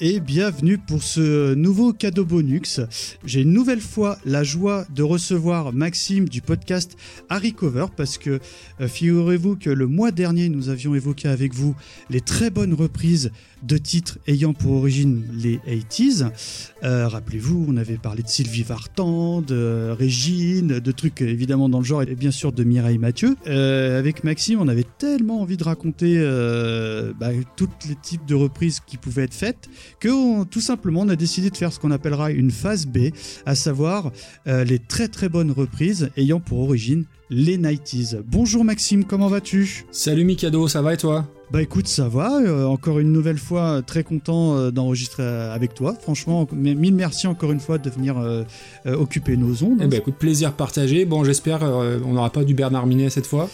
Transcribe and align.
Et 0.00 0.20
bienvenue 0.20 0.78
pour 0.78 1.02
ce 1.02 1.54
nouveau 1.54 1.92
cadeau 1.92 2.24
bonus. 2.24 2.80
J'ai 3.24 3.42
une 3.42 3.52
nouvelle 3.52 3.80
fois 3.80 4.18
la 4.24 4.42
joie 4.42 4.86
de 4.94 5.02
recevoir 5.02 5.72
Maxime 5.72 6.28
du 6.28 6.40
podcast 6.40 6.96
Harry 7.28 7.52
Cover 7.52 7.86
parce 7.96 8.16
que 8.16 8.40
euh, 8.80 8.88
figurez-vous 8.88 9.56
que 9.56 9.70
le 9.70 9.86
mois 9.86 10.12
dernier 10.12 10.48
nous 10.48 10.68
avions 10.68 10.94
évoqué 10.94 11.28
avec 11.28 11.54
vous 11.54 11.74
les 12.10 12.20
très 12.20 12.50
bonnes 12.50 12.74
reprises 12.74 13.30
de 13.62 13.78
titres 13.78 14.18
ayant 14.26 14.52
pour 14.52 14.72
origine 14.72 15.24
les 15.32 15.58
80s. 15.58 16.30
Euh, 16.84 17.08
Rappelez-vous, 17.08 17.66
on 17.68 17.76
avait 17.76 17.96
parlé 17.96 18.22
de 18.22 18.28
Sylvie 18.28 18.62
Vartan, 18.62 19.42
de 19.42 19.90
Régine, 19.90 20.78
de 20.78 20.92
trucs 20.92 21.22
évidemment 21.22 21.68
dans 21.68 21.78
le 21.78 21.84
genre 21.84 22.02
et 22.02 22.14
bien 22.14 22.30
sûr 22.30 22.52
de 22.52 22.64
Mireille 22.64 22.98
Mathieu. 22.98 23.36
Euh, 23.46 23.98
avec 23.98 24.24
Maxime, 24.24 24.60
on 24.60 24.68
avait 24.68 24.86
tellement 24.98 25.40
envie 25.40 25.56
de 25.56 25.64
raconter 25.64 26.16
euh, 26.18 27.12
bah, 27.18 27.30
tous 27.56 27.68
les 27.88 27.96
types 27.96 28.26
de 28.26 28.34
reprises 28.34 28.80
qui 28.86 28.96
pouvaient 28.96 29.24
être 29.24 29.34
faites 29.34 29.65
que 30.00 30.08
on- 30.08 30.44
tout 30.44 30.60
simplement 30.60 31.00
on 31.02 31.08
a 31.08 31.16
décidé 31.16 31.50
de 31.50 31.56
faire 31.56 31.72
ce 31.72 31.78
qu'on 31.80 31.90
appellera 31.90 32.30
une 32.30 32.50
phase 32.50 32.86
B, 32.86 33.10
à 33.44 33.54
savoir 33.54 34.10
euh, 34.46 34.64
les 34.64 34.78
très 34.78 35.08
très 35.08 35.28
bonnes 35.28 35.50
reprises 35.50 36.10
ayant 36.16 36.40
pour 36.40 36.60
origine 36.60 37.04
les 37.30 37.58
90s. 37.58 38.18
Bonjour 38.26 38.64
Maxime, 38.64 39.04
comment 39.04 39.28
vas-tu? 39.28 39.84
Salut 39.90 40.24
Mikado, 40.24 40.68
ça 40.68 40.80
va 40.82 40.94
et 40.94 40.96
toi? 40.96 41.26
Bah 41.52 41.62
écoute, 41.62 41.86
ça 41.86 42.08
va. 42.08 42.40
euh, 42.40 42.64
encore 42.66 42.98
une 42.98 43.12
nouvelle 43.12 43.38
fois, 43.38 43.76
euh, 43.78 43.80
très 43.82 44.02
content 44.02 44.56
euh, 44.56 44.70
d'enregistrer 44.72 45.22
avec 45.24 45.74
toi. 45.74 45.94
Franchement, 46.00 46.48
mille 46.52 46.94
merci 46.94 47.26
encore 47.28 47.52
une 47.52 47.60
fois 47.60 47.78
de 47.78 47.88
venir 47.88 48.18
euh, 48.18 48.42
occuper 48.84 49.36
nos 49.36 49.62
ondes. 49.62 49.80
Eh 49.82 49.86
ben 49.86 49.98
écoute, 49.98 50.16
plaisir 50.16 50.52
partagé. 50.54 51.04
Bon, 51.04 51.22
j'espère 51.24 51.62
on 51.62 52.12
n'aura 52.14 52.30
pas 52.30 52.42
du 52.44 52.54
Bernard 52.54 52.86
Minet 52.86 53.10
cette 53.10 53.26
fois. 53.26 53.48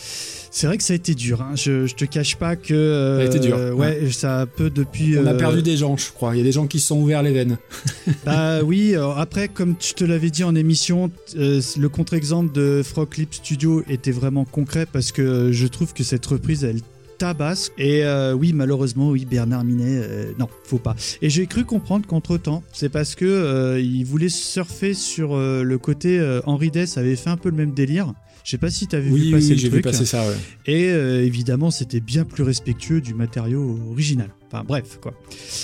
C'est 0.55 0.67
vrai 0.67 0.77
que 0.77 0.84
ça 0.84 0.92
a 0.92 0.97
été 0.97 1.14
dur. 1.14 1.41
hein. 1.41 1.53
Je, 1.56 1.86
je 1.86 1.95
te 1.95 2.05
cache 2.05 2.36
pas 2.36 2.56
que 2.56 2.75
euh, 2.75 3.17
Ça 3.17 3.22
a 3.22 3.36
été 3.36 3.39
dur, 3.39 3.56
ouais, 3.75 4.11
ça 4.12 4.41
a 4.42 4.47
peu 4.47 4.69
depuis. 4.69 5.19
On 5.19 5.27
a 5.27 5.31
euh, 5.33 5.39
perdu 5.39 5.62
des 5.62 5.78
gens, 5.78 5.97
je 5.97 6.12
crois. 6.12 6.34
Il 6.36 6.39
y 6.39 6.41
a 6.42 6.45
des 6.45 6.53
gens 6.53 6.67
qui 6.67 6.78
se 6.78 6.89
sont 6.89 7.00
ouverts 7.00 7.22
les 7.22 7.33
veines. 7.33 7.56
Bah 8.27 8.62
oui. 8.62 8.95
après, 9.17 9.48
comme 9.48 9.75
je 9.80 9.95
te 9.95 10.05
l'avais 10.05 10.28
dit 10.30 10.45
en 10.45 10.55
émission, 10.55 11.11
euh, 11.36 11.61
le 11.78 11.89
contre-exemple 11.89 12.53
de 12.53 12.83
Frog 12.84 13.08
Clip 13.08 13.33
Studio 13.33 13.83
était 13.89 14.11
vraiment 14.12 14.45
concret 14.45 14.86
parce 14.92 15.11
que 15.11 15.50
je 15.53 15.67
trouve 15.67 15.95
que 15.95 16.05
cette 16.05 16.27
reprise, 16.27 16.64
elle 16.64 16.80
tabasse. 17.23 17.70
Et 17.78 18.05
euh, 18.05 18.33
oui, 18.33 18.53
malheureusement, 18.53 19.11
oui, 19.11 19.25
Bernard 19.25 19.62
Minet, 19.62 20.01
euh, 20.03 20.33
non, 20.41 20.48
faut 20.65 20.78
pas. 20.78 20.97
Et 21.23 21.31
j'ai 21.31 21.47
cru 21.47 21.64
comprendre 21.64 22.05
qu'entre 22.05 22.37
temps, 22.37 22.64
c'est 22.73 22.89
parce 22.89 23.14
que 23.14 23.25
euh, 23.25 23.81
il 23.81 24.05
voulait 24.05 24.29
surfer 24.29 24.92
sur 24.92 25.37
le 25.37 25.79
côté 25.79 26.20
Henri 26.47 26.70
Dess 26.70 26.98
avait 26.98 27.14
fait 27.14 27.31
un 27.31 27.37
peu 27.37 27.51
le 27.51 27.56
même 27.56 27.73
délire. 27.73 28.12
Je 28.42 28.51
sais 28.51 28.59
pas 28.59 28.70
si 28.70 28.89
t'avais 28.89 29.05
vu 29.05 29.12
Oui, 29.12 29.31
passer 29.31 29.55
oui, 29.55 29.62
le 29.62 29.69
vu 29.69 29.83
passer 29.83 30.05
ça, 30.05 30.27
ouais. 30.27 30.34
Et 30.67 30.87
évidemment, 31.25 31.70
c'était 31.70 32.01
bien 32.01 32.25
plus 32.25 32.42
respectueux 32.42 33.01
du 33.01 33.14
matériau 33.14 33.79
original. 33.92 34.31
Enfin 34.48 34.64
bref, 34.67 34.98
quoi. 35.01 35.14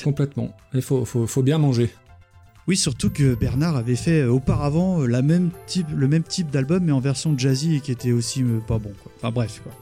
Complètement. 0.04 0.56
Il 0.74 0.82
faut, 0.82 1.04
faut, 1.04 1.26
faut 1.26 1.42
bien 1.42 1.58
manger. 1.58 1.90
Oui, 2.68 2.76
surtout 2.76 3.10
que 3.10 3.34
Bernard 3.34 3.76
avait 3.76 3.96
fait 3.96 4.24
auparavant 4.24 5.04
la 5.04 5.22
même 5.22 5.50
type, 5.66 5.88
le 5.94 6.06
même 6.06 6.22
type 6.22 6.50
d'album, 6.50 6.84
mais 6.84 6.92
en 6.92 7.00
version 7.00 7.36
jazzy 7.36 7.76
et 7.76 7.80
qui 7.80 7.90
était 7.90 8.12
aussi 8.12 8.44
pas 8.66 8.78
bon. 8.78 8.92
Quoi. 9.02 9.12
Enfin 9.16 9.32
bref. 9.32 9.60
Quoi. 9.64 9.72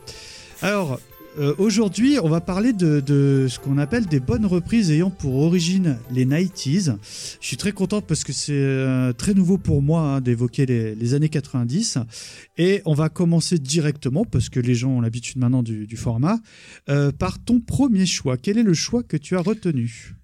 Alors, 0.62 0.98
euh, 1.38 1.54
aujourd'hui, 1.58 2.18
on 2.22 2.28
va 2.28 2.40
parler 2.40 2.72
de, 2.72 3.46
ce 3.48 3.58
qu'on 3.58 3.78
appelle 3.78 4.06
des 4.06 4.20
bonnes 4.20 4.46
reprises 4.46 4.90
ayant 4.90 5.10
pour 5.10 5.36
origine 5.36 5.98
les 6.10 6.24
90s. 6.24 6.96
Je 7.40 7.46
suis 7.46 7.56
très 7.56 7.72
content 7.72 8.00
parce 8.00 8.24
que 8.24 8.32
c'est 8.32 8.52
euh, 8.54 9.12
très 9.12 9.34
nouveau 9.34 9.58
pour 9.58 9.82
moi 9.82 10.00
hein, 10.00 10.20
d'évoquer 10.20 10.66
les, 10.66 11.14
années 11.14 11.28
90. 11.28 11.98
Et 12.58 12.82
on 12.86 12.94
va 12.94 13.08
commencer 13.08 13.58
directement, 13.58 14.24
parce 14.24 14.48
que 14.48 14.60
les 14.60 14.74
gens 14.74 14.90
ont 14.90 15.00
l'habitude 15.00 15.38
maintenant 15.38 15.62
du, 15.62 15.86
du 15.86 15.96
format, 15.96 16.38
euh, 16.88 17.12
par 17.12 17.38
ton 17.38 17.60
premier 17.60 18.06
choix. 18.06 18.36
Quel 18.36 18.58
est 18.58 18.62
le 18.62 18.74
choix 18.74 19.02
que 19.02 19.16
tu 19.16 19.36
as 19.36 19.40
retenu? 19.40 20.14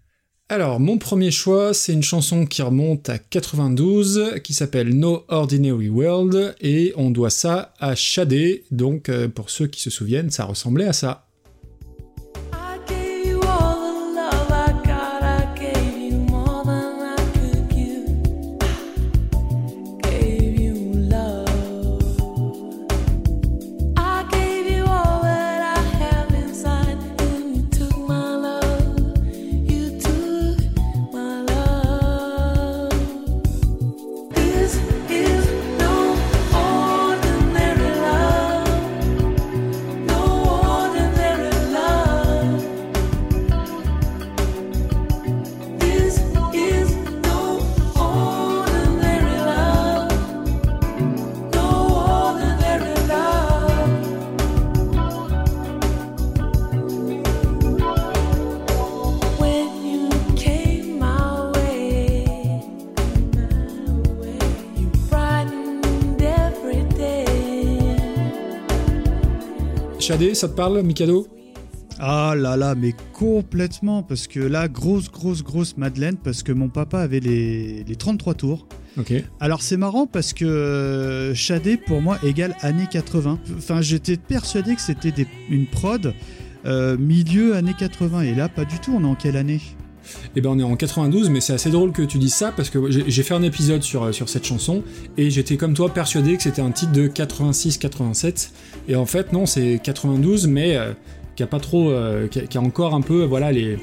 Alors, 0.52 0.80
mon 0.80 0.98
premier 0.98 1.30
choix, 1.30 1.72
c'est 1.72 1.94
une 1.94 2.02
chanson 2.02 2.44
qui 2.44 2.60
remonte 2.60 3.08
à 3.08 3.16
92, 3.16 4.34
qui 4.44 4.52
s'appelle 4.52 4.90
No 4.90 5.24
Ordinary 5.28 5.88
World, 5.88 6.54
et 6.60 6.92
on 6.94 7.10
doit 7.10 7.30
ça 7.30 7.72
à 7.80 7.94
Shadé. 7.94 8.62
Donc, 8.70 9.08
euh, 9.08 9.28
pour 9.28 9.48
ceux 9.48 9.66
qui 9.66 9.80
se 9.80 9.88
souviennent, 9.88 10.28
ça 10.28 10.44
ressemblait 10.44 10.84
à 10.84 10.92
ça. 10.92 11.24
Shadé, 70.02 70.34
ça 70.34 70.48
te 70.48 70.54
parle, 70.56 70.82
Mikado? 70.82 71.28
Ah 72.00 72.34
là 72.36 72.56
là, 72.56 72.74
mais 72.74 72.92
complètement, 73.12 74.02
parce 74.02 74.26
que 74.26 74.40
là, 74.40 74.66
grosse, 74.66 75.08
grosse, 75.08 75.44
grosse 75.44 75.76
Madeleine, 75.76 76.16
parce 76.16 76.42
que 76.42 76.50
mon 76.50 76.68
papa 76.68 76.98
avait 76.98 77.20
les, 77.20 77.84
les 77.84 77.94
33 77.94 78.34
tours. 78.34 78.66
Ok. 78.98 79.12
Alors 79.38 79.62
c'est 79.62 79.76
marrant 79.76 80.08
parce 80.08 80.32
que 80.32 80.44
euh, 80.44 81.34
Shadé, 81.36 81.76
pour 81.76 82.02
moi, 82.02 82.18
égale 82.24 82.56
années 82.62 82.88
80. 82.90 83.38
Enfin, 83.56 83.80
j'étais 83.80 84.16
persuadé 84.16 84.74
que 84.74 84.80
c'était 84.80 85.24
une 85.48 85.66
prod 85.66 86.12
euh, 86.66 86.96
milieu 86.98 87.54
années 87.54 87.76
80, 87.78 88.22
et 88.22 88.34
là, 88.34 88.48
pas 88.48 88.64
du 88.64 88.80
tout, 88.80 88.92
on 88.96 89.04
est 89.04 89.06
en 89.06 89.14
quelle 89.14 89.36
année? 89.36 89.60
Eh 90.36 90.40
ben 90.40 90.50
on 90.50 90.58
est 90.58 90.62
en 90.62 90.76
92, 90.76 91.30
mais 91.30 91.40
c'est 91.40 91.52
assez 91.52 91.70
drôle 91.70 91.92
que 91.92 92.02
tu 92.02 92.18
dises 92.18 92.34
ça 92.34 92.52
parce 92.52 92.70
que 92.70 92.90
j'ai 92.90 93.22
fait 93.22 93.34
un 93.34 93.42
épisode 93.42 93.82
sur, 93.82 94.14
sur 94.14 94.28
cette 94.28 94.44
chanson 94.44 94.82
et 95.16 95.30
j'étais 95.30 95.56
comme 95.56 95.74
toi 95.74 95.92
persuadé 95.92 96.36
que 96.36 96.42
c'était 96.42 96.62
un 96.62 96.70
titre 96.70 96.92
de 96.92 97.08
86-87 97.08 98.50
et 98.88 98.96
en 98.96 99.06
fait 99.06 99.32
non 99.32 99.46
c'est 99.46 99.80
92 99.82 100.46
mais 100.48 100.76
euh, 100.76 100.92
qui 101.36 101.42
euh, 101.42 102.28
a, 102.54 102.58
encore 102.58 102.94
un 102.94 103.00
peu 103.00 103.24
voilà 103.24 103.52
les, 103.52 103.78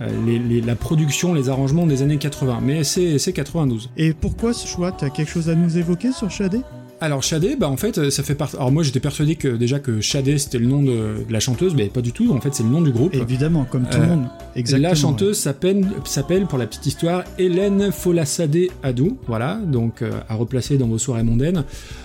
euh, 0.00 0.08
les- 0.26 0.60
la 0.60 0.74
production, 0.76 1.34
les 1.34 1.48
arrangements 1.48 1.86
des 1.86 2.02
années 2.02 2.18
80, 2.18 2.60
mais 2.62 2.84
c'est 2.84 3.18
c'est 3.18 3.32
92. 3.32 3.90
Et 3.96 4.12
pourquoi 4.12 4.52
ce 4.52 4.66
choix 4.66 4.92
T'as 4.92 5.10
quelque 5.10 5.30
chose 5.30 5.48
à 5.48 5.54
nous 5.54 5.76
évoquer 5.78 6.12
sur 6.12 6.30
Shadé? 6.30 6.60
Alors 6.98 7.22
Shadé, 7.22 7.56
bah 7.56 7.68
en 7.68 7.76
fait 7.76 8.08
ça 8.08 8.22
fait 8.22 8.34
partie. 8.34 8.56
Alors 8.56 8.72
moi 8.72 8.82
j'étais 8.82 9.00
persuadé 9.00 9.36
que 9.36 9.48
déjà 9.48 9.78
que 9.78 10.00
Shadé 10.00 10.38
c'était 10.38 10.58
le 10.58 10.66
nom 10.66 10.82
de, 10.82 11.24
de 11.28 11.32
la 11.32 11.40
chanteuse, 11.40 11.74
mais 11.74 11.88
pas 11.88 12.00
du 12.00 12.12
tout. 12.12 12.32
En 12.32 12.40
fait 12.40 12.54
c'est 12.54 12.62
le 12.62 12.70
nom 12.70 12.80
du 12.80 12.90
groupe. 12.90 13.14
Évidemment, 13.14 13.66
comme 13.70 13.82
tout 13.84 13.98
Euh, 13.98 14.02
le 14.02 14.06
monde. 14.16 14.26
Exactement. 14.54 14.88
la 14.88 14.94
chanteuse 14.94 15.36
s'appelle, 15.36 16.46
pour 16.48 16.56
la 16.58 16.66
petite 16.66 16.86
histoire, 16.86 17.24
Hélène 17.38 17.92
Folassadé 17.92 18.70
Adou, 18.82 19.18
voilà, 19.26 19.56
donc 19.56 20.00
euh, 20.00 20.10
à 20.30 20.34
replacer 20.36 20.78
dans 20.78 20.86
vos 20.88 20.96
soirées 20.96 21.22
mondaines. 21.22 21.64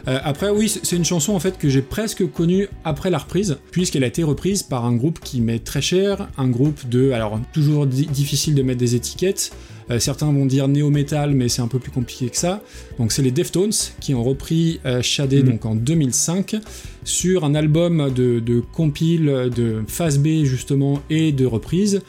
Euh, 0.09 0.19
après, 0.25 0.49
oui, 0.49 0.67
c'est 0.67 0.97
une 0.97 1.05
chanson 1.05 1.33
en 1.33 1.39
fait 1.39 1.57
que 1.57 1.69
j'ai 1.69 1.81
presque 1.81 2.29
connue 2.29 2.67
après 2.83 3.09
la 3.09 3.19
reprise, 3.19 3.57
puisqu'elle 3.71 4.03
a 4.03 4.07
été 4.07 4.23
reprise 4.23 4.61
par 4.63 4.83
un 4.85 4.93
groupe 4.93 5.19
qui 5.21 5.39
m'est 5.39 5.63
très 5.63 5.81
cher, 5.81 6.27
un 6.37 6.49
groupe 6.49 6.89
de, 6.89 7.11
alors 7.11 7.39
toujours 7.53 7.87
di- 7.87 8.07
difficile 8.07 8.55
de 8.55 8.63
mettre 8.63 8.79
des 8.79 8.95
étiquettes, 8.95 9.51
Euh, 9.91 9.99
certains 9.99 10.31
vont 10.31 10.45
dire 10.45 10.67
néo-metal, 10.67 11.33
mais 11.33 11.49
c'est 11.49 11.61
un 11.61 11.67
peu 11.67 11.79
plus 11.79 11.91
compliqué 11.91 12.29
que 12.29 12.37
ça. 12.37 12.61
Donc 12.97 13.11
c'est 13.11 13.21
les 13.21 13.31
Deftones 13.31 13.71
qui 13.99 14.15
ont 14.15 14.23
repris 14.23 14.79
euh, 14.85 15.01
Shadé 15.01 15.43
Mhm. 15.43 15.49
donc 15.49 15.65
en 15.65 15.75
2005 15.75 16.55
sur 17.03 17.43
un 17.45 17.53
album 17.55 18.11
de, 18.13 18.39
de 18.39 18.59
compile 18.59 19.49
de 19.55 19.83
phase 19.87 20.17
B 20.19 20.43
justement 20.43 21.01
et 21.09 21.31
de 21.31 21.45
reprise. 21.45 22.01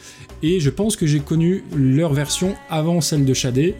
Et 0.42 0.60
je 0.60 0.70
pense 0.70 0.96
que 0.96 1.06
j'ai 1.06 1.20
connu 1.20 1.64
leur 1.76 2.12
version 2.12 2.54
avant 2.68 3.00
celle 3.00 3.24
de 3.24 3.34
Shadé. 3.34 3.74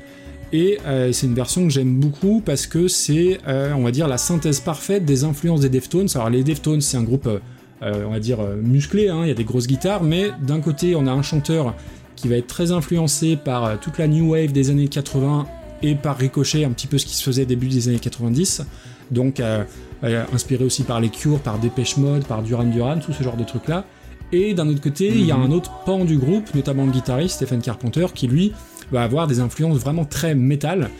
Et 0.52 0.78
euh, 0.86 1.12
c'est 1.12 1.26
une 1.26 1.34
version 1.34 1.64
que 1.64 1.70
j'aime 1.70 1.98
beaucoup 1.98 2.42
parce 2.44 2.66
que 2.66 2.86
c'est, 2.86 3.38
euh, 3.48 3.72
on 3.74 3.82
va 3.82 3.90
dire, 3.90 4.06
la 4.06 4.18
synthèse 4.18 4.60
parfaite 4.60 5.04
des 5.04 5.24
influences 5.24 5.60
des 5.60 5.70
Deftones. 5.70 6.08
Alors 6.14 6.28
les 6.28 6.44
Deftones, 6.44 6.82
c'est 6.82 6.98
un 6.98 7.02
groupe, 7.02 7.26
euh, 7.26 8.04
on 8.06 8.10
va 8.10 8.20
dire, 8.20 8.38
musclé, 8.62 9.08
hein, 9.08 9.20
il 9.22 9.28
y 9.28 9.30
a 9.30 9.34
des 9.34 9.44
grosses 9.44 9.66
guitares, 9.66 10.02
mais 10.02 10.30
d'un 10.46 10.60
côté, 10.60 10.94
on 10.94 11.06
a 11.06 11.10
un 11.10 11.22
chanteur 11.22 11.74
qui 12.22 12.28
va 12.28 12.36
être 12.36 12.46
très 12.46 12.70
influencé 12.70 13.36
par 13.36 13.64
euh, 13.64 13.76
toute 13.80 13.98
la 13.98 14.06
new 14.06 14.30
wave 14.30 14.52
des 14.52 14.70
années 14.70 14.86
80 14.86 15.44
et 15.82 15.96
par 15.96 16.16
ricochet 16.16 16.64
un 16.64 16.70
petit 16.70 16.86
peu 16.86 16.96
ce 16.96 17.04
qui 17.04 17.16
se 17.16 17.24
faisait 17.24 17.44
début 17.44 17.66
des 17.66 17.88
années 17.88 17.98
90. 17.98 18.62
Donc 19.10 19.40
euh, 19.40 19.64
euh, 20.04 20.24
inspiré 20.32 20.64
aussi 20.64 20.84
par 20.84 21.00
les 21.00 21.08
Cure, 21.08 21.40
par 21.40 21.58
Dépêche 21.58 21.96
Mode, 21.96 22.24
par 22.24 22.42
Duran 22.42 22.62
Duran, 22.62 23.00
tout 23.00 23.12
ce 23.12 23.24
genre 23.24 23.36
de 23.36 23.42
trucs 23.42 23.66
là. 23.66 23.84
Et 24.30 24.54
d'un 24.54 24.68
autre 24.68 24.80
côté, 24.80 25.08
il 25.08 25.26
y 25.26 25.32
a 25.32 25.36
un 25.36 25.50
autre 25.50 25.72
pan 25.84 26.04
du 26.04 26.16
groupe, 26.16 26.54
notamment 26.54 26.86
le 26.86 26.92
guitariste 26.92 27.34
Stephen 27.34 27.60
Carpenter, 27.60 28.06
qui 28.14 28.28
lui 28.28 28.52
va 28.92 29.02
avoir 29.02 29.26
des 29.26 29.40
influences 29.40 29.78
vraiment 29.78 30.04
très 30.04 30.36
métal. 30.36 30.90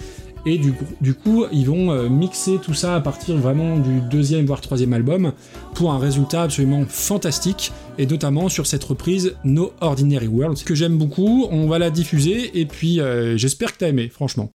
Et 0.44 0.58
du 0.58 1.14
coup, 1.14 1.44
ils 1.52 1.66
vont 1.66 1.92
euh, 1.92 2.08
mixer 2.08 2.58
tout 2.58 2.74
ça 2.74 2.96
à 2.96 3.00
partir 3.00 3.36
vraiment 3.36 3.76
du 3.78 4.00
deuxième 4.00 4.44
voire 4.44 4.60
troisième 4.60 4.92
album 4.92 5.32
pour 5.74 5.92
un 5.92 5.98
résultat 5.98 6.42
absolument 6.42 6.84
fantastique, 6.88 7.72
et 7.98 8.06
notamment 8.06 8.48
sur 8.48 8.66
cette 8.66 8.82
reprise 8.82 9.36
No 9.44 9.72
Ordinary 9.80 10.26
World, 10.26 10.62
que 10.64 10.74
j'aime 10.74 10.98
beaucoup. 10.98 11.46
On 11.50 11.68
va 11.68 11.78
la 11.78 11.90
diffuser, 11.90 12.58
et 12.60 12.66
puis 12.66 13.00
euh, 13.00 13.36
j'espère 13.36 13.72
que 13.72 13.78
t'as 13.78 13.88
aimé, 13.88 14.08
franchement. 14.08 14.50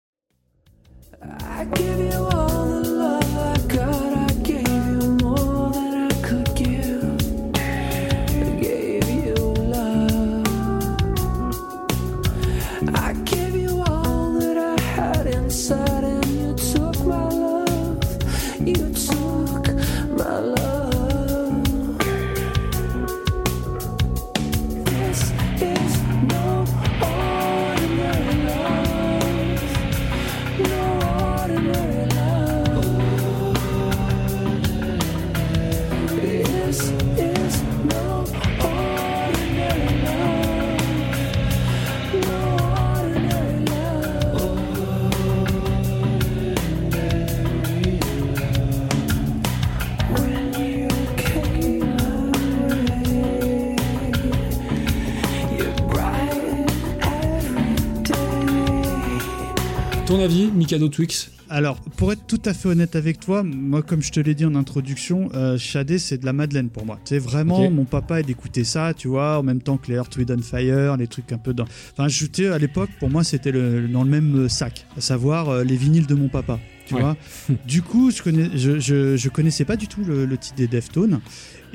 Avis, 60.25 60.50
Mikado 60.50 60.88
Twix 60.88 61.31
Alors, 61.50 61.79
pour 61.99 62.11
être 62.11 62.26
tout 62.26 62.41
à 62.47 62.55
fait 62.55 62.69
honnête 62.69 62.97
avec 62.97 63.21
toi, 63.21 63.43
moi, 63.43 63.82
comme 63.82 64.00
je 64.00 64.11
te 64.11 64.19
l'ai 64.19 64.35
dit 64.35 64.47
en 64.47 64.55
introduction, 64.55 65.29
euh, 65.35 65.59
Shadé, 65.59 65.99
c'est 65.99 66.17
de 66.17 66.25
la 66.25 66.32
Madeleine 66.32 66.71
pour 66.71 66.87
moi. 66.87 66.99
C'est 67.05 67.19
vraiment, 67.19 67.71
mon 67.71 67.85
papa, 67.85 68.21
il 68.21 68.31
écoutait 68.31 68.65
ça, 68.65 68.94
tu 68.94 69.09
vois, 69.09 69.38
en 69.38 69.43
même 69.43 69.61
temps 69.61 69.76
que 69.76 69.88
les 69.88 69.97
Earth, 69.97 70.17
Wind 70.17 70.31
and 70.31 70.43
Fire, 70.43 70.97
les 70.97 71.09
trucs 71.09 71.31
un 71.32 71.38
peu 71.38 71.53
dans. 71.53 71.67
Enfin, 71.93 72.09
je 72.09 72.50
à 72.50 72.59
l'époque, 72.59 72.88
pour 72.99 73.11
moi, 73.11 73.23
c'était 73.23 73.53
dans 73.53 74.03
le 74.03 74.11
même 74.11 74.49
sac, 74.49 74.87
à 74.97 75.03
savoir 75.03 75.50
euh, 75.50 75.62
les 75.62 75.76
vinyles 75.76 76.06
de 76.06 76.15
mon 76.15 76.29
papa. 76.29 76.59
Tu 76.86 76.94
Ouais. 76.94 77.00
vois 77.00 77.16
Du 77.66 77.82
coup, 77.82 78.10
je, 78.10 78.22
connais, 78.22 78.50
je, 78.56 78.78
je, 78.78 79.16
je 79.16 79.28
connaissais 79.28 79.64
pas 79.64 79.76
du 79.76 79.88
tout 79.88 80.02
le, 80.04 80.26
le 80.26 80.38
titre 80.38 80.56
des 80.56 80.66
Deftones. 80.69 81.20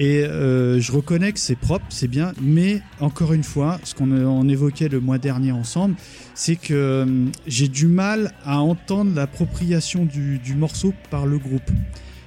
Et 0.01 0.23
euh, 0.23 0.79
je 0.79 0.91
reconnais 0.93 1.33
que 1.33 1.39
c'est 1.39 1.57
propre, 1.57 1.85
c'est 1.89 2.07
bien, 2.07 2.31
mais 2.41 2.81
encore 3.01 3.33
une 3.33 3.43
fois, 3.43 3.79
ce 3.83 3.93
qu'on 3.93 4.09
on 4.11 4.47
évoquait 4.47 4.87
le 4.87 5.01
mois 5.01 5.17
dernier 5.17 5.51
ensemble, 5.51 5.95
c'est 6.35 6.55
que 6.55 6.73
euh, 6.73 7.25
j'ai 7.47 7.67
du 7.67 7.87
mal 7.87 8.31
à 8.45 8.59
entendre 8.61 9.13
l'appropriation 9.13 10.05
du, 10.05 10.39
du 10.39 10.55
morceau 10.55 10.93
par 11.09 11.25
le 11.25 11.37
groupe. 11.37 11.69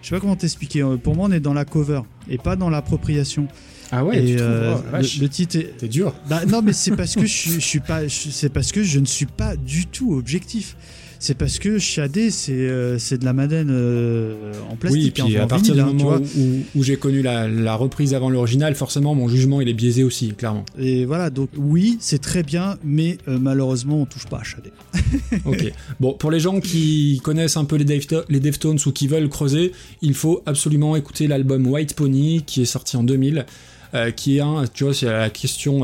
Je 0.02 0.08
sais 0.08 0.14
pas 0.14 0.20
comment 0.20 0.36
t'expliquer. 0.36 0.82
euh, 0.82 0.98
Pour 0.98 1.16
moi, 1.16 1.28
on 1.30 1.32
est 1.32 1.40
dans 1.40 1.54
la 1.54 1.64
cover 1.64 2.02
et 2.28 2.36
pas 2.36 2.56
dans 2.56 2.68
l'appropriation. 2.68 3.48
Ah 3.90 4.04
ouais, 4.04 4.22
et 4.22 4.26
tu 4.32 4.36
trouves 4.36 4.48
euh, 4.50 4.74
Oh, 4.92 4.96
le, 4.96 5.20
le 5.22 5.28
titre 5.30 5.56
est. 5.56 5.76
T'es 5.78 5.88
dur. 5.88 6.14
Bah, 6.28 6.44
non, 6.46 6.60
mais 6.60 6.72
c'est 6.74 6.94
parce 6.96 7.14
que 7.14 7.24
je, 7.24 7.50
je 7.52 7.58
suis 7.60 7.80
pas. 7.80 8.06
C'est 8.08 8.48
parce 8.52 8.70
que 8.72 8.82
je 8.82 8.98
ne 8.98 9.06
suis 9.06 9.26
pas 9.26 9.56
du 9.56 9.86
tout 9.86 10.12
objectif. 10.14 10.76
C'est 11.24 11.34
parce 11.36 11.60
que 11.60 11.78
Shadé, 11.78 12.32
c'est 12.32 12.50
euh, 12.52 12.96
de 12.98 13.24
la 13.24 13.32
Madeleine 13.32 13.68
euh, 13.70 14.52
en 14.68 14.72
Oui, 14.72 14.76
plastique. 14.80 15.06
et 15.06 15.22
puis 15.22 15.36
hein, 15.36 15.42
à 15.42 15.44
en 15.44 15.46
partir 15.46 15.74
vinyle, 15.74 15.96
du 15.96 16.02
hein, 16.02 16.04
moment 16.04 16.20
où, 16.36 16.80
où 16.80 16.82
j'ai 16.82 16.96
connu 16.96 17.22
la, 17.22 17.46
la 17.46 17.76
reprise 17.76 18.12
avant 18.12 18.28
l'original, 18.28 18.74
forcément 18.74 19.14
mon 19.14 19.28
jugement 19.28 19.60
il 19.60 19.68
est 19.68 19.72
biaisé 19.72 20.02
aussi, 20.02 20.32
clairement. 20.34 20.64
Et 20.80 21.04
voilà, 21.04 21.30
donc 21.30 21.50
oui, 21.56 21.96
c'est 22.00 22.20
très 22.20 22.42
bien, 22.42 22.76
mais 22.82 23.18
euh, 23.28 23.38
malheureusement, 23.38 24.02
on 24.02 24.04
touche 24.04 24.26
pas 24.26 24.38
à 24.38 24.42
Shadé. 24.42 24.72
Ok. 25.44 25.72
Bon, 26.00 26.12
pour 26.14 26.32
les 26.32 26.40
gens 26.40 26.58
qui 26.60 27.20
connaissent 27.22 27.56
un 27.56 27.64
peu 27.66 27.76
les, 27.76 27.84
Defto- 27.84 28.24
les 28.28 28.40
Deftones 28.40 28.78
ou 28.84 28.90
qui 28.90 29.06
veulent 29.06 29.28
creuser, 29.28 29.70
il 30.02 30.14
faut 30.14 30.42
absolument 30.44 30.96
écouter 30.96 31.28
l'album 31.28 31.64
White 31.68 31.94
Pony 31.94 32.42
qui 32.44 32.62
est 32.62 32.66
sorti 32.66 32.96
en 32.96 33.04
2000, 33.04 33.46
euh, 33.94 34.10
qui 34.10 34.38
est 34.38 34.40
un, 34.40 34.64
tu 34.74 34.82
vois, 34.84 34.92
c'est 34.92 35.06
la 35.06 35.30
question. 35.30 35.82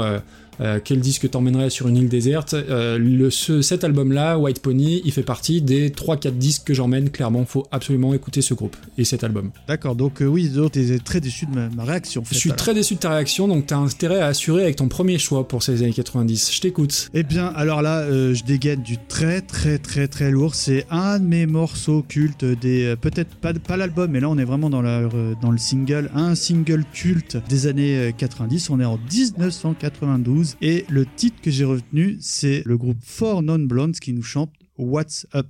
Euh, 0.60 0.80
quel 0.82 1.00
disque 1.00 1.28
t'emmènerait 1.30 1.70
sur 1.70 1.88
une 1.88 1.96
île 1.96 2.08
déserte 2.08 2.54
Euh, 2.54 2.98
le, 2.98 3.30
ce, 3.30 3.62
Cet 3.62 3.84
album-là, 3.84 4.38
White 4.38 4.60
Pony, 4.60 5.00
il 5.04 5.12
fait 5.12 5.22
partie 5.22 5.62
des 5.62 5.90
3-4 5.90 6.32
disques 6.32 6.64
que 6.64 6.74
j'emmène. 6.74 7.10
Clairement, 7.10 7.44
faut 7.44 7.66
absolument 7.70 8.14
écouter 8.14 8.42
ce 8.42 8.54
groupe 8.54 8.76
et 8.96 9.04
cet 9.04 9.24
album. 9.24 9.50
D'accord, 9.68 9.94
donc 9.96 10.20
euh, 10.22 10.26
oui, 10.26 10.50
t'es 10.72 10.98
très 10.98 11.20
déçu 11.20 11.46
de 11.46 11.54
ma, 11.54 11.68
ma 11.68 11.84
réaction. 11.84 12.22
en 12.22 12.24
fait, 12.24 12.34
Je 12.34 12.40
suis 12.40 12.50
alors. 12.50 12.56
très 12.58 12.74
déçu 12.74 12.94
de 12.94 13.00
ta 13.00 13.10
réaction, 13.10 13.48
donc 13.48 13.66
t'as 13.66 13.76
intérêt 13.76 14.20
à 14.20 14.26
assurer 14.26 14.64
avec 14.64 14.76
ton 14.76 14.88
premier 14.88 15.18
choix 15.18 15.46
pour 15.46 15.62
ces 15.62 15.82
années 15.82 15.92
90. 15.92 16.52
Je 16.54 16.60
t'écoute. 16.60 17.10
Eh 17.14 17.22
bien, 17.22 17.46
alors 17.46 17.82
là, 17.82 17.98
euh, 18.00 18.34
je 18.34 18.44
dégaine 18.44 18.82
du 18.82 18.96
très 18.98 19.40
très 19.40 19.78
très 19.78 20.08
très 20.08 20.30
lourd. 20.30 20.54
C'est 20.54 20.86
un 20.90 21.18
de 21.18 21.24
mes 21.24 21.46
morceaux 21.46 22.02
cultes 22.02 22.44
des 22.44 22.94
peut-être 23.00 23.34
pas 23.36 23.52
pas 23.54 23.76
l'album, 23.76 24.10
mais 24.10 24.20
là 24.20 24.28
on 24.28 24.38
est 24.38 24.44
vraiment 24.44 24.70
dans 24.70 24.82
la 24.82 25.08
dans 25.40 25.50
le 25.50 25.58
single, 25.58 26.10
un 26.14 26.34
single 26.34 26.84
culte 26.92 27.36
des 27.48 27.66
années 27.66 27.96
euh, 27.98 28.12
90. 28.16 28.70
On 28.70 28.80
est 28.80 28.84
en 28.84 28.98
1992 29.12 30.47
et 30.60 30.84
le 30.88 31.06
titre 31.06 31.40
que 31.42 31.50
j'ai 31.50 31.64
retenu, 31.64 32.16
c'est 32.20 32.62
le 32.64 32.76
groupe 32.76 33.02
Four 33.02 33.42
Non 33.42 33.58
Blondes 33.58 33.98
qui 33.98 34.12
nous 34.12 34.22
chante 34.22 34.52
What's 34.76 35.26
Up. 35.34 35.48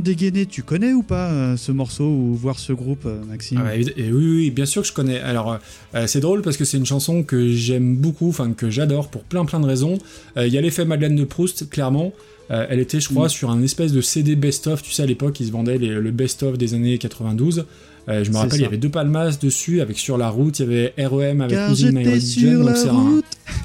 De 0.00 0.04
dégainer, 0.04 0.46
tu 0.46 0.62
connais 0.62 0.92
ou 0.92 1.02
pas 1.02 1.30
euh, 1.30 1.56
ce 1.56 1.70
morceau 1.72 2.04
ou 2.04 2.34
voir 2.34 2.58
ce 2.58 2.72
groupe, 2.72 3.04
euh, 3.06 3.22
Maxime? 3.28 3.62
Ah 3.64 3.76
et 3.76 3.84
oui, 4.12 4.12
oui, 4.12 4.50
bien 4.50 4.66
sûr 4.66 4.82
que 4.82 4.88
je 4.88 4.92
connais. 4.92 5.20
Alors, 5.20 5.58
euh, 5.94 6.06
c'est 6.06 6.20
drôle 6.20 6.42
parce 6.42 6.56
que 6.56 6.64
c'est 6.64 6.76
une 6.78 6.86
chanson 6.86 7.22
que 7.22 7.52
j'aime 7.52 7.94
beaucoup, 7.96 8.28
enfin 8.28 8.52
que 8.52 8.68
j'adore 8.70 9.08
pour 9.08 9.22
plein 9.22 9.44
plein 9.44 9.60
de 9.60 9.66
raisons. 9.66 9.98
Il 10.36 10.48
y 10.48 10.58
a 10.58 10.60
l'effet 10.60 10.84
Madeleine 10.84 11.16
de 11.16 11.24
Proust, 11.24 11.70
clairement. 11.70 12.12
Elle 12.48 12.80
était, 12.80 12.98
je 12.98 13.08
crois, 13.08 13.26
Mm. 13.26 13.30
sur 13.30 13.50
un 13.50 13.62
espèce 13.62 13.92
de 13.92 14.00
CD 14.00 14.34
best-of. 14.34 14.82
Tu 14.82 14.90
sais, 14.90 15.04
à 15.04 15.06
l'époque, 15.06 15.38
ils 15.38 15.46
se 15.46 15.52
vendaient 15.52 15.78
les- 15.78 15.88
le 16.00 16.10
best-of 16.10 16.58
des 16.58 16.74
années 16.74 16.98
92. 16.98 17.64
Euh, 18.08 18.24
je 18.24 18.30
me 18.32 18.36
rappelle, 18.38 18.58
il 18.58 18.62
y 18.62 18.66
avait 18.66 18.76
deux 18.76 18.88
palmas 18.88 19.38
dessus, 19.40 19.80
avec 19.80 19.98
Sur 19.98 20.18
la 20.18 20.30
route, 20.30 20.58
il 20.58 20.62
y 20.62 20.68
avait 20.68 20.92
REM 20.98 21.42
avec 21.42 21.54
Car 21.56 21.68
Losing 21.68 21.92
My 21.92 22.04
Religion. 22.08 22.50
sur 22.50 22.64
donc 22.64 22.76
c'est 22.76 22.88
un-. 22.88 23.20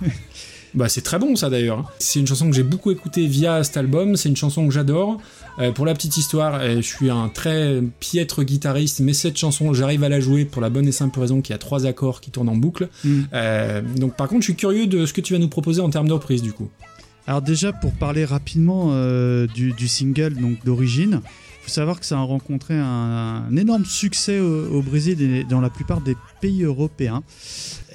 Bah, 0.75 0.89
c'est 0.89 1.01
très 1.01 1.19
bon 1.19 1.35
ça 1.35 1.49
d'ailleurs. 1.49 1.89
C'est 1.99 2.19
une 2.19 2.27
chanson 2.27 2.49
que 2.49 2.55
j'ai 2.55 2.63
beaucoup 2.63 2.91
écoutée 2.91 3.27
via 3.27 3.63
cet 3.63 3.77
album, 3.77 4.17
c'est 4.17 4.29
une 4.29 4.35
chanson 4.35 4.67
que 4.67 4.73
j'adore. 4.73 5.19
Euh, 5.59 5.71
pour 5.71 5.85
la 5.85 5.93
petite 5.93 6.17
histoire, 6.17 6.55
euh, 6.55 6.75
je 6.77 6.81
suis 6.81 7.09
un 7.09 7.29
très 7.29 7.81
piètre 8.01 8.43
guitariste, 8.43 8.99
mais 8.99 9.13
cette 9.13 9.37
chanson, 9.37 9.73
j'arrive 9.73 10.03
à 10.03 10.09
la 10.09 10.19
jouer 10.19 10.43
pour 10.43 10.61
la 10.61 10.69
bonne 10.69 10.87
et 10.87 10.91
simple 10.91 11.19
raison 11.19 11.41
qu'il 11.41 11.53
y 11.53 11.55
a 11.55 11.59
trois 11.59 11.85
accords 11.85 12.19
qui 12.19 12.29
tournent 12.29 12.49
en 12.49 12.57
boucle. 12.57 12.89
Mm. 13.05 13.21
Euh, 13.33 13.81
donc 13.97 14.15
par 14.17 14.27
contre, 14.27 14.41
je 14.41 14.47
suis 14.47 14.55
curieux 14.55 14.87
de 14.87 15.05
ce 15.05 15.13
que 15.13 15.21
tu 15.21 15.33
vas 15.33 15.39
nous 15.39 15.47
proposer 15.47 15.81
en 15.81 15.89
termes 15.89 16.09
de 16.09 16.13
reprise 16.13 16.41
du 16.41 16.51
coup. 16.51 16.69
Alors 17.27 17.41
déjà, 17.41 17.73
pour 17.73 17.91
parler 17.93 18.25
rapidement 18.25 18.89
euh, 18.91 19.47
du, 19.47 19.71
du 19.71 19.87
single 19.87 20.35
donc 20.35 20.63
d'origine, 20.63 21.21
faut 21.65 21.71
savoir 21.71 21.99
que 21.99 22.05
ça 22.05 22.19
a 22.19 22.21
rencontré 22.21 22.75
un, 22.77 23.55
énorme 23.57 23.85
succès 23.85 24.39
au, 24.39 24.83
Brésil 24.83 25.19
et 25.19 25.43
dans 25.43 25.61
la 25.61 25.71
plupart 25.71 25.99
des 25.99 26.15
pays 26.39 26.63
européens. 26.63 27.23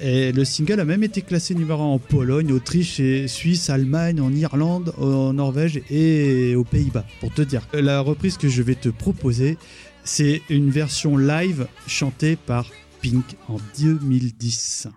Et 0.01 0.33
le 0.33 0.43
single 0.43 0.81
a 0.81 0.85
même 0.85 1.03
été 1.03 1.21
classé 1.21 1.55
numéro 1.55 1.81
1 1.81 1.85
en 1.85 1.99
Pologne, 1.99 2.51
Autriche, 2.51 2.99
et 2.99 3.29
Suisse, 3.29 3.69
Allemagne, 3.69 4.19
en 4.19 4.33
Irlande, 4.33 4.93
en 4.97 5.31
Norvège 5.31 5.81
et 5.89 6.53
aux 6.55 6.65
Pays-Bas, 6.65 7.05
pour 7.21 7.33
te 7.33 7.41
dire. 7.41 7.65
La 7.71 8.01
reprise 8.01 8.35
que 8.35 8.49
je 8.49 8.61
vais 8.61 8.75
te 8.75 8.89
proposer, 8.89 9.57
c'est 10.03 10.41
une 10.49 10.69
version 10.69 11.15
live 11.15 11.67
chantée 11.87 12.35
par 12.35 12.65
Pink 13.01 13.37
en 13.47 13.55
2010. 13.79 14.89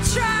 And 0.00 0.37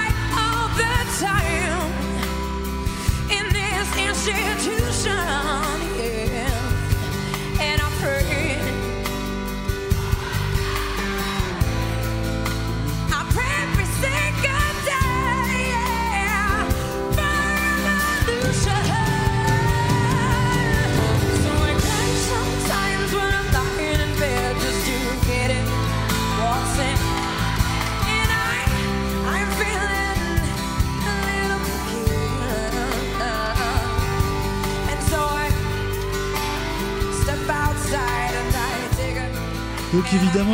Institution. 4.26 5.47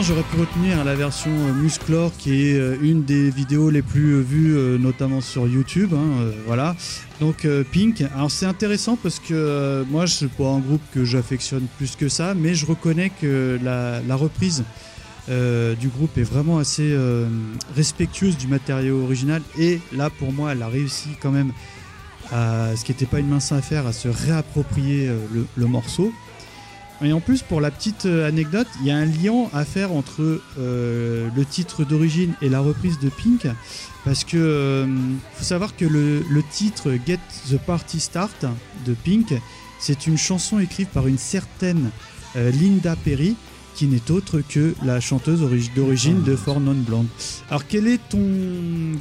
J'aurais 0.03 0.23
pu 0.23 0.41
retenir 0.41 0.83
la 0.83 0.95
version 0.95 1.31
euh, 1.31 1.53
Musclor, 1.53 2.11
qui 2.17 2.49
est 2.49 2.59
euh, 2.59 2.77
une 2.81 3.05
des 3.05 3.29
vidéos 3.31 3.69
les 3.71 3.83
plus 3.83 4.15
euh, 4.15 4.21
vues, 4.21 4.79
notamment 4.79 5.21
sur 5.21 5.47
YouTube. 5.47 5.93
hein, 5.95 6.31
voilà. 6.47 6.75
Donc 7.21 7.47
Pink. 7.71 8.03
Alors 8.15 8.31
c'est 8.31 8.47
intéressant 8.47 8.97
parce 8.97 9.19
que 9.19 9.85
moi, 9.91 10.07
je 10.07 10.15
suis 10.15 10.27
pas 10.27 10.49
un 10.49 10.59
groupe 10.59 10.81
que 10.93 11.05
j'affectionne 11.05 11.67
plus 11.77 11.97
que 11.97 12.09
ça, 12.09 12.35
mais 12.35 12.55
je 12.55 12.67
reconnais 12.67 13.11
que 13.11 13.59
la, 13.63 14.17
reprise 14.17 14.65
du 15.29 15.89
groupe 15.89 16.19
est 16.19 16.25
vraiment 16.25 16.59
assez 16.59 16.97
respectueuse 17.77 18.37
du 18.37 18.49
matériau 18.49 19.03
original. 19.03 19.43
Et 19.59 19.81
là, 19.93 20.11
pour 20.11 20.33
moi, 20.33 20.53
elle 20.53 20.63
a 20.63 20.69
réussi 20.69 21.11
quand 21.23 21.31
même 21.31 21.53
à 22.33 22.75
ce 22.77 22.85
qui 22.85 22.93
n'était 22.93 23.07
pas 23.07 23.21
une 23.21 23.29
mince 23.29 23.53
affaire, 23.53 23.87
à 23.87 23.93
se 23.93 24.09
réapproprier 24.09 25.09
le 25.57 25.67
morceau. 25.67 26.13
Et 27.03 27.13
en 27.13 27.21
plus, 27.21 27.43
pour 27.43 27.61
la 27.61 27.71
petite 27.71 28.07
euh, 28.07 28.29
anecdote, 28.29 28.69
il 28.81 28.87
y 28.87 28.91
a 28.91 28.97
un 28.97 29.05
lien 29.05 29.49
à 29.53 29.65
faire 29.65 29.93
entre 29.93 30.41
euh, 30.59 31.29
le 31.37 31.45
titre 31.45 31.85
d'origine 31.85 32.35
et 32.41 32.49
la 32.49 32.61
reprise 32.61 32.99
de 33.01 33.09
Pink, 33.09 33.47
parce 34.05 34.23
que 34.25 34.37
euh, 34.37 34.87
faut 35.35 35.45
savoir 35.45 35.77
que 35.77 35.85
le, 35.85 36.23
titre 36.51 36.93
Get 37.07 37.19
the 37.51 37.59
Party 37.59 37.99
Start 37.99 38.47
de 38.87 38.95
Pink, 38.95 39.35
c'est 39.81 40.07
une 40.07 40.17
chanson 40.17 40.61
écrite 40.61 40.89
par 40.89 41.07
une 41.09 41.19
certaine 41.19 41.91
euh, 42.37 42.51
Linda 42.53 42.97
Perry, 42.97 43.35
qui 43.75 43.87
n'est 43.87 44.13
autre 44.13 44.41
que 44.49 44.73
la 44.85 45.01
chanteuse 45.01 45.43
origi- 45.43 45.75
d'origine 45.75 46.23
de 46.23 46.37
For 46.37 46.61
Non 46.61 46.75
Blonde. 46.75 47.09
Alors, 47.51 47.67
quel 47.67 47.89
est 47.89 47.99
ton 48.09 48.23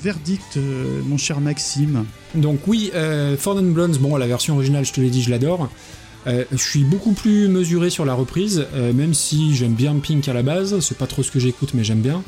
verdict, 0.01 0.57
mon 1.05 1.19
cher 1.19 1.39
Maxime? 1.41 2.05
Donc 2.33 2.67
oui, 2.67 2.91
Ford 3.38 3.55
and 3.57 3.71
Blondes, 3.71 4.00
bon, 4.00 4.15
la 4.17 4.25
version 4.25 4.55
originale, 4.55 4.83
je 4.83 4.91
te 4.91 5.00
l'ai 5.00 5.12
dit, 5.12 5.21
je 5.21 5.29
l'adore. 5.29 5.69
Euh, 6.27 6.46
je 6.51 6.58
suis 6.58 6.84
beaucoup 6.84 7.12
plus 7.13 7.48
mesuré 7.50 7.89
sur 7.89 8.06
la 8.06 8.13
reprise, 8.13 8.65
euh, 8.75 8.94
même 8.94 9.13
si 9.13 9.56
j'aime 9.56 9.74
bien 9.74 9.94
Pink 9.96 10.27
à 10.27 10.34
la 10.34 10.42
base, 10.44 10.80
c'est 10.80 10.98
pas 10.98 11.08
trop 11.08 11.22
ce 11.24 11.32
que 11.32 11.39
j'écoute, 11.39 11.72
mais 11.74 11.84
j'aime 11.84 12.00
bien. 12.01 12.24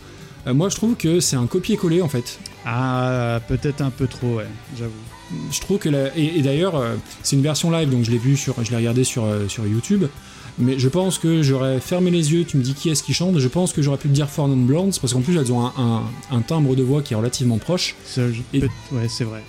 Euh, 0.48 0.54
moi, 0.54 0.70
je 0.70 0.76
trouve 0.76 0.96
que 0.96 1.20
c'est 1.22 1.36
un 1.38 1.48
copier-coller 1.48 2.02
en 2.02 2.10
fait. 2.10 2.40
Ah, 2.66 3.40
peut-être 3.48 3.82
un 3.82 3.90
peu 3.92 4.08
trop, 4.08 4.36
ouais, 4.36 4.48
j'avoue. 4.78 4.92
Je 5.52 5.60
trouve 5.62 5.78
que 5.80 5.90
la... 5.90 6.16
et, 6.18 6.38
et 6.38 6.42
d'ailleurs, 6.42 6.82
c'est 7.24 7.36
une 7.36 7.42
version 7.42 7.72
live, 7.72 7.90
donc 7.90 8.04
je 8.04 8.12
l'ai 8.12 8.18
vu 8.18 8.36
sur, 8.38 8.56
je 8.64 8.70
l'ai 8.70 8.78
regardé 8.78 9.04
sur 9.04 9.26
sur 9.48 9.66
YouTube. 9.66 10.06
Mais 10.58 10.80
je 10.80 10.88
pense 10.88 11.18
que 11.18 11.42
j'aurais 11.42 11.80
fermé 11.82 12.12
les 12.12 12.32
yeux. 12.32 12.46
Tu 12.46 12.56
me 12.58 12.64
dis 12.64 12.74
qui 12.76 12.90
est-ce 12.90 13.04
qui 13.04 13.14
chante 13.14 13.38
Je 13.40 13.48
pense 13.50 13.74
que 13.74 13.82
j'aurais 13.82 13.98
pu 13.98 14.08
te 14.08 14.14
dire 14.14 14.30
Ford 14.30 14.46
and 14.46 14.56
Blondes 14.56 14.96
parce 15.02 15.12
qu'en 15.14 15.20
plus 15.22 15.36
elles 15.38 15.52
ont 15.52 15.66
un, 15.66 15.74
un- 15.78 16.04
un 16.32 16.42
timbre 16.42 16.76
de 16.78 16.84
voix 16.84 17.02
qui 17.02 17.14
est 17.14 17.18
relativement 17.18 17.58
proche. 17.58 17.96
Ça, 18.06 18.22
je- 18.32 18.42
Et- 18.58 18.62
Ouais, 18.92 19.08
c'est 19.10 19.26
vrai. 19.26 19.44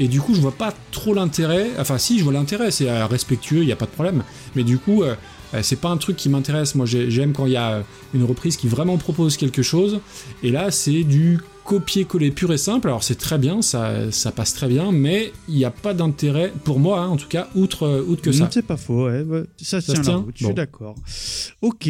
Et 0.00 0.08
du 0.08 0.20
coup, 0.20 0.34
je 0.34 0.40
vois 0.40 0.52
pas 0.52 0.74
trop 0.90 1.14
l'intérêt. 1.14 1.70
Enfin, 1.78 1.98
si, 1.98 2.18
je 2.18 2.24
vois 2.24 2.32
l'intérêt, 2.32 2.70
c'est 2.70 2.88
euh, 2.88 3.06
respectueux, 3.06 3.62
il 3.62 3.68
y 3.68 3.72
a 3.72 3.76
pas 3.76 3.86
de 3.86 3.90
problème. 3.90 4.24
Mais 4.56 4.64
du 4.64 4.78
coup, 4.78 5.02
euh, 5.02 5.14
euh, 5.54 5.60
c'est 5.62 5.76
pas 5.80 5.90
un 5.90 5.96
truc 5.98 6.16
qui 6.16 6.28
m'intéresse. 6.28 6.74
Moi, 6.74 6.86
j'ai- 6.86 7.10
j'aime 7.10 7.32
quand 7.32 7.46
il 7.46 7.52
y 7.52 7.56
a 7.56 7.82
une 8.14 8.24
reprise 8.24 8.56
qui 8.56 8.68
vraiment 8.68 8.96
propose 8.96 9.36
quelque 9.36 9.62
chose. 9.62 10.00
Et 10.42 10.50
là, 10.50 10.70
c'est 10.70 11.04
du 11.04 11.40
copier-coller 11.64 12.32
pur 12.32 12.52
et 12.52 12.58
simple. 12.58 12.88
Alors, 12.88 13.04
c'est 13.04 13.14
très 13.14 13.38
bien, 13.38 13.62
ça, 13.62 14.10
ça 14.10 14.32
passe 14.32 14.52
très 14.54 14.66
bien, 14.66 14.90
mais 14.90 15.32
il 15.48 15.54
n'y 15.54 15.64
a 15.64 15.70
pas 15.70 15.94
d'intérêt, 15.94 16.52
pour 16.64 16.80
moi, 16.80 17.00
hein, 17.02 17.08
en 17.08 17.16
tout 17.16 17.28
cas, 17.28 17.48
outre, 17.54 17.84
euh, 17.84 18.02
outre 18.08 18.22
que 18.22 18.32
ça. 18.32 18.48
C'est 18.50 18.66
pas 18.66 18.76
faux, 18.76 19.06
ouais, 19.06 19.24
ça, 19.62 19.80
Ça 19.80 19.92
tient 19.92 20.02
la 20.02 20.16
route, 20.16 20.34
je 20.36 20.42
Bon. 20.44 20.48
suis 20.48 20.54
d'accord. 20.54 20.96
Ok. 21.60 21.88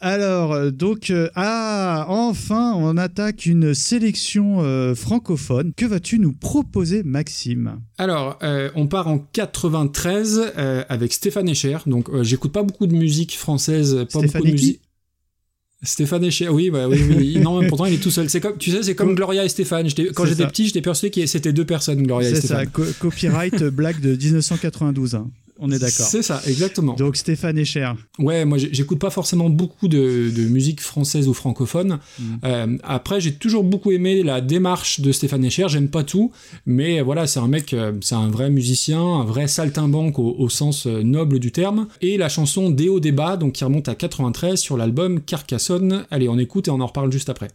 Alors, 0.00 0.52
euh, 0.52 0.70
donc, 0.70 1.08
euh, 1.10 1.30
ah, 1.34 2.04
enfin, 2.08 2.74
on 2.76 2.96
attaque 2.98 3.46
une 3.46 3.72
sélection 3.74 4.60
euh, 4.62 4.94
francophone. 4.94 5.72
Que 5.74 5.86
vas-tu 5.86 6.18
nous 6.18 6.32
proposer, 6.32 7.02
Maxime? 7.02 7.80
Alors, 7.96 8.38
euh, 8.42 8.70
on 8.74 8.86
part 8.86 9.08
en 9.08 9.18
93 9.18 10.52
euh, 10.58 10.84
avec 10.88 11.12
Stéphane 11.12 11.48
Echer. 11.48 11.78
Donc, 11.86 12.08
j'écoute 12.22 12.52
pas 12.52 12.62
beaucoup 12.62 12.86
de 12.86 12.94
musique 12.94 13.36
française, 13.38 13.94
pas 14.12 14.18
Stéphane 14.18 14.30
beaucoup 14.42 14.46
de 14.46 14.52
musique. 14.52 14.80
Stéphane 15.82 16.24
Echer, 16.24 16.48
oui, 16.48 16.70
bah, 16.70 16.88
oui, 16.88 16.98
oui. 17.16 17.38
non, 17.40 17.60
mais 17.60 17.68
pourtant 17.68 17.84
il 17.84 17.94
est 17.94 17.98
tout 18.02 18.10
seul. 18.10 18.28
C'est 18.30 18.40
comme, 18.40 18.56
tu 18.58 18.70
sais, 18.70 18.82
c'est 18.82 18.94
comme 18.94 19.14
Gloria 19.14 19.44
et 19.44 19.48
Stéphane. 19.50 19.86
Quand 20.14 20.24
j'étais 20.26 20.46
petit, 20.46 20.66
j'étais 20.66 20.80
persuadé 20.82 21.10
que 21.20 21.26
c'était 21.26 21.52
deux 21.52 21.66
personnes, 21.66 22.02
Gloria 22.02 22.30
et 22.30 22.34
C'est 22.34 22.40
ça, 22.46 22.62
Stéphane. 22.64 22.70
co- 22.70 22.84
copyright 23.00 23.62
blague 23.64 24.00
de 24.00 24.16
1992. 24.16 25.14
hein. 25.14 25.30
On 25.60 25.70
est 25.70 25.78
d'accord. 25.78 26.06
C'est 26.06 26.22
ça, 26.22 26.42
exactement. 26.46 26.94
Donc, 26.94 27.16
Stéphane 27.16 27.56
Echer. 27.58 27.92
Ouais, 28.18 28.44
moi 28.44 28.58
j'écoute 28.58 28.98
pas 28.98 29.10
forcément 29.10 29.48
beaucoup 29.50 29.86
de, 29.86 30.30
de 30.34 30.42
musique 30.48 30.80
française 30.80 31.28
ou 31.28 31.34
francophone. 31.34 32.00
Mm. 32.18 32.24
Euh, 32.44 32.76
après, 32.82 33.20
j'ai 33.20 33.34
toujours 33.34 33.62
beaucoup 33.62 33.92
aimé 33.92 34.22
la 34.22 34.40
démarche 34.40 35.00
de 35.00 35.12
Stéphane 35.12 35.44
Echer. 35.44 35.66
J'aime 35.68 35.88
pas 35.88 36.02
tout, 36.02 36.32
mais 36.66 37.00
voilà, 37.02 37.26
c'est 37.26 37.40
un 37.40 37.46
mec, 37.46 37.72
euh, 37.72 37.92
c'est 38.00 38.16
un 38.16 38.28
vrai 38.28 38.50
musicien, 38.50 39.00
un 39.00 39.24
vrai 39.24 39.46
saltimbanque 39.46 40.18
au, 40.18 40.34
au 40.38 40.48
sens 40.48 40.86
euh, 40.86 41.02
noble 41.02 41.38
du 41.38 41.52
terme. 41.52 41.86
Et 42.00 42.16
la 42.16 42.28
chanson 42.28 42.70
Déo 42.70 42.98
débat, 42.98 43.36
donc 43.36 43.52
qui 43.52 43.64
remonte 43.64 43.88
à 43.88 43.94
93 43.94 44.58
sur 44.58 44.76
l'album 44.76 45.20
Carcassonne. 45.20 46.04
Allez, 46.10 46.28
on 46.28 46.38
écoute 46.38 46.66
et 46.66 46.70
on 46.72 46.80
en 46.80 46.86
reparle 46.86 47.12
juste 47.12 47.28
après. 47.28 47.48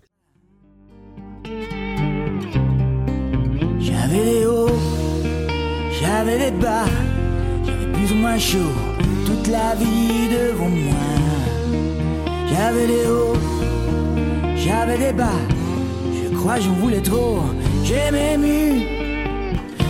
J'avais 3.80 4.24
des 4.24 4.46
hauts, 4.46 4.70
j'avais 6.02 6.52
des 6.52 6.58
bas, 6.58 6.86
plus 8.00 8.14
ou 8.14 8.16
moins 8.16 8.38
chaud 8.38 8.74
toute 9.26 9.48
la 9.48 9.76
vie 9.76 10.30
devant 10.30 10.70
moi. 10.70 11.06
J'avais 12.50 12.88
des 12.88 13.06
hauts, 13.08 13.38
j'avais 14.56 14.98
des 14.98 15.14
bas, 15.14 15.42
je 16.24 16.36
crois 16.38 16.60
j'en 16.60 16.74
voulais 16.74 17.02
trop, 17.02 17.42
j'ai 17.84 18.10
même 18.12 18.46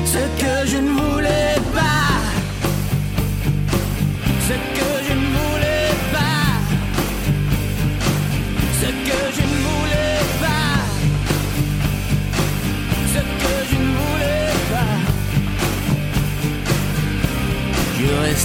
ce 0.06 0.22
que 0.42 0.68
je 0.68 0.78
ne 0.78 0.90
voulais 0.90 1.56
pas. 1.76 1.99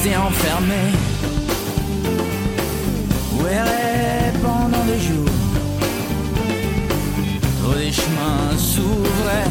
Fermée. 0.02 0.92
Où 3.32 3.46
errait 3.46 4.32
pendant 4.42 4.84
des 4.84 5.00
jours. 5.00 5.30
Trop 7.62 7.74
des 7.74 7.92
chemins 7.92 8.56
s'ouvraient. 8.56 9.50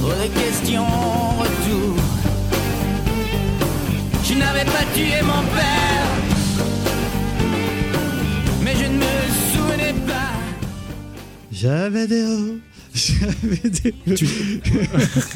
Trop 0.00 0.12
des 0.22 0.28
questions 0.28 0.86
retour. 1.38 1.96
Je 4.24 4.34
n'avais 4.34 4.64
pas 4.64 4.84
tué 4.94 5.20
mon 5.22 5.42
père. 5.56 6.10
Mais 8.62 8.74
je 8.76 8.84
ne 8.84 8.96
me 8.96 9.14
souvenais 9.52 9.94
pas. 10.06 10.32
J'avais 11.52 12.06
des 12.06 12.24
hauts, 12.24 12.58
j'avais 12.94 13.70
des 13.70 13.94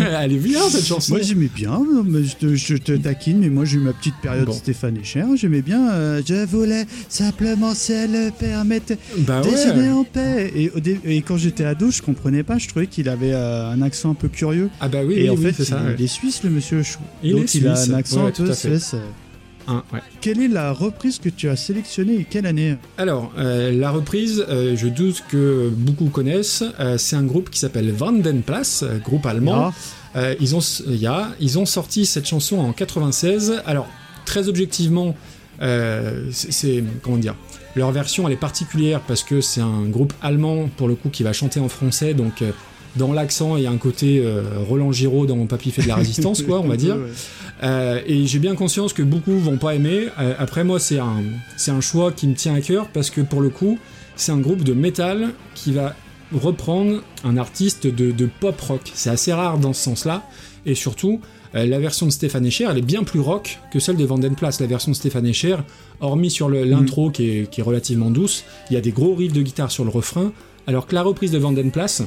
Elle 0.01 0.33
est 0.33 0.39
bien 0.39 0.61
cette 0.69 0.85
chanson. 0.87 1.15
Moi 1.15 1.23
j'aimais 1.23 1.51
bien, 1.55 1.81
mais 2.05 2.25
je, 2.25 2.37
te, 2.37 2.55
je 2.55 2.77
te 2.77 2.93
taquine, 2.93 3.39
mais 3.39 3.49
moi 3.49 3.65
j'ai 3.65 3.77
eu 3.77 3.81
ma 3.81 3.93
petite 3.93 4.15
période 4.23 4.47
Bon. 4.47 4.53
Stéphane 4.53 4.97
Echer, 4.99 5.25
j'aimais 5.37 5.63
bien. 5.63 5.91
euh, 5.93 6.23
je 6.27 6.45
voulais 6.47 6.87
simplement 7.09 7.75
si 7.75 7.93
elle 7.93 8.13
le 8.13 8.31
permettait 8.31 8.99
bah 9.19 9.41
déjeuner 9.43 9.89
ouais. 9.89 9.93
en 9.93 10.05
paix. 10.05 10.53
Et, 11.05 11.23
quand 11.23 11.37
j'étais 11.37 11.65
ado, 11.65 11.91
je 11.91 12.03
comprenais 12.03 12.43
pas, 12.43 12.59
je 12.59 12.69
trouvais 12.69 12.87
qu'il 12.87 13.09
avait 13.09 13.33
euh, 13.33 13.71
un 13.71 13.83
accent 13.83 14.11
un 14.11 14.15
peu 14.15 14.29
curieux. 14.29 14.69
Ah 14.81 14.89
bah 14.89 15.01
oui, 15.05 15.15
et 15.15 15.23
oui, 15.23 15.31
en 15.31 15.35
oui, 15.37 15.43
fait, 15.45 15.53
c'est 15.53 15.65
ça. 15.65 15.81
il, 15.83 15.89
ouais. 15.89 15.95
il 15.99 16.05
est 16.05 16.09
suisse 16.09 16.43
le 16.43 16.51
monsieur 16.51 16.83
Chou. 16.83 16.99
Il 17.23 17.33
Donc 17.33 17.45
est 17.45 17.55
il 17.55 17.67
a 17.69 17.79
un 17.81 17.93
accent 17.95 18.23
ouais, 18.25 18.29
un 18.29 18.45
peu 18.45 18.53
suisse. 18.53 18.95
Ouais. 19.69 20.01
Quelle 20.21 20.41
est 20.41 20.49
la 20.49 20.73
reprise 20.73 21.19
que 21.19 21.29
tu 21.29 21.49
as 21.49 21.57
sélectionnée 21.57 22.15
et 22.15 22.25
quelle 22.25 22.47
année 22.47 22.77
Alors, 22.99 23.33
euh, 23.39 23.73
la 23.73 23.91
reprise, 23.91 24.45
euh, 24.49 24.77
je 24.77 24.89
doute 24.89 25.25
que 25.29 25.71
beaucoup 25.75 26.07
connaissent, 26.07 26.65
euh, 26.81 26.99
c'est 26.99 27.17
un 27.17 27.25
groupe 27.25 27.51
qui 27.51 27.59
s'appelle 27.59 27.91
Vandenplas, 27.93 28.81
euh, 28.83 28.99
groupe 28.99 29.27
allemand. 29.27 29.73
Ah, 30.15 30.33
ils, 30.39 30.55
ont, 30.55 30.61
il 30.87 30.97
y 30.97 31.07
a, 31.07 31.31
ils 31.41 31.59
ont 31.59 31.67
sorti 31.67 32.07
cette 32.07 32.27
chanson 32.27 32.59
en 32.59 32.73
96. 32.73 33.63
Alors, 33.67 33.89
très 34.25 34.49
objectivement, 34.49 35.17
c'est-. 35.61 36.85
Comment 37.03 37.17
dire 37.17 37.35
Leur 37.75 37.91
version, 37.91 38.29
elle 38.29 38.35
est 38.35 38.37
particulière 38.37 39.01
parce 39.01 39.25
que 39.25 39.41
c'est 39.41 39.61
un 39.61 39.87
groupe 39.87 40.13
allemand, 40.23 40.69
pour 40.77 40.87
le 40.87 40.95
coup, 40.95 41.09
qui 41.09 41.25
va 41.25 41.33
chanter 41.33 41.59
en 41.59 41.69
français. 41.69 42.15
Donc, 42.15 42.45
dans 42.97 43.13
l'accent, 43.13 43.57
a 43.57 43.69
un 43.69 43.77
côté 43.77 44.21
euh, 44.25 44.43
Roland 44.69 44.93
Giraud 44.93 45.27
dans 45.27 45.37
Mon 45.37 45.47
Papy 45.47 45.71
fait 45.71 45.83
de 45.83 45.89
la 45.89 45.97
résistance, 45.97 46.43
quoi, 46.43 46.61
on 46.61 46.69
va 46.69 46.77
dire. 46.79 46.97
Euh, 47.63 48.01
et 48.07 48.27
j'ai 48.27 48.39
bien 48.39 48.55
conscience 48.55 48.93
que 48.93 49.03
beaucoup 49.03 49.37
vont 49.39 49.57
pas 49.57 49.75
aimer. 49.75 50.09
Euh, 50.21 50.35
après 50.39 50.65
moi, 50.65 50.79
c'est 50.79 50.99
un, 50.99 51.23
c'est 51.57 51.71
un 51.71 51.81
choix 51.81 52.13
qui 52.13 52.27
me 52.27 52.35
tient 52.35 52.55
à 52.55 52.61
cœur 52.61 52.89
parce 52.89 53.11
que 53.11 53.21
pour 53.21 53.41
le 53.41 53.49
coup, 53.49 53.79
c'est 54.17 54.33
un 54.33 54.39
groupe 54.39 54.63
de 54.63 54.75
métal 54.75 55.31
qui 55.55 55.73
va 55.73 55.95
reprendre 56.33 57.03
un 57.25 57.37
artiste 57.37 57.87
de, 57.87 58.11
de 58.11 58.29
pop 58.41 58.61
rock. 58.61 58.93
C'est 58.95 59.11
assez 59.11 59.33
rare 59.33 59.59
dans 59.59 59.73
ce 59.73 59.83
sens-là. 59.83 60.23
Et 60.67 60.75
surtout, 60.75 61.21
la 61.53 61.79
version 61.79 62.07
de 62.07 62.11
Stéphane 62.11 62.47
Echer, 62.47 62.67
elle 62.71 62.79
est 62.79 62.83
bien 62.83 63.05
plus 63.05 63.21
rock 63.21 63.59
que 63.71 63.79
celle 63.79 63.97
de 63.97 64.05
Vandenplas. 64.05 64.57
La 64.61 64.67
version 64.67 64.91
de 64.91 64.97
Stéphane 64.97 65.27
Echer, 65.27 65.57
hormis 66.01 66.31
sur 66.31 66.49
l'intro 66.49 67.11
qui, 67.11 67.29
est, 67.31 67.51
qui 67.51 67.61
est 67.61 67.65
relativement 67.65 68.11
douce, 68.11 68.45
il 68.71 68.75
y 68.75 68.77
a 68.77 68.81
des 68.81 68.93
gros 68.93 69.15
riffs 69.15 69.33
de 69.33 69.43
guitare 69.43 69.71
sur 69.71 69.85
le 69.85 69.91
refrain. 69.91 70.33
Alors 70.67 70.87
que 70.87 70.95
la 70.95 71.03
reprise 71.03 71.31
de 71.31 71.39
Vandenplas, 71.39 72.03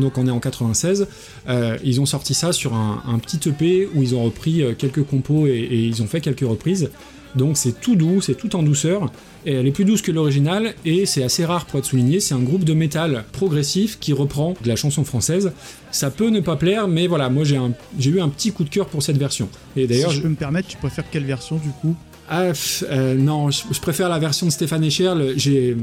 donc 0.00 0.18
on 0.18 0.26
est 0.26 0.30
en 0.30 0.40
96, 0.40 1.06
euh, 1.48 1.76
ils 1.84 2.00
ont 2.00 2.06
sorti 2.06 2.34
ça 2.34 2.52
sur 2.52 2.74
un, 2.74 3.02
un 3.06 3.18
petit 3.18 3.48
EP 3.48 3.88
où 3.94 4.02
ils 4.02 4.14
ont 4.14 4.24
repris 4.24 4.62
euh, 4.62 4.72
quelques 4.76 5.04
compos 5.04 5.46
et, 5.46 5.50
et 5.52 5.78
ils 5.86 6.02
ont 6.02 6.06
fait 6.06 6.20
quelques 6.20 6.40
reprises. 6.40 6.90
Donc 7.36 7.56
c'est 7.56 7.80
tout 7.80 7.94
doux, 7.94 8.20
c'est 8.20 8.34
tout 8.34 8.56
en 8.56 8.62
douceur, 8.64 9.12
et 9.46 9.52
elle 9.52 9.64
est 9.68 9.70
plus 9.70 9.84
douce 9.84 10.02
que 10.02 10.10
l'original, 10.10 10.74
et 10.84 11.06
c'est 11.06 11.22
assez 11.22 11.44
rare 11.44 11.64
pour 11.66 11.78
être 11.78 11.84
souligné, 11.84 12.18
c'est 12.18 12.34
un 12.34 12.40
groupe 12.40 12.64
de 12.64 12.74
métal 12.74 13.24
progressif 13.30 14.00
qui 14.00 14.12
reprend 14.12 14.56
de 14.64 14.68
la 14.68 14.74
chanson 14.74 15.04
française. 15.04 15.52
Ça 15.92 16.10
peut 16.10 16.28
ne 16.30 16.40
pas 16.40 16.56
plaire, 16.56 16.88
mais 16.88 17.06
voilà, 17.06 17.30
moi 17.30 17.44
j'ai 17.44 17.54
eu 17.54 18.20
un 18.20 18.28
petit 18.30 18.50
coup 18.50 18.64
de 18.64 18.68
cœur 18.68 18.86
pour 18.86 19.04
cette 19.04 19.16
version. 19.16 19.48
Et 19.76 19.86
d'ailleurs, 19.86 20.10
si 20.10 20.16
je 20.16 20.22
peux 20.22 20.28
me 20.28 20.34
permettre, 20.34 20.66
tu 20.66 20.76
préfères 20.76 21.04
quelle 21.08 21.24
version 21.24 21.56
du 21.58 21.68
coup? 21.80 21.94
Ah, 22.28 22.52
euh, 22.90 23.14
non, 23.14 23.50
je, 23.50 23.62
je 23.72 23.80
préfère 23.80 24.08
la 24.08 24.18
version 24.18 24.46
de 24.46 24.52
Stéphane 24.52 24.82
Echer. 24.84 25.12
le- 25.16 25.34
J'ai, 25.36 25.76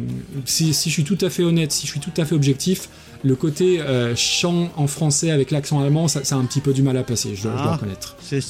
si, 0.45 0.73
si 0.73 0.89
je 0.89 0.93
suis 0.93 1.03
tout 1.05 1.17
à 1.21 1.29
fait 1.29 1.43
honnête, 1.43 1.71
si 1.73 1.85
je 1.87 1.91
suis 1.91 1.99
tout 2.01 2.13
à 2.17 2.25
fait 2.25 2.35
objectif, 2.35 2.87
le 3.23 3.35
côté 3.35 3.79
euh, 3.81 4.15
chant 4.15 4.69
en 4.77 4.87
français 4.87 5.31
avec 5.31 5.51
l'accent 5.51 5.81
allemand, 5.81 6.07
ça, 6.07 6.23
ça 6.23 6.35
a 6.35 6.37
un 6.37 6.45
petit 6.45 6.61
peu 6.61 6.73
du 6.73 6.81
mal 6.83 6.97
à 6.97 7.03
passer, 7.03 7.35
je, 7.35 7.43
dois- 7.43 7.53
je 7.57 7.63
dois 7.63 7.71
Ah. 7.71 7.75
reconnaître. 7.75 8.15
C'est- 8.21 8.41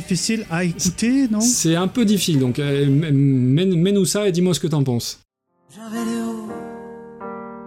facile 0.00 0.46
à 0.50 0.64
écouter, 0.64 1.28
non? 1.30 1.40
C'est 1.40 1.74
un 1.76 1.88
peu 1.88 2.04
difficile, 2.04 2.38
donc 2.38 2.58
euh, 2.58 2.86
mène- 2.88 3.74
mène-nous 3.76 4.04
ça 4.04 4.26
et 4.28 4.32
dis-moi 4.32 4.54
ce 4.54 4.60
que 4.60 4.66
t'en 4.68 4.82
penses. 4.84 5.20
J'avais 5.74 6.04
les 6.04 6.20
hauts, 6.20 6.48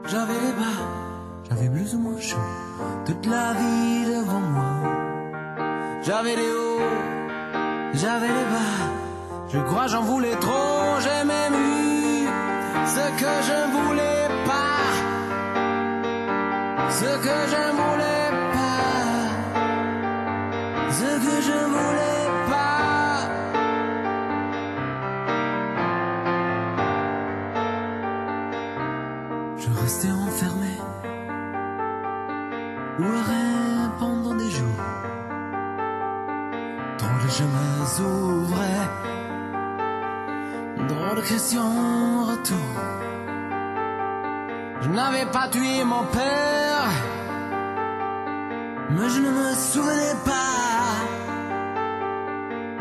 j'avais 0.10 0.34
les 0.34 0.54
bas, 0.54 1.50
j'avais 1.50 1.70
plus 1.70 1.96
ou 1.96 2.00
moins 2.00 2.20
chaud, 2.20 2.38
toute 3.06 3.26
la 3.26 3.54
vie 3.54 4.06
devant 4.08 4.40
moi. 4.40 4.82
J'avais 6.06 6.36
les 6.36 6.42
hauts, 6.44 6.82
j'avais 7.94 8.28
les 8.28 8.34
bas, 8.54 8.92
je 9.52 9.60
crois 9.60 9.88
j'en 9.88 10.04
voulais 10.04 10.36
trop, 10.40 11.00
j'ai 11.02 11.26
même 11.28 11.54
eu 11.54 12.28
ce 12.86 13.06
que 13.20 13.32
je 13.48 13.72
voulais 13.88 14.15
ce 16.90 17.06
que 17.26 17.38
je 17.54 17.64
voulais 17.80 18.30
pas, 18.54 19.26
ce 20.92 21.12
que 21.26 21.36
je 21.48 21.58
voulais 21.74 22.28
pas. 22.50 23.18
Je 29.58 29.70
restais 29.82 30.12
enfermé 30.12 30.74
ou 33.00 33.04
arrêt 33.04 33.90
pendant 34.00 34.36
des 34.36 34.50
jours. 34.50 34.84
Trop 36.98 37.18
de 37.24 37.30
chemins 37.30 37.86
s'ouvraient, 37.86 38.90
trop 40.88 41.16
de 41.16 41.22
questions 41.22 41.62
en 41.62 42.26
retour. 42.32 43.05
Je 44.86 44.92
n'avais 44.92 45.26
pas 45.26 45.48
tué 45.48 45.84
mon 45.84 46.04
père, 46.04 46.90
mais 48.92 49.10
je 49.10 49.20
ne 49.20 49.32
me 49.32 49.56
souvenais 49.56 50.16
pas 50.24 50.92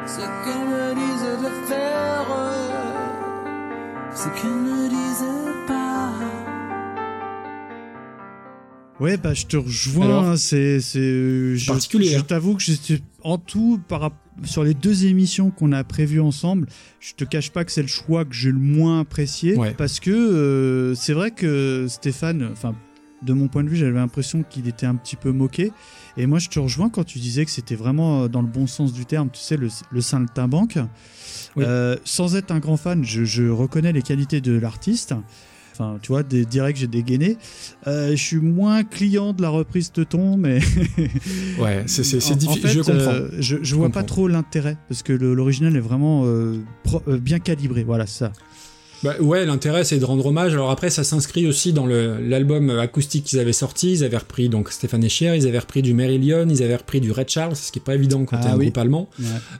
ce 0.05 0.21
qu'il 0.21 0.65
me 0.69 0.95
disait 0.95 1.39
de 1.45 1.51
faire, 1.67 2.27
ce 4.13 4.29
qu'il 4.39 4.51
me 4.51 4.89
disait 4.91 5.67
pas. 5.67 6.44
Ouais, 9.01 9.17
bah 9.17 9.35
je 9.35 9.47
te 9.47 9.57
rejoins. 9.57 10.33
Hein, 10.33 10.37
c'est, 10.37 10.81
c'est, 10.81 10.99
euh, 11.01 11.57
je, 11.57 11.67
Particulier, 11.73 12.11
Je 12.11 12.19
hein. 12.19 12.25
t'avoue 12.27 12.55
que 12.55 12.63
j'étais 12.63 13.01
en 13.23 13.39
tout 13.39 13.81
par 13.89 14.11
sur 14.45 14.65
les 14.65 14.75
deux 14.75 15.07
émissions 15.07 15.51
qu'on 15.51 15.73
a 15.73 15.83
prévues 15.85 16.21
ensemble. 16.21 16.69
Je 17.01 17.15
te 17.15 17.25
cache 17.25 17.51
pas 17.51 17.65
que 17.65 17.73
c'est 17.73 17.83
le 17.83 17.89
choix 17.89 18.25
que 18.25 18.35
j'ai 18.35 18.51
le 18.51 18.59
moins 18.59 19.01
apprécié 19.01 19.57
Ouais. 19.57 19.75
parce 19.77 20.01
que 20.01 20.11
euh, 20.11 20.95
c'est 20.95 21.13
vrai 21.13 21.31
que 21.31 21.87
Stéphane, 21.89 22.49
enfin 22.53 22.75
de 23.23 23.33
mon 23.33 23.49
point 23.49 23.65
de 23.65 23.69
vue, 23.71 23.77
j'avais 23.77 23.93
l'impression 23.93 24.43
qu'il 24.49 24.69
était 24.69 24.87
un 24.87 24.97
petit 24.97 25.17
peu 25.17 25.33
moqué. 25.33 25.73
Et 26.19 26.27
moi, 26.27 26.39
je 26.39 26.49
te 26.51 26.59
rejoins 26.59 26.91
quand 26.91 27.05
tu 27.05 27.19
disais 27.19 27.45
que 27.47 27.51
c'était 27.51 27.75
vraiment 27.75 28.25
euh, 28.25 28.29
dans 28.29 28.43
le 28.43 28.49
bon 28.49 28.67
sens 28.67 28.93
du 28.93 29.07
terme. 29.07 29.31
Tu 29.33 29.41
sais, 29.41 29.57
le, 29.57 29.69
le 29.91 30.01
saltimbanque. 30.03 30.79
Oui. 31.57 31.65
Euh, 31.67 31.97
sans 32.05 32.37
être 32.37 32.51
un 32.51 32.59
grand 32.59 32.77
fan, 32.77 33.03
je, 33.05 33.25
je 33.25 33.45
reconnais 33.49 33.93
les 33.93 34.03
qualités 34.03 34.41
de 34.43 34.53
l'artiste. 34.59 35.15
Enfin, 35.77 35.99
tu 36.01 36.09
vois, 36.13 36.23
des, 36.23 36.45
direct, 36.45 36.79
j'ai 36.79 36.87
dégainé. 36.87 37.37
Euh, 37.89 38.11
je 38.13 38.23
suis 38.23 38.37
moins 38.39 38.85
client 38.85 39.33
de 39.33 39.43
la 39.43 39.49
reprise 39.49 39.93
de 39.93 40.05
ton, 40.05 40.37
mais 40.37 40.61
Ouais, 41.59 41.83
c'est, 41.87 42.03
En- 42.33 42.37
difficile. 42.37 42.63
fait, 42.63 42.69
je 42.69 42.81
comprends. 42.81 43.13
euh, 43.13 43.29
je, 43.41 43.57
je 43.63 43.75
vois 43.75 43.91
pas 43.91 44.03
trop 44.05 44.29
l'intérêt 44.29 44.77
parce 44.89 45.03
que 45.03 45.13
l'original 45.13 45.77
est 45.77 45.81
vraiment 45.81 46.23
euh, 46.27 46.59
pro- 46.85 47.03
bien 47.21 47.41
calibré. 47.41 47.83
Voilà, 47.85 48.07
c'est 48.07 48.19
ça. 48.21 48.33
Bah, 49.05 49.15
ouais, 49.21 49.45
l'intérêt 49.47 49.85
c'est 49.85 49.99
de 49.99 50.05
rendre 50.05 50.27
hommage. 50.27 50.53
Alors 50.55 50.71
après, 50.71 50.91
ça 50.91 51.05
s'inscrit 51.05 51.47
aussi 51.47 51.73
dans 51.73 51.87
l'album 51.87 52.71
acoustique 52.71 53.25
qu'ils 53.25 53.39
avaient 53.39 53.53
sorti. 53.53 53.93
Ils 53.93 54.03
avaient 54.05 54.17
repris 54.17 54.49
donc 54.49 54.71
Stéphane 54.73 55.05
Echer, 55.05 55.37
ils 55.37 55.47
avaient 55.47 55.59
repris 55.59 55.83
du 55.83 55.95
Marillion, 55.95 56.49
ils 56.49 56.63
avaient 56.63 56.77
repris 56.77 57.01
du 57.01 57.13
Red 57.13 57.29
Charles, 57.29 57.55
ce 57.55 57.71
qui 57.71 57.79
est 57.79 57.83
pas 57.83 57.95
évident 57.95 58.25
quand 58.25 58.39
Ah 58.41 58.45
t'es 58.45 58.49
un 58.49 58.57
oui. 58.57 58.65
groupe 58.67 58.79
allemand. 58.79 59.11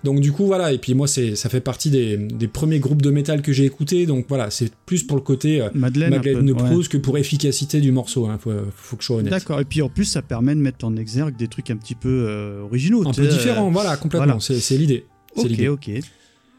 Donc 0.03 0.21
du 0.21 0.33
coup 0.33 0.47
voilà. 0.47 0.73
Et 0.73 0.79
puis 0.79 0.95
moi, 0.95 1.07
c'est 1.07 1.37
ça 1.37 1.49
fait 1.49 1.61
partie 1.61 1.91
des, 1.91 2.17
des 2.17 2.49
premiers 2.49 2.79
groupes 2.81 3.03
de 3.03 3.11
métal 3.11 3.43
que 3.43 3.53
j'ai 3.53 3.65
écouté. 3.67 4.07
Donc 4.07 4.27
voilà, 4.29 4.51
c'est 4.51 4.73
plus 4.87 5.03
pour 5.05 5.17
le 5.17 5.23
côté 5.23 5.61
euh, 5.61 5.69
Madeleine. 5.75 6.11
Madeleine 6.11 6.51
ouais. 6.51 6.85
Que 6.89 6.97
pour 6.97 7.19
efficacité 7.19 7.81
du 7.81 7.93
morceau. 7.93 8.27
Hein, 8.27 8.39
faut, 8.41 8.51
faut 8.75 8.97
que 8.97 9.03
je 9.03 9.07
sois 9.07 9.17
honnête. 9.17 9.31
D'accord. 9.31 9.61
Et 9.61 9.65
puis 9.65 9.83
en 9.83 9.89
plus, 9.89 10.07
ça 10.07 10.23
permet 10.23 10.55
de 10.55 10.61
mettre 10.61 10.85
en 10.85 10.97
exergue 10.97 11.37
des 11.37 11.49
trucs 11.49 11.71
un 11.71 11.77
petit 11.77 11.95
peu 11.95 12.27
euh, 12.29 12.63
originaux. 12.63 13.07
Un 13.07 13.13
peu 13.13 13.29
sais, 13.29 13.37
différent, 13.37 13.69
euh, 13.69 13.73
voilà, 13.73 13.97
complètement. 13.97 14.39
voilà. 14.39 14.61
C'est 14.61 14.77
l'idée. 14.79 15.05
Ok, 15.37 15.61
ok. 15.69 15.91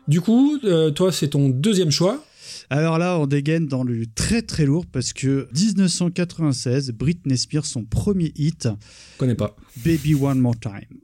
Du 0.07 0.21
coup, 0.21 0.59
euh, 0.65 0.91
toi, 0.91 1.11
c'est 1.11 1.29
ton 1.29 1.49
deuxième 1.49 1.89
choix. 1.89 2.23
Alors 2.69 2.97
là, 2.97 3.19
on 3.19 3.27
dégaine 3.27 3.67
dans 3.67 3.83
le 3.83 4.05
très 4.07 4.41
très 4.41 4.65
lourd 4.65 4.85
parce 4.91 5.13
que 5.13 5.47
1996, 5.53 6.91
Britney 6.91 7.37
Spears, 7.37 7.65
son 7.65 7.83
premier 7.83 8.31
hit, 8.35 8.67
Je 9.13 9.17
connais 9.17 9.35
pas. 9.35 9.55
Baby 9.83 10.15
One 10.15 10.39
More 10.39 10.55
Time. 10.59 10.99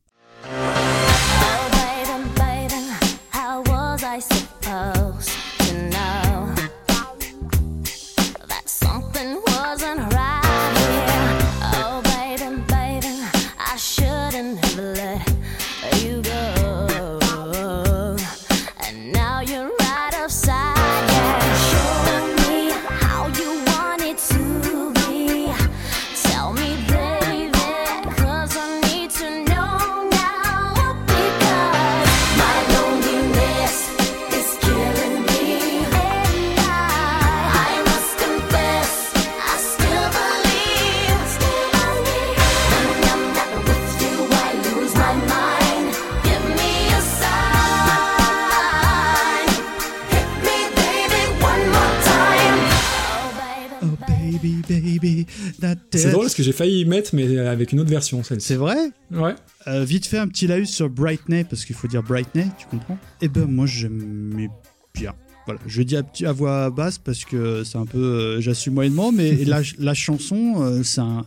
Parce 56.31 56.37
que 56.37 56.43
j'ai 56.43 56.53
failli 56.53 56.79
y 56.79 56.85
mettre, 56.85 57.13
mais 57.13 57.39
avec 57.39 57.73
une 57.73 57.81
autre 57.81 57.89
version, 57.89 58.23
celle-ci. 58.23 58.47
C'est 58.47 58.55
vrai 58.55 58.77
Ouais. 59.11 59.35
Euh, 59.67 59.83
Vite 59.83 60.07
fait 60.07 60.17
un 60.17 60.29
petit 60.29 60.47
laïus 60.47 60.69
sur 60.69 60.89
Brightney, 60.89 61.43
parce 61.43 61.65
qu'il 61.65 61.75
faut 61.75 61.89
dire 61.89 62.01
Brightney, 62.03 62.45
tu 62.57 62.67
comprends 62.67 62.97
Eh 63.19 63.27
ben 63.27 63.47
moi 63.47 63.65
j'aimais 63.65 64.49
bien. 64.93 65.13
Voilà, 65.45 65.59
je 65.67 65.81
dis 65.81 65.97
à, 65.97 66.31
voix 66.31 66.69
basse 66.69 66.99
parce 66.99 67.25
que 67.25 67.65
c'est 67.65 67.77
un 67.77 67.85
peu, 67.85 67.97
euh, 67.97 68.39
j'assume 68.39 68.75
moyennement, 68.75 69.11
mais 69.11 69.33
la, 69.45 69.59
la 69.77 69.93
chanson, 69.93 70.61
euh, 70.61 70.83
c'est 70.83 71.01
un, 71.01 71.25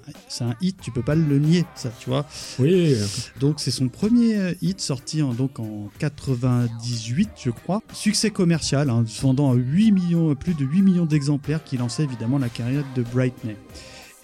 hit, 0.63 0.81
tu 0.81 0.91
peux 0.91 1.03
pas 1.03 1.17
le 1.17 1.39
nier, 1.39 1.67
ça, 1.75 1.93
tu 2.01 2.09
vois. 2.09 2.25
Oui. 2.59 2.97
Donc 3.41 3.57
c'est 3.61 3.73
son 3.73 3.89
premier 3.89 4.57
hit 4.63 4.81
sorti 4.81 5.21
en, 5.21 5.35
donc 5.35 5.61
en 5.61 5.91
98, 5.99 7.29
je 7.45 7.51
crois. 7.51 7.83
Succès 7.93 8.31
commercial, 8.31 8.89
hein, 8.89 9.05
vendant 9.21 9.53
à 9.53 9.55
8 9.55 9.93
millions, 9.93 10.35
plus 10.35 10.55
de 10.55 10.65
8 10.65 10.81
millions 10.81 11.05
d'exemplaires 11.05 11.63
qui 11.63 11.77
lançait 11.77 12.05
évidemment 12.05 12.39
la 12.39 12.49
carrière 12.49 12.85
de 12.97 13.03
Brightney. 13.03 13.57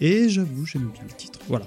Et 0.01 0.27
j'avoue, 0.29 0.65
j'aime 0.65 0.89
bien 0.93 1.03
le 1.07 1.13
titre. 1.15 1.39
Voilà. 1.47 1.65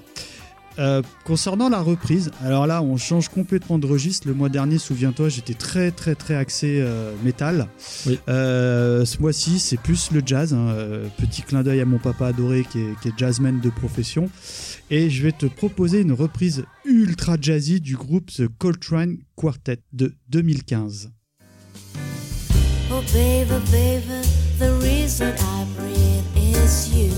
Euh, 0.77 1.01
concernant 1.23 1.69
la 1.69 1.79
reprise, 1.79 2.31
alors 2.43 2.67
là, 2.67 2.81
on 2.81 2.97
change 2.97 3.29
complètement 3.29 3.79
de 3.79 3.87
registre. 3.87 4.27
Le 4.27 4.33
mois 4.33 4.49
dernier, 4.49 4.77
souviens-toi, 4.77 5.29
j'étais 5.29 5.53
très 5.53 5.89
très 5.91 6.15
très 6.15 6.35
axé 6.35 6.79
euh, 6.81 7.13
métal. 7.23 7.69
Oui. 8.05 8.19
Euh, 8.27 9.05
ce 9.05 9.19
mois-ci, 9.21 9.59
c'est 9.59 9.77
plus 9.79 10.11
le 10.11 10.21
jazz. 10.25 10.53
hein. 10.53 10.67
Euh, 10.71 11.07
petit 11.17 11.43
clin 11.43 11.63
d'œil 11.63 11.79
à 11.79 11.85
mon 11.85 11.97
papa 11.97 12.27
adoré 12.27 12.65
qui 12.69 12.79
est, 12.81 12.99
qui 13.01 13.07
est 13.07 13.13
jazzman 13.17 13.61
de 13.61 13.69
profession. 13.69 14.29
Et 14.91 15.09
je 15.09 15.23
vais 15.23 15.31
te 15.31 15.45
proposer 15.45 16.01
une 16.01 16.11
reprise 16.11 16.65
ultra 16.83 17.37
jazzy 17.39 17.79
du 17.79 17.95
groupe 17.95 18.29
The 18.29 18.49
Coltrane 18.59 19.19
Quartet 19.37 19.79
de 19.93 20.13
2015. 20.27 21.09
Oh, 22.91 23.01
baby, 23.13 23.49
baby, 23.71 24.27
the 24.59 24.71
reason 24.83 25.33
I 25.39 25.65
breathe 25.77 26.25
is 26.35 26.93
you. 26.93 27.11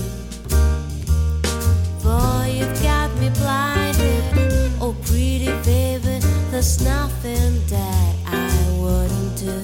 There's 6.58 6.82
nothing 6.82 7.64
that 7.68 8.16
I 8.26 8.50
wouldn't 8.80 9.36
do. 9.38 9.62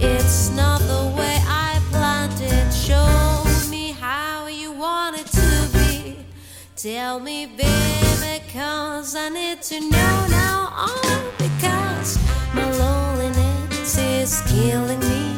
It's 0.00 0.48
not 0.48 0.80
the 0.80 1.14
way 1.14 1.36
I 1.46 1.78
planned 1.90 2.40
it. 2.40 2.72
Show 2.72 3.44
me 3.68 3.92
how 3.92 4.46
you 4.46 4.72
want 4.72 5.20
it 5.20 5.26
to 5.26 5.68
be. 5.74 6.16
Tell 6.74 7.20
me, 7.20 7.44
baby, 7.44 8.42
cause 8.50 9.14
I 9.14 9.28
need 9.28 9.60
to 9.60 9.78
know 9.78 10.26
now. 10.30 10.72
Oh, 10.72 11.32
because 11.36 12.16
my 12.54 12.64
loneliness 12.78 13.98
is 13.98 14.40
killing 14.46 15.00
me. 15.00 15.36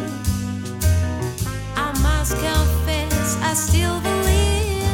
I 1.75 1.91
must 2.05 2.35
confess, 2.35 3.37
I 3.43 3.55
still 3.55 3.99
believe 4.01 4.87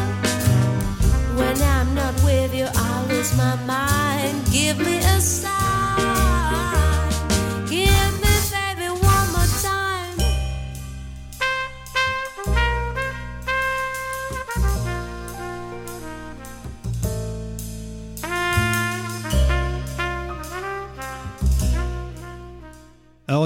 when 1.37 1.61
I'm 1.61 1.95
not 1.95 2.15
with 2.25 2.55
you, 2.55 2.69
I 2.75 3.07
lose 3.11 3.37
my 3.37 3.55
mind. 3.67 4.18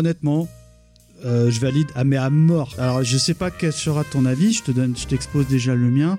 Honnêtement, 0.02 0.48
euh, 1.24 1.50
je 1.52 1.60
valide, 1.60 1.86
ah, 1.94 2.02
mais 2.02 2.16
à 2.16 2.28
mort. 2.30 2.74
Alors 2.78 3.04
je 3.04 3.16
sais 3.16 3.34
pas 3.34 3.50
quel 3.52 3.72
sera 3.72 4.02
ton 4.02 4.24
avis, 4.26 4.52
je 4.52 4.64
te 4.64 4.72
donne, 4.72 4.94
je 4.96 5.06
t'expose 5.06 5.46
déjà 5.46 5.74
le 5.76 5.88
mien. 5.88 6.18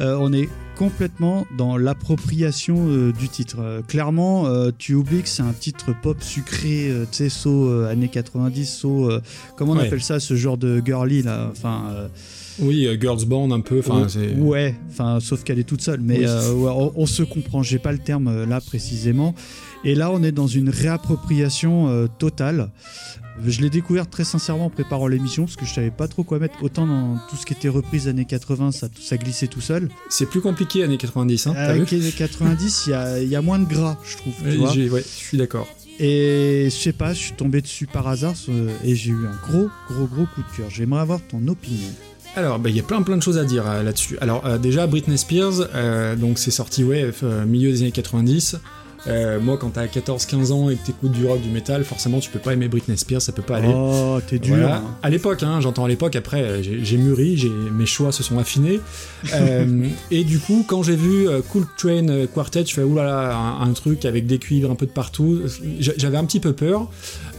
Euh, 0.00 0.16
on 0.20 0.32
est 0.32 0.48
complètement 0.76 1.46
dans 1.56 1.76
l'appropriation 1.76 2.88
euh, 2.88 3.12
du 3.12 3.28
titre. 3.28 3.82
Clairement, 3.86 4.46
tu 4.78 4.94
oublies 4.94 5.22
que 5.22 5.28
c'est 5.28 5.42
un 5.44 5.52
titre 5.52 5.94
pop 6.02 6.16
sucré, 6.20 6.90
tu 7.12 7.16
sais, 7.16 7.28
saut 7.28 7.70
années 7.84 8.08
90, 8.08 8.66
saut, 8.66 9.08
comment 9.56 9.72
on 9.72 9.76
Ouais. 9.76 9.86
appelle 9.86 10.02
ça, 10.02 10.18
ce 10.18 10.34
genre 10.34 10.56
de 10.58 10.82
girly 10.84 11.22
là, 11.22 11.48
enfin. 11.52 12.08
Oui, 12.58 12.86
euh, 12.86 12.98
Girls 13.00 13.24
Band 13.24 13.50
un 13.52 13.60
peu. 13.60 13.78
Enfin. 13.78 14.06
Ouais, 14.36 14.74
enfin, 14.90 15.20
sauf 15.20 15.42
qu'elle 15.42 15.58
est 15.58 15.64
toute 15.64 15.80
seule. 15.80 16.00
Mais 16.02 16.18
Oui. 16.18 16.24
euh, 16.28 16.52
ouais, 16.52 16.70
on, 16.74 16.92
on 16.96 17.06
se 17.06 17.22
comprend. 17.22 17.62
J'ai 17.62 17.78
pas 17.78 17.92
le 17.92 17.98
terme 17.98 18.44
là 18.44 18.60
précisément. 18.60 19.34
Et 19.84 19.94
là, 19.94 20.10
on 20.12 20.22
est 20.22 20.32
dans 20.32 20.46
une 20.46 20.68
réappropriation 20.68 21.88
euh, 21.88 22.06
totale. 22.06 22.70
Je 23.44 23.60
l'ai 23.62 23.70
découvert 23.70 24.08
très 24.08 24.24
sincèrement 24.24 24.66
en 24.66 24.70
préparant 24.70 25.06
l'émission 25.06 25.44
parce 25.44 25.56
que 25.56 25.64
je 25.64 25.72
savais 25.72 25.90
pas 25.90 26.06
trop 26.06 26.22
quoi 26.22 26.38
mettre. 26.38 26.62
Autant 26.62 26.86
dans 26.86 27.18
tout 27.30 27.36
ce 27.36 27.46
qui 27.46 27.54
était 27.54 27.68
reprise 27.68 28.06
années 28.06 28.26
80, 28.26 28.72
ça, 28.72 28.88
ça 29.00 29.16
glissait 29.16 29.46
tout 29.46 29.62
seul. 29.62 29.88
C'est 30.10 30.26
plus 30.26 30.40
compliqué 30.40 30.84
années 30.84 30.98
90, 30.98 31.46
hein, 31.46 31.54
Avec 31.56 31.90
vu 31.90 31.98
les 31.98 32.12
90, 32.12 32.84
il 32.86 32.90
y 32.90 32.92
a, 32.92 33.20
il 33.20 33.28
y 33.28 33.36
a 33.36 33.42
moins 33.42 33.58
de 33.58 33.64
gras, 33.64 33.96
je 34.04 34.16
trouve. 34.18 34.34
tu 34.34 34.48
Oui, 34.48 34.56
vois. 34.56 34.70
Ouais, 34.70 35.02
je 35.02 35.24
suis 35.24 35.38
d'accord. 35.38 35.66
Et 35.98 36.68
je 36.70 36.76
sais 36.76 36.92
pas, 36.92 37.14
je 37.14 37.18
suis 37.18 37.32
tombé 37.32 37.60
dessus 37.60 37.86
par 37.86 38.06
hasard 38.08 38.34
euh, 38.48 38.68
et 38.84 38.94
j'ai 38.94 39.10
eu 39.10 39.26
un 39.26 39.48
gros, 39.48 39.68
gros, 39.88 40.06
gros 40.06 40.26
coup 40.26 40.42
de 40.42 40.56
cœur. 40.56 40.70
J'aimerais 40.70 41.00
avoir 41.00 41.20
ton 41.26 41.46
opinion. 41.48 41.88
Alors, 42.34 42.58
bah, 42.58 42.70
il 42.70 42.76
y 42.76 42.80
a 42.80 42.82
plein 42.82 43.02
plein 43.02 43.16
de 43.16 43.22
choses 43.22 43.38
à 43.38 43.44
dire 43.44 43.68
euh, 43.68 43.82
là-dessus. 43.82 44.16
Alors, 44.20 44.46
euh, 44.46 44.56
déjà, 44.58 44.86
Britney 44.86 45.18
Spears, 45.18 45.68
euh, 45.74 46.16
donc 46.16 46.38
c'est 46.38 46.50
sorti, 46.50 46.82
ouais, 46.82 47.10
euh, 47.22 47.44
milieu 47.44 47.70
des 47.70 47.82
années 47.82 47.92
90. 47.92 48.56
Euh, 49.08 49.40
moi, 49.40 49.56
quand 49.56 49.70
t'as 49.70 49.86
14-15 49.86 50.52
ans 50.52 50.70
et 50.70 50.76
que 50.76 50.86
t'écoutes 50.86 51.12
du 51.12 51.26
rock, 51.26 51.40
du 51.40 51.48
métal, 51.50 51.82
forcément, 51.84 52.20
tu 52.20 52.30
peux 52.30 52.38
pas 52.38 52.52
aimer 52.52 52.68
Britney 52.68 52.96
Spears, 52.96 53.20
ça 53.22 53.32
peut 53.32 53.42
pas 53.42 53.56
aller. 53.56 53.72
Oh, 53.74 54.20
t'es 54.26 54.38
dur. 54.38 54.54
Voilà. 54.56 54.76
hein. 54.76 54.84
À 55.02 55.10
l'époque, 55.10 55.42
hein, 55.42 55.60
j'entends 55.60 55.84
à 55.84 55.88
l'époque, 55.88 56.14
après 56.16 56.42
euh, 56.42 56.62
j'ai 56.62 56.96
mûri, 56.96 57.50
mes 57.72 57.86
choix 57.86 58.12
se 58.12 58.22
sont 58.22 58.38
affinés. 58.38 58.80
Euh, 59.34 59.86
et 60.10 60.24
du 60.24 60.40
coup, 60.40 60.64
quand 60.66 60.82
j'ai 60.82 60.96
vu 60.96 61.26
Cool 61.50 61.64
Train 61.78 62.26
Quartet, 62.26 62.64
je 62.66 62.74
fais 62.74 62.82
oulala, 62.82 63.34
un, 63.36 63.68
un 63.70 63.72
truc 63.72 64.04
avec 64.04 64.26
des 64.26 64.38
cuivres 64.38 64.68
un 64.70 64.74
peu 64.74 64.84
de 64.86 64.90
partout. 64.90 65.40
J'a- 65.78 65.92
J'avais 65.96 66.16
un 66.16 66.24
petit 66.24 66.40
peu 66.40 66.52
peur. 66.52 66.90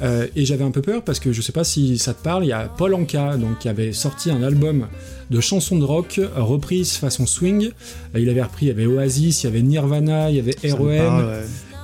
Euh, 0.02 0.28
et 0.36 0.46
j'avais 0.46 0.64
un 0.64 0.72
peu 0.72 0.82
peur 0.82 1.04
parce 1.04 1.20
que 1.20 1.32
je 1.34 1.42
sais 1.42 1.52
pas 1.52 1.64
si 1.66 1.98
ça 1.98 2.14
te 2.14 2.24
parle, 2.24 2.46
il 2.46 2.48
y 2.48 2.52
a 2.54 2.68
Paul 2.78 2.94
Anka 2.94 3.36
donc, 3.38 3.60
qui 3.60 3.70
avait 3.70 3.92
sorti 3.94 4.32
un 4.32 4.44
album 4.44 4.88
de 5.34 5.42
chansons 5.42 5.78
de 5.78 5.84
rock 5.84 6.22
reprises 6.36 6.94
façon 6.94 7.26
swing. 7.26 7.72
Euh, 8.16 8.20
il 8.20 8.30
avait 8.30 8.44
repris, 8.44 8.68
il 8.68 8.70
y 8.70 8.72
avait 8.72 8.86
Oasis, 8.86 9.44
il 9.44 9.48
y 9.48 9.50
avait 9.50 9.62
Nirvana, 9.62 10.30
il 10.30 10.38
y 10.38 10.40
avait 10.40 10.56
ouais. 10.80 11.00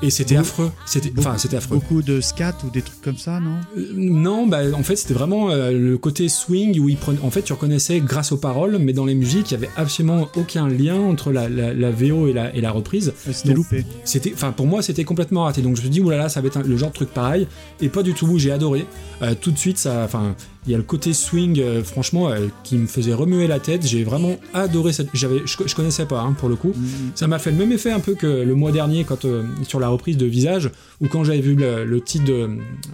Et 0.01 0.11
c'était 0.11 0.37
affreux. 0.37 0.71
C'était, 0.85 1.11
enfin, 1.17 1.37
c'était 1.37 1.57
affreux. 1.57 1.75
Beaucoup 1.75 2.01
de 2.01 2.21
scat 2.21 2.55
ou 2.65 2.69
des 2.69 2.81
trucs 2.81 3.01
comme 3.01 3.17
ça, 3.17 3.41
non? 3.41 3.57
Euh, 3.77 3.91
Non, 3.93 4.47
bah 4.47 4.59
en 4.73 4.81
fait 4.81 4.95
c'était 4.95 5.13
vraiment 5.13 5.49
euh, 5.51 5.71
le 5.73 5.97
côté 5.97 6.29
swing 6.29 6.79
où 6.79 6.87
il 6.87 6.95
prenait. 6.95 7.19
En 7.21 7.29
fait, 7.31 7.41
tu 7.41 7.51
reconnaissais 7.51 7.99
grâce 7.99 8.31
aux 8.31 8.37
paroles, 8.37 8.77
mais 8.79 8.93
dans 8.93 9.03
les 9.03 9.13
musiques, 9.13 9.51
il 9.51 9.55
y 9.55 9.57
avait 9.57 9.69
absolument 9.75 10.29
aucun 10.37 10.69
lien 10.69 10.95
entre 10.95 11.33
la, 11.33 11.49
la, 11.49 11.73
la 11.73 11.91
VO 11.91 12.29
et 12.29 12.33
la, 12.33 12.55
et 12.55 12.61
la 12.61 12.71
reprise. 12.71 13.11
C'était 13.29 13.53
loupé. 13.53 13.83
C'était, 14.05 14.31
enfin 14.33 14.53
pour 14.53 14.67
moi, 14.67 14.81
c'était 14.81 15.03
complètement 15.03 15.43
raté. 15.43 15.61
Donc 15.61 15.75
je 15.75 15.81
me 15.81 15.89
dis 15.89 15.99
oulala, 15.99 16.29
ça 16.29 16.39
va 16.39 16.47
être 16.47 16.55
un- 16.57 16.63
le 16.63 16.77
genre 16.77 16.91
de 16.91 16.95
truc 16.95 17.09
pareil. 17.09 17.45
Et 17.81 17.89
pas 17.89 18.01
du 18.01 18.13
tout. 18.13 18.39
J'ai 18.39 18.51
adoré. 18.53 18.85
Euh, 19.21 19.35
tout 19.39 19.51
de 19.51 19.57
suite, 19.59 19.79
ça, 19.79 20.03
enfin, 20.05 20.33
il 20.69 20.73
y 20.73 20.75
a 20.75 20.77
le 20.77 20.83
côté 20.83 21.13
swing, 21.13 21.59
euh, 21.59 21.83
franchement, 21.83 22.29
euh, 22.29 22.45
qui 22.63 22.75
me 22.77 22.85
faisait 22.85 23.13
remuer 23.15 23.47
la 23.47 23.59
tête. 23.59 23.85
J'ai 23.87 24.03
vraiment 24.03 24.35
adoré 24.53 24.93
cette. 24.93 25.07
J'avais, 25.15 25.41
je, 25.45 25.57
je 25.65 25.73
connaissais 25.75 26.05
pas 26.05 26.21
hein, 26.21 26.33
pour 26.37 26.47
le 26.47 26.55
coup. 26.55 26.73
Ça 27.15 27.25
m'a 27.27 27.39
fait 27.39 27.49
le 27.49 27.57
même 27.57 27.71
effet 27.71 27.91
un 27.91 27.99
peu 27.99 28.13
que 28.13 28.27
le 28.27 28.53
mois 28.53 28.71
dernier 28.71 29.03
quand 29.03 29.25
euh, 29.25 29.43
sur 29.67 29.79
la 29.79 29.87
reprise 29.89 30.15
de 30.15 30.27
Visage 30.27 30.69
ou 31.01 31.07
quand 31.07 31.23
j'avais 31.23 31.41
vu 31.41 31.55
le, 31.55 31.85
le 31.85 32.01
titre 32.01 32.25
de, 32.25 32.49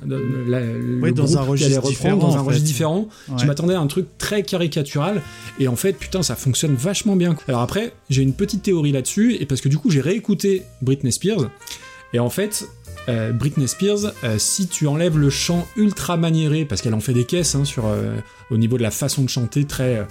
de- 0.06 0.16
de- 0.16 0.50
la- 0.50 0.62
le 0.62 1.00
Oui, 1.04 1.12
dans 1.12 1.26
groupe 1.26 1.38
un 1.38 1.44
qui 1.44 1.50
registre 1.50 1.68
allait 1.72 1.78
reprendre 1.78 2.16
différent, 2.16 2.18
dans 2.32 2.38
un 2.38 2.42
registre 2.42 2.66
différent. 2.68 3.10
Je 3.38 3.46
m'attendais 3.46 3.74
à 3.74 3.80
un 3.82 3.88
truc 3.88 4.06
très 4.18 4.44
caricatural 4.44 5.22
et 5.60 5.68
en 5.68 5.76
fait 5.76 5.94
putain 5.94 6.24
ça 6.24 6.36
fonctionne 6.38 6.76
vachement 6.76 7.18
bien. 7.18 7.36
Alors 7.50 7.60
après 7.62 7.92
j'ai 8.10 8.22
une 8.22 8.34
petite 8.34 8.62
théorie 8.64 8.94
là-dessus 8.94 9.36
et 9.36 9.46
parce 9.46 9.60
que 9.60 9.68
du 9.68 9.78
coup 9.78 9.90
j'ai 9.92 10.00
réécouté 10.02 10.64
Britney 10.82 11.12
Spears 11.12 11.50
et 12.14 12.20
en 12.20 12.30
fait 12.30 12.68
euh, 13.10 13.32
Britney 13.32 13.68
Spears, 13.68 14.12
euh, 14.24 14.36
si 14.38 14.68
tu 14.68 14.88
enlèves 14.88 15.18
le 15.18 15.30
chant 15.30 15.68
ultra 15.78 16.18
maniéré, 16.18 16.66
parce 16.66 16.82
qu'elle 16.82 16.94
en 16.94 17.00
fait 17.00 17.14
des 17.14 17.26
caisses 17.26 17.56
hein, 17.56 17.66
sur, 17.66 17.86
euh, 17.88 18.16
au 18.52 18.58
niveau 18.58 18.78
de 18.78 18.84
la 18.84 18.92
façon 18.92 19.24
de 19.24 19.30
chanter 19.30 19.66
très, 19.66 20.06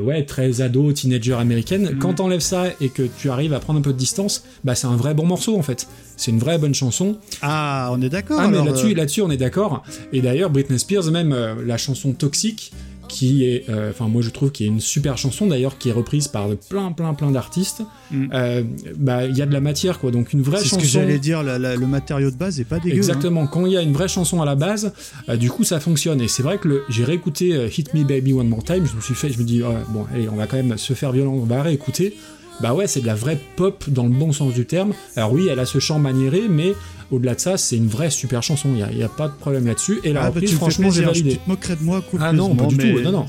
ouais, 0.00 0.24
très 0.24 0.60
ado, 0.62 0.92
teenager 0.92 1.34
américaine, 1.34 1.90
Mhm. 1.92 1.98
quand 1.98 2.14
t'enlèves 2.14 2.40
ça 2.40 2.64
et 2.80 2.88
que 2.88 3.02
tu 3.02 3.28
arrives 3.30 3.52
à 3.52 3.60
prendre 3.60 3.78
un 3.78 3.82
peu 3.82 3.92
de 3.92 3.98
distance, 3.98 4.44
bah 4.64 4.74
c'est 4.74 4.86
un 4.86 4.96
vrai 4.96 5.12
bon 5.14 5.26
morceau 5.26 5.58
en 5.58 5.62
fait. 5.62 5.86
C'est 6.16 6.30
une 6.30 6.38
vraie 6.38 6.56
bonne 6.58 6.74
chanson. 6.74 7.18
Ah, 7.42 7.90
on 7.92 8.00
est 8.00 8.08
d'accord. 8.08 8.38
Ah 8.40 8.48
mais 8.48 8.64
là-dessus, 8.64 8.94
là-dessus 8.94 9.20
on 9.22 9.30
est 9.30 9.36
d'accord. 9.36 9.82
Et 10.12 10.22
d'ailleurs 10.22 10.48
Britney 10.50 10.78
Spears 10.78 11.10
même 11.10 11.36
la 11.66 11.76
chanson 11.76 12.12
Toxic 12.12 12.72
qui 13.14 13.44
est, 13.44 13.64
euh, 13.68 13.90
enfin 13.90 14.08
moi 14.08 14.22
je 14.22 14.30
trouve 14.30 14.50
qu'il 14.50 14.66
y 14.66 14.68
a 14.68 14.72
une 14.72 14.80
super 14.80 15.16
chanson 15.16 15.46
d'ailleurs 15.46 15.78
qui 15.78 15.88
est 15.88 15.92
reprise 15.92 16.26
par 16.28 16.48
plein 16.68 16.90
plein 16.92 17.14
plein 17.14 17.30
d'artistes. 17.30 17.82
Mm. 18.10 18.26
Euh, 18.32 18.62
bah 18.96 19.24
il 19.26 19.36
y 19.36 19.42
a 19.42 19.46
de 19.46 19.52
la 19.52 19.60
matière 19.60 19.98
quoi, 20.00 20.10
donc 20.10 20.32
une 20.32 20.42
vraie 20.42 20.58
c'est 20.58 20.64
ce 20.64 20.68
chanson. 20.70 20.80
que 20.82 20.86
j'allais 20.86 21.18
dire. 21.18 21.42
la- 21.42 21.58
la- 21.58 21.76
le 21.76 21.86
matériau 21.86 22.30
de 22.30 22.36
base 22.36 22.58
est 22.60 22.64
pas 22.64 22.78
dégueu. 22.80 22.94
hein. 22.94 22.96
Exactement, 22.96 23.46
quand 23.46 23.66
il 23.66 23.72
y 23.72 23.76
a 23.76 23.82
une 23.82 23.92
vraie 23.92 24.08
chanson 24.08 24.42
à 24.42 24.44
la 24.44 24.54
base, 24.56 24.92
euh, 25.28 25.36
du 25.36 25.50
coup 25.50 25.64
ça 25.64 25.78
fonctionne. 25.80 26.20
Et 26.20 26.28
c'est 26.28 26.42
vrai 26.42 26.58
que 26.58 26.68
le- 26.68 26.82
j'ai 26.88 27.04
réécouté 27.04 27.54
euh, 27.54 27.68
Hit 27.68 27.94
Me 27.94 28.04
Baby 28.04 28.32
One 28.32 28.48
More 28.48 28.64
Time, 28.64 28.84
je 28.90 28.96
me 28.96 29.00
suis 29.00 29.14
fait, 29.14 29.30
je 29.30 29.38
me 29.38 29.44
dis, 29.44 29.60
bon, 29.90 30.06
allez, 30.12 30.28
on 30.28 30.36
va 30.36 30.46
quand 30.46 30.56
même 30.56 30.76
se 30.76 30.92
faire 30.94 31.12
violent, 31.12 31.32
on 31.34 31.44
va 31.44 31.62
réécouter. 31.62 32.16
Bah 32.60 32.72
ouais, 32.72 32.86
c'est 32.86 33.00
de 33.00 33.06
la 33.06 33.16
vraie 33.16 33.38
pop 33.56 33.84
dans 33.88 34.04
le 34.04 34.10
bon 34.10 34.30
sens 34.32 34.54
du 34.54 34.64
terme. 34.64 34.92
Alors 35.16 35.32
oui, 35.32 35.48
elle 35.50 35.58
a 35.58 35.66
ce 35.66 35.80
chant 35.80 35.98
maniéré, 35.98 36.42
mais 36.48 36.72
au-delà 37.10 37.34
de 37.34 37.40
ça, 37.40 37.56
c'est 37.56 37.76
une 37.76 37.88
vraie 37.88 38.10
super 38.10 38.42
chanson. 38.42 38.70
Il 38.74 38.96
n'y 38.96 39.02
a, 39.02 39.08
pas 39.08 39.28
de 39.28 39.34
problème 39.34 39.66
là-dessus. 39.66 40.00
Et 40.04 40.12
la 40.12 40.20
Ah, 40.20 40.22
bah, 40.24 40.30
reprise, 40.30 40.54
franchement, 40.54 40.90
j'ai 40.90 41.04
validé. 41.04 41.32
Tu 41.32 41.38
te 41.38 41.48
moquerais 41.48 41.76
de 41.76 41.82
moi, 41.82 42.02
Ah 42.20 42.32
non, 42.32 42.54
pas 42.54 42.66
du 42.66 42.76
tout, 42.76 43.00
non, 43.00 43.12
non. 43.12 43.26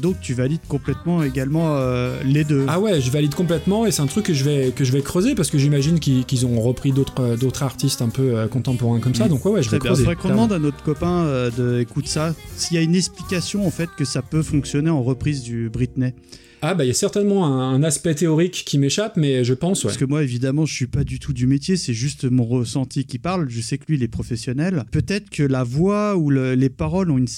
Donc 0.00 0.20
tu 0.20 0.34
valides 0.34 0.60
complètement 0.66 1.22
également 1.22 1.76
euh, 1.76 2.18
les 2.24 2.44
deux. 2.44 2.64
Ah 2.68 2.80
ouais, 2.80 3.00
je 3.00 3.10
valide 3.10 3.34
complètement 3.34 3.86
et 3.86 3.90
c'est 3.90 4.02
un 4.02 4.06
truc 4.06 4.26
que 4.26 4.34
je 4.34 4.44
vais, 4.44 4.72
que 4.74 4.84
je 4.84 4.92
vais 4.92 5.02
creuser 5.02 5.34
parce 5.34 5.50
que 5.50 5.58
j'imagine 5.58 6.00
qu'ils 6.00 6.46
ont 6.46 6.60
repris 6.60 6.92
d'autres 6.92 7.20
euh, 7.20 7.36
d'autres 7.36 7.62
artistes 7.62 8.00
un 8.00 8.08
peu 8.08 8.36
euh, 8.36 8.48
contemporains 8.48 9.00
comme 9.00 9.14
ça. 9.14 9.26
Mm. 9.26 9.28
Donc 9.28 9.44
ouais, 9.44 9.52
ouais, 9.52 9.62
je 9.62 9.70
vais 9.70 9.78
creuser. 9.78 10.04
faudrait 10.04 10.16
qu'on 10.16 10.30
demande 10.30 10.52
à 10.52 10.58
notre 10.58 10.82
copain 10.82 11.24
euh, 11.24 11.50
de 11.50 11.80
écoute 11.80 12.08
ça, 12.08 12.34
s'il 12.56 12.76
y 12.76 12.80
a 12.80 12.82
une 12.82 12.94
explication 12.94 13.66
en 13.66 13.70
fait 13.70 13.90
que 13.96 14.04
ça 14.04 14.22
peut 14.22 14.42
fonctionner 14.42 14.90
en 14.90 15.02
reprise 15.02 15.42
du 15.42 15.68
Britney. 15.68 16.14
Ah 16.62 16.74
bah 16.74 16.84
il 16.84 16.88
y 16.88 16.90
a 16.90 16.94
certainement 16.94 17.46
un, 17.46 17.74
un 17.74 17.82
aspect 17.82 18.14
théorique 18.14 18.64
qui 18.66 18.78
m'échappe, 18.78 19.16
mais 19.16 19.44
je 19.44 19.54
pense, 19.54 19.82
ouais. 19.84 19.88
Parce 19.88 19.96
que 19.98 20.04
moi, 20.04 20.22
évidemment, 20.22 20.66
je 20.66 20.74
suis 20.74 20.86
pas 20.86 21.04
du 21.04 21.18
tout 21.18 21.32
du 21.32 21.46
métier, 21.46 21.76
c'est 21.76 21.94
juste 21.94 22.24
mon 22.24 22.44
ressenti 22.44 23.04
qui 23.06 23.18
parle. 23.18 23.48
Je 23.48 23.60
sais 23.60 23.78
que 23.78 23.84
lui, 23.88 23.96
il 23.96 24.02
est 24.02 24.08
professionnel. 24.08 24.84
Peut-être 24.92 25.30
que 25.30 25.42
la 25.42 25.64
voix 25.64 26.16
ou 26.16 26.30
le- 26.30 26.54
les 26.54 26.68
paroles 26.70 27.10
ont 27.10 27.18
une 27.18 27.28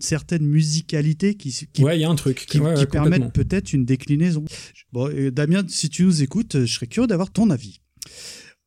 certaine 0.00 0.44
musicalité 0.44 1.34
qui, 1.36 1.54
qui, 1.72 1.84
Ouais, 1.84 1.96
il 1.96 2.00
y 2.00 2.04
a 2.04 2.10
un 2.10 2.16
truc 2.16 2.46
qui, 2.48 2.58
ouais, 2.58 2.74
qui 2.74 2.86
permettent 2.86 3.32
peut-être 3.32 3.72
une 3.72 3.84
déclinaison. 3.84 4.44
Bon, 4.92 5.08
Damien, 5.30 5.62
si 5.68 5.88
tu 5.88 6.02
nous 6.04 6.22
écoutes, 6.22 6.64
je 6.64 6.72
serais 6.74 6.86
curieux 6.88 7.06
d'avoir 7.06 7.30
ton 7.30 7.50
avis. 7.50 7.78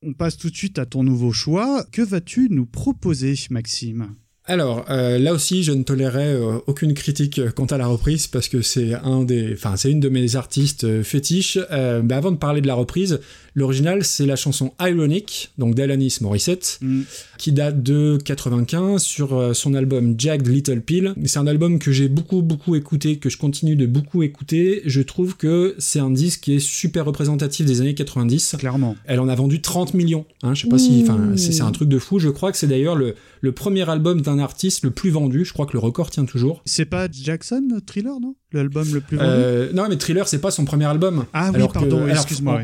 On 0.04 0.14
passe 0.14 0.38
tout 0.38 0.50
de 0.50 0.56
suite 0.56 0.80
à 0.80 0.86
ton 0.86 1.04
nouveau 1.04 1.34
choix. 1.34 1.86
Que 1.92 2.02
vas-tu 2.02 2.48
nous 2.50 2.66
proposer, 2.66 3.34
Maxime? 3.50 4.16
Alors 4.50 4.86
euh, 4.90 5.20
là 5.20 5.34
aussi, 5.34 5.64
je 5.64 5.74
ne 5.74 5.84
tolérerai 5.84 6.28
euh, 6.34 6.60
aucune 6.68 6.94
critique 6.94 7.40
euh, 7.40 7.50
quant 7.54 7.66
à 7.66 7.78
la 7.78 7.88
reprise 7.88 8.28
parce 8.28 8.48
que 8.48 8.62
c'est 8.62 8.94
un 8.94 9.24
des, 9.24 9.52
enfin 9.54 9.76
c'est 9.76 9.92
une 9.92 10.00
de 10.00 10.08
mes 10.10 10.38
artistes 10.38 10.86
euh, 10.86 11.04
fétiches. 11.04 11.60
Euh, 11.72 12.02
bah, 12.02 12.16
avant 12.18 12.32
de 12.32 12.38
parler 12.38 12.62
de 12.62 12.68
la 12.68 12.74
reprise, 12.74 13.20
l'original 13.56 14.06
c'est 14.06 14.26
la 14.26 14.38
chanson 14.38 14.72
Ironic, 14.80 15.52
donc 15.58 15.76
d'Alanis 15.76 16.20
Morissette, 16.22 16.80
Mm. 16.82 17.02
qui 17.38 17.52
date 17.52 17.84
de 17.84 18.18
95 18.24 19.02
sur 19.04 19.34
euh, 19.36 19.54
son 19.54 19.74
album 19.74 20.16
Jagged 20.18 20.48
Little 20.48 20.80
Pill. 20.82 21.14
C'est 21.26 21.40
un 21.40 21.48
album 21.48 21.78
que 21.80 21.92
j'ai 21.92 22.08
beaucoup 22.08 22.42
beaucoup 22.42 22.76
écouté, 22.76 23.18
que 23.18 23.30
je 23.30 23.38
continue 23.38 23.76
de 23.76 23.86
beaucoup 23.86 24.24
écouter. 24.24 24.82
Je 24.86 25.02
trouve 25.02 25.36
que 25.36 25.76
c'est 25.78 26.00
un 26.00 26.10
disque 26.12 26.42
qui 26.42 26.56
est 26.56 26.60
super 26.60 27.04
représentatif 27.04 27.66
des 27.66 27.82
années 27.82 27.96
90. 27.96 28.56
Clairement. 28.60 28.96
Elle 29.06 29.20
en 29.20 29.28
a 29.28 29.36
vendu 29.36 29.62
30 29.62 29.94
millions. 29.94 30.26
Hein, 30.44 30.54
je 30.54 30.62
sais 30.62 30.70
pas 30.70 30.78
si, 30.78 31.02
enfin, 31.04 31.34
c'est 31.36 31.52
c'est 31.52 31.64
un 31.64 31.72
truc 31.72 31.90
de 31.90 32.00
fou. 32.00 32.20
Je 32.20 32.30
crois 32.30 32.52
que 32.54 32.58
c'est 32.58 32.68
d'ailleurs 32.68 32.96
le, 32.96 33.16
le 33.42 33.52
premier 33.52 33.90
album 33.90 34.22
d'un 34.22 34.37
artiste 34.40 34.84
le 34.84 34.92
plus 34.92 35.10
vendu. 35.10 35.46
Je 35.46 35.54
crois 35.54 35.66
que 35.66 35.74
le 35.74 35.80
record 35.80 36.10
tient 36.10 36.26
toujours. 36.26 36.62
C'est 36.66 36.86
pas 36.86 37.08
Jackson, 37.12 37.64
Thriller, 37.86 38.20
non? 38.20 38.36
L'album 38.54 38.88
le 38.94 39.02
plus 39.02 39.18
vendu? 39.18 39.30
Euh, 39.30 39.72
non, 39.74 39.88
mais 39.90 39.98
Thriller, 39.98 40.28
c'est 40.28 40.40
pas 40.42 40.52
son 40.52 40.66
premier 40.66 40.86
album. 40.86 41.26
Ah 41.34 41.50
oui, 41.50 41.56
alors 41.56 41.72
pardon, 41.74 42.08
excuse-moi. 42.08 42.62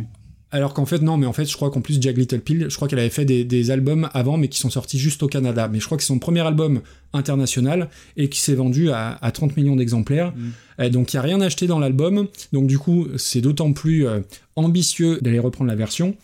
Alors 0.55 0.75
qu'en 0.75 0.85
fait, 0.85 1.01
non, 1.01 1.17
mais 1.17 1.25
en 1.25 1.33
fait, 1.33 1.45
je 1.45 1.55
crois 1.55 1.71
qu'en 1.71 1.81
plus, 1.81 1.97
Jack 1.99 2.15
Little 2.15 2.39
Pill, 2.39 2.67
je 2.69 2.75
crois 2.75 2.87
qu'elle 2.87 2.99
avait 2.99 3.09
fait 3.09 3.25
des, 3.25 3.43
des 3.43 3.71
albums 3.71 4.07
avant, 4.13 4.37
mais 4.37 4.49
qui 4.49 4.59
sont 4.59 4.69
sortis 4.69 4.99
juste 4.99 5.23
au 5.23 5.27
Canada. 5.27 5.67
Mais 5.67 5.79
je 5.79 5.85
crois 5.85 5.97
que 5.97 6.03
c'est 6.03 6.09
son 6.09 6.19
premier 6.19 6.41
album 6.41 6.81
international 7.11 7.89
et 8.17 8.29
qui 8.29 8.39
s'est 8.39 8.53
vendu 8.53 8.91
à, 8.91 9.17
à 9.19 9.31
30 9.31 9.57
millions 9.57 9.75
d'exemplaires. 9.75 10.31
Euh, 10.79 10.89
donc, 10.89 11.11
il 11.11 11.15
n'y 11.15 11.19
a 11.19 11.21
rien 11.23 11.41
acheté 11.41 11.65
dans 11.65 11.79
l'album. 11.79 12.27
Donc, 12.51 12.67
du 12.67 12.77
coup, 12.77 13.07
c'est 13.17 13.41
d'autant 13.41 13.73
plus 13.73 14.05
euh, 14.05 14.19
ambitieux 14.55 15.17
d'aller 15.23 15.39
reprendre 15.39 15.69
la 15.71 15.75
version. 15.75 16.15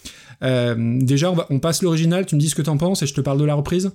Euh, 0.43 0.75
déjà, 1.01 1.31
on, 1.31 1.35
va- 1.35 1.47
on 1.49 1.57
passe 1.57 1.81
l'original, 1.81 2.27
tu 2.27 2.35
me 2.35 2.39
dis 2.39 2.49
ce 2.49 2.55
que 2.55 2.61
t'en 2.61 2.77
penses 2.77 3.01
et 3.01 3.07
je 3.07 3.15
te 3.15 3.21
parle 3.21 3.39
de 3.39 3.45
la 3.45 3.55
reprise. 3.55 3.89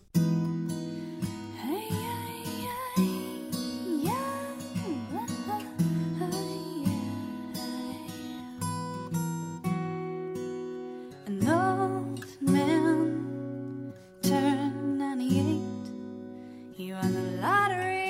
Lottery 17.44 18.08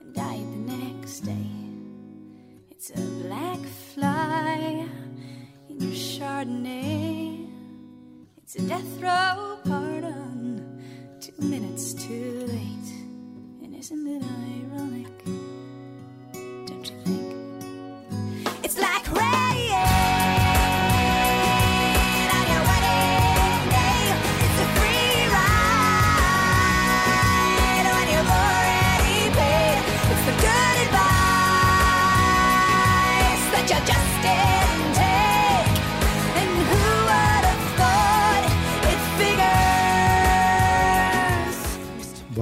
and 0.00 0.14
died 0.14 0.46
the 0.56 0.62
next 0.76 1.20
day. 1.20 1.50
It's 2.70 2.90
a 2.90 3.02
black 3.24 3.58
fly 3.92 4.86
in 5.68 5.80
your 5.80 5.96
Chardonnay. 6.10 7.48
It's 8.42 8.54
a 8.56 8.62
death 8.62 8.92
row 9.00 9.58
pardon, 9.64 10.82
two 11.20 11.38
minutes 11.42 11.94
too 11.94 12.46
late. 12.56 12.90
And 13.62 13.74
isn't 13.74 14.06
it 14.06 14.22
ironic? 14.52 15.33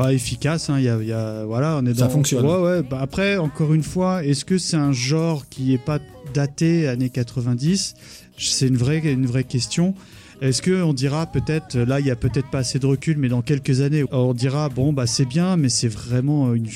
Bah, 0.03 0.13
efficace, 0.13 0.69
hein, 0.71 0.79
il 0.79 0.85
y 0.85 0.89
a, 0.89 0.99
il 1.01 1.07
y 1.09 1.13
a- 1.13 1.45
voilà, 1.45 1.79
on 1.81 1.87
est 1.87 1.95
Ça 1.95 2.07
dans- 2.07 2.11
fonctionne. 2.11 2.45
Ouais, 2.45 2.57
ouais. 2.57 2.83
Bah, 2.83 2.99
après, 3.01 3.37
encore 3.37 3.73
une 3.75 3.83
fois, 3.83 4.25
est-ce 4.25 4.45
que 4.45 4.59
c'est 4.59 4.77
un 4.77 4.93
genre 4.93 5.49
qui 5.49 5.73
est 5.75 5.79
pas 5.79 5.99
daté 6.35 6.89
années 6.89 7.11
90 7.11 7.95
C'est 8.39 8.67
une 8.67 8.77
vraie, 8.77 8.99
une 8.99 9.27
vraie 9.27 9.45
question. 9.45 9.95
Est-ce 10.43 10.61
que 10.61 10.83
on 10.83 10.93
dira 10.93 11.27
peut-être, 11.27 11.79
là, 11.79 12.01
il 12.01 12.07
y 12.07 12.11
a 12.11 12.17
peut-être 12.17 12.51
pas 12.51 12.59
assez 12.59 12.79
de 12.81 12.87
recul, 12.87 13.17
mais 13.17 13.29
dans 13.29 13.43
quelques 13.43 13.81
années, 13.81 14.05
on 14.11 14.35
dira 14.35 14.69
bon, 14.69 14.93
bah 14.93 15.07
c'est 15.07 15.25
bien, 15.25 15.57
mais 15.57 15.69
c'est 15.69 15.89
vraiment 15.89 16.53
une 16.53 16.67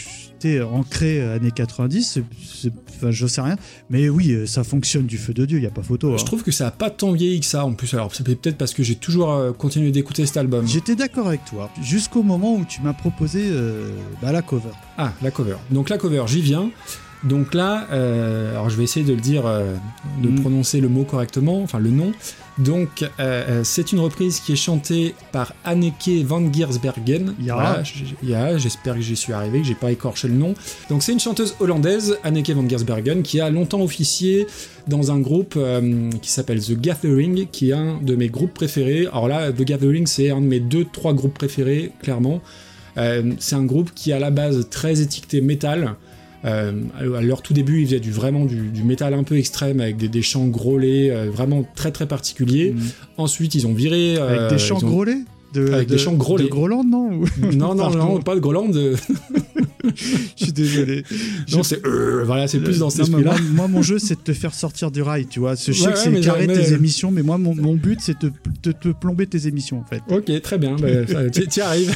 ancré 0.73 1.21
années 1.21 1.51
90. 1.51 2.05
c'est- 2.09 2.23
c'est- 2.45 2.73
Enfin, 2.97 3.11
je 3.11 3.27
sais 3.27 3.41
rien, 3.41 3.57
mais 3.91 4.09
oui, 4.09 4.47
ça 4.47 4.63
fonctionne 4.65 5.05
du 5.07 5.19
feu 5.19 5.35
de 5.35 5.45
Dieu. 5.45 5.59
Il 5.59 5.65
y 5.65 5.67
a 5.67 5.71
pas 5.71 5.83
photo. 5.83 6.13
hein. 6.13 6.17
Je 6.19 6.25
trouve 6.25 6.43
que 6.45 6.53
ça 6.53 6.69
a 6.69 6.71
pas 6.71 6.89
tant 6.89 7.11
vieilli 7.13 7.41
que 7.41 7.47
ça 7.47 7.67
en 7.67 7.73
plus. 7.75 7.93
Alors, 7.95 8.15
c'est 8.15 8.23
peut-être 8.25 8.57
parce 8.57 8.73
que 8.73 8.83
j'ai 8.85 8.95
toujours 8.95 9.33
euh, 9.33 9.53
continué 9.53 9.91
d'écouter 9.91 10.25
cet 10.25 10.37
album. 10.37 10.67
J'étais 10.67 10.95
d'accord 10.95 11.27
avec 11.27 11.45
toi 11.45 11.69
jusqu'au 11.83 12.23
moment 12.23 12.55
où 12.55 12.65
tu 12.65 12.81
m'as 12.83 12.93
proposé 12.95 13.43
euh, 13.51 13.91
bah, 14.23 14.31
la 14.33 14.41
cover. 14.43 14.71
Ah, 14.97 15.13
la 15.21 15.31
cover. 15.33 15.57
Donc 15.73 15.89
la 15.91 15.99
cover, 15.99 16.23
j'y 16.29 16.41
viens. 16.41 16.71
Donc 17.25 17.55
là, 17.55 17.87
euh, 17.93 18.53
alors 18.53 18.69
je 18.71 18.77
vais 18.77 18.85
essayer 18.85 19.05
de 19.05 19.13
le 19.13 19.21
dire, 19.21 19.47
euh, 19.47 19.75
de 20.23 20.29
Mm. 20.29 20.41
prononcer 20.41 20.81
le 20.81 20.89
mot 20.89 21.05
correctement, 21.05 21.63
enfin 21.63 21.79
le 21.79 21.91
nom. 21.91 22.13
Donc 22.59 23.05
euh, 23.21 23.61
c'est 23.65 23.93
une 23.93 24.01
reprise 24.01 24.41
qui 24.41 24.53
est 24.53 24.57
chantée 24.57 25.15
par 25.33 25.53
Anneke 25.65 26.25
van 26.25 26.51
Giersbergen. 26.53 27.35
Ya. 27.41 27.55
Voilà, 27.55 28.57
j'espère 28.57 28.95
que 28.95 29.01
j'y 29.03 29.17
suis 29.17 29.33
arrivé, 29.35 29.61
que 29.61 29.67
j'ai 29.67 29.75
pas 29.75 29.93
écorché 29.93 30.29
le 30.29 30.35
nom. 30.35 30.55
Donc 30.89 31.03
c'est 31.03 31.13
une 31.13 31.21
chanteuse 31.21 31.55
hollandaise, 31.61 32.17
Anneke 32.25 32.51
van 32.51 32.67
Giersbergen, 32.67 33.23
qui 33.23 33.41
a 33.41 33.51
longtemps 33.51 33.83
officié 33.83 34.47
dans 34.87 35.11
un 35.11 35.19
groupe 35.19 35.59
qui 36.23 36.31
s'appelle 36.31 36.61
The 36.63 36.81
Gathering, 36.81 37.47
qui 37.51 37.71
est 37.71 37.75
un 37.75 37.99
de 38.01 38.15
mes 38.15 38.29
groupes 38.29 38.55
préférés. 38.55 39.07
Alors 39.07 39.29
là, 39.29 39.53
The 39.53 39.63
Gathering, 39.63 40.07
c'est 40.07 40.31
un 40.31 40.41
de 40.41 40.47
mes 40.47 40.61
deux, 40.61 40.87
trois 40.91 41.13
groupes 41.13 41.35
préférés, 41.35 41.93
clairement. 42.03 42.41
C'est 42.97 43.55
un 43.57 43.65
groupe 43.65 43.91
qui 43.95 44.13
est 44.13 44.15
à 44.15 44.19
la 44.19 44.31
base 44.31 44.69
très 44.71 45.03
étiqueté 45.03 45.43
métal. 45.43 45.97
Euh, 46.45 46.73
à 47.17 47.23
leur 47.23 47.43
tout 47.43 47.55
début, 47.55 47.81
ils 47.81 47.87
faisaient 47.87 48.01
du, 48.01 48.13
vraiment 48.13 48.45
du, 48.45 48.69
du 48.69 48.85
métal 48.85 49.15
un 49.15 49.25
peu 49.25 49.37
extrême 49.37 49.81
avec 49.81 49.97
des, 49.97 50.09
des 50.09 50.23
chants 50.23 50.47
grôlés, 50.47 51.11
euh, 51.11 51.31
vraiment 51.31 51.67
très 51.75 51.91
très 51.91 52.07
particuliers. 52.07 52.73
Mm. 52.73 52.81
Ensuite, 53.17 53.55
ils 53.55 53.67
ont 53.67 53.73
viré. 53.75 54.17
Avec 54.19 54.39
euh, 54.41 54.51
des 54.51 54.59
chants 54.59 54.77
ont- 54.77 54.87
grôlés 54.87 55.19
de, 55.55 55.73
Avec 55.73 55.89
des 55.89 55.95
de- 55.95 55.99
chants 56.01 56.15
grôlés. 56.15 56.45
De 56.45 56.49
Groland, 56.51 56.85
non 56.85 57.21
Non, 57.55 57.75
non, 57.75 57.91
non, 57.91 58.21
pas 58.21 58.35
de 58.35 58.41
Groland. 58.41 58.71
euh, 58.75 58.95
Je 59.85 59.93
suis 60.45 60.53
désolé. 60.53 61.05
non, 61.53 61.63
c'est 61.63 61.85
euh, 61.87 62.25
voilà, 62.25 62.49
c'est 62.49 62.59
plus 62.59 62.81
dans 62.81 62.91
cet 62.91 63.03
esprit-là. 63.03 63.31
moi, 63.31 63.41
moi, 63.55 63.69
mon 63.69 63.83
jeu, 63.83 63.99
c'est 64.01 64.17
de 64.17 64.21
te 64.21 64.33
faire 64.33 64.53
sortir 64.53 64.91
du 64.91 65.01
rail, 65.01 65.27
tu 65.27 65.39
vois. 65.39 65.55
Je 65.55 65.71
sais 65.73 65.87
Ouais, 65.87 65.93
que 65.93 65.97
ouais, 65.99 66.05
c'est 66.05 66.11
mais 66.11 66.21
carré 66.21 66.47
tes 66.49 66.55
mais- 66.55 66.73
émissions, 66.73 67.11
mais 67.13 67.23
moi, 67.23 67.39
mon, 67.39 67.55
mon 67.55 67.75
but, 67.75 68.01
c'est 68.03 68.21
de 68.21 68.33
te, 68.63 68.71
te 68.71 68.89
plomber 68.89 69.27
tes 69.29 69.47
émissions, 69.47 69.79
en 69.81 69.85
fait. 69.85 70.03
Ok, 70.11 70.43
très 70.43 70.59
bien, 70.59 70.75
bah, 70.77 70.89
tu 71.33 71.43
y 71.57 71.61
arrives. 71.61 71.95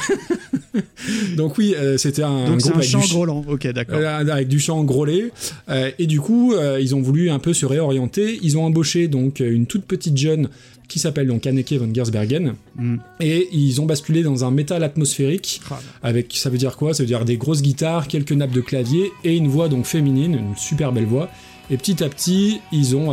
Donc 1.37 1.59
oui, 1.59 1.75
euh, 1.77 1.97
c'était 1.99 2.23
un, 2.23 2.47
Donc, 2.47 2.59
groupe 2.61 2.73
un 2.75 2.79
avec 2.79 2.89
chant 2.89 2.99
du 3.01 3.05
ch- 3.05 3.15
Groland. 3.15 3.45
Ok, 3.49 3.67
d'accord. 3.69 3.99
Euh, 3.99 4.19
avec 4.31 4.49
du 4.49 4.61
chant 4.61 4.83
grôlé. 4.85 5.31
Euh, 5.69 5.91
et 5.99 6.07
du 6.07 6.21
coup, 6.21 6.53
euh, 6.55 6.79
ils 6.81 6.95
ont 6.95 7.01
voulu 7.03 7.31
un 7.31 7.39
peu 7.39 7.53
se 7.53 7.67
réorienter. 7.67 8.39
Ils 8.43 8.57
ont 8.59 8.65
embauché 8.65 9.09
donc 9.09 9.41
une 9.41 9.67
toute 9.67 9.85
petite 9.85 10.17
jeune 10.17 10.49
qui 10.89 10.99
s'appelle 10.99 11.29
donc 11.29 11.47
Anneke 11.47 11.73
van 11.75 11.93
Giersbergen. 11.93 12.55
Mm. 12.77 12.97
Et 13.21 13.49
ils 13.53 13.81
ont 13.81 13.87
basculé 13.87 14.23
dans 14.23 14.45
un 14.45 14.51
métal 14.51 14.83
atmosphérique. 14.83 15.61
Ah, 15.71 15.79
Avec, 16.03 16.35
ça 16.37 16.51
veut 16.51 16.59
dire 16.59 16.77
quoi? 16.77 16.95
Ça 16.95 17.03
veut 17.03 17.07
dire 17.09 17.25
des 17.25 17.37
grosses 17.37 17.63
guitares, 17.63 18.09
quelques 18.09 18.33
nappes 18.33 18.53
de 18.53 18.61
clavier 18.61 19.11
et 19.25 19.37
une 19.37 19.49
voix 19.49 19.69
donc 19.69 19.87
féminine, 19.87 20.35
une 20.35 20.57
super 20.57 20.93
belle 20.93 21.07
voix. 21.07 21.31
Et 21.71 21.77
petit 21.77 22.03
à 22.03 22.09
petit, 22.09 22.61
ils 22.73 22.97
ont 22.97 23.13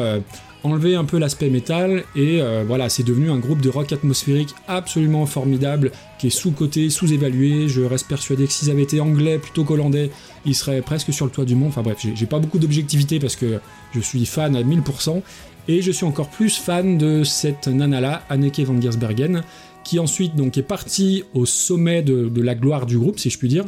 enlevé 0.67 0.95
un 0.95 1.05
peu 1.05 1.17
l'aspect 1.17 1.49
métal 1.49 2.03
et 2.15 2.41
euh, 2.41 2.63
voilà, 2.67 2.89
c'est 2.89 3.03
devenu 3.03 3.31
un 3.31 3.37
groupe 3.39 3.61
de 3.61 3.69
rock 3.69 3.91
atmosphérique 3.91 4.53
absolument 4.67 5.25
formidable, 5.25 5.91
qui 6.19 6.27
est 6.27 6.31
sous-coté, 6.31 6.89
sous-évalué. 6.89 7.67
Je 7.67 7.81
reste 7.81 8.07
persuadé 8.07 8.45
que 8.45 8.51
s'ils 8.51 8.69
avaient 8.69 8.83
été 8.83 8.99
anglais 8.99 9.39
plutôt 9.39 9.63
qu'hollandais, 9.63 10.11
ils 10.45 10.55
seraient 10.55 10.81
presque 10.81 11.13
sur 11.13 11.25
le 11.25 11.31
toit 11.31 11.45
du 11.45 11.55
monde. 11.55 11.69
Enfin 11.69 11.81
bref, 11.81 11.97
j'ai- 12.01 12.25
pas 12.27 12.39
beaucoup 12.39 12.59
d'objectivité 12.59 13.19
parce 13.19 13.35
que 13.35 13.59
je 13.93 13.99
suis 14.01 14.25
fan 14.25 14.55
à 14.55 14.63
1000%. 14.63 15.23
Et 15.69 15.81
je 15.81 15.91
suis 15.91 16.05
encore 16.05 16.29
plus 16.29 16.57
fan 16.57 16.97
de 16.97 17.23
cette 17.23 17.67
nana-là, 17.67 18.23
Anneke 18.29 18.59
van 18.61 18.79
Giersbergen, 18.79 19.43
qui 19.83 19.99
ensuite 19.99 20.35
donc 20.35 20.57
est 20.57 20.63
partie 20.63 21.23
au 21.33 21.45
sommet 21.45 22.01
de, 22.03 22.31
la 22.41 22.55
gloire 22.55 22.85
du 22.85 22.97
groupe, 22.97 23.19
si 23.19 23.29
je 23.29 23.37
puis 23.37 23.49
dire, 23.49 23.65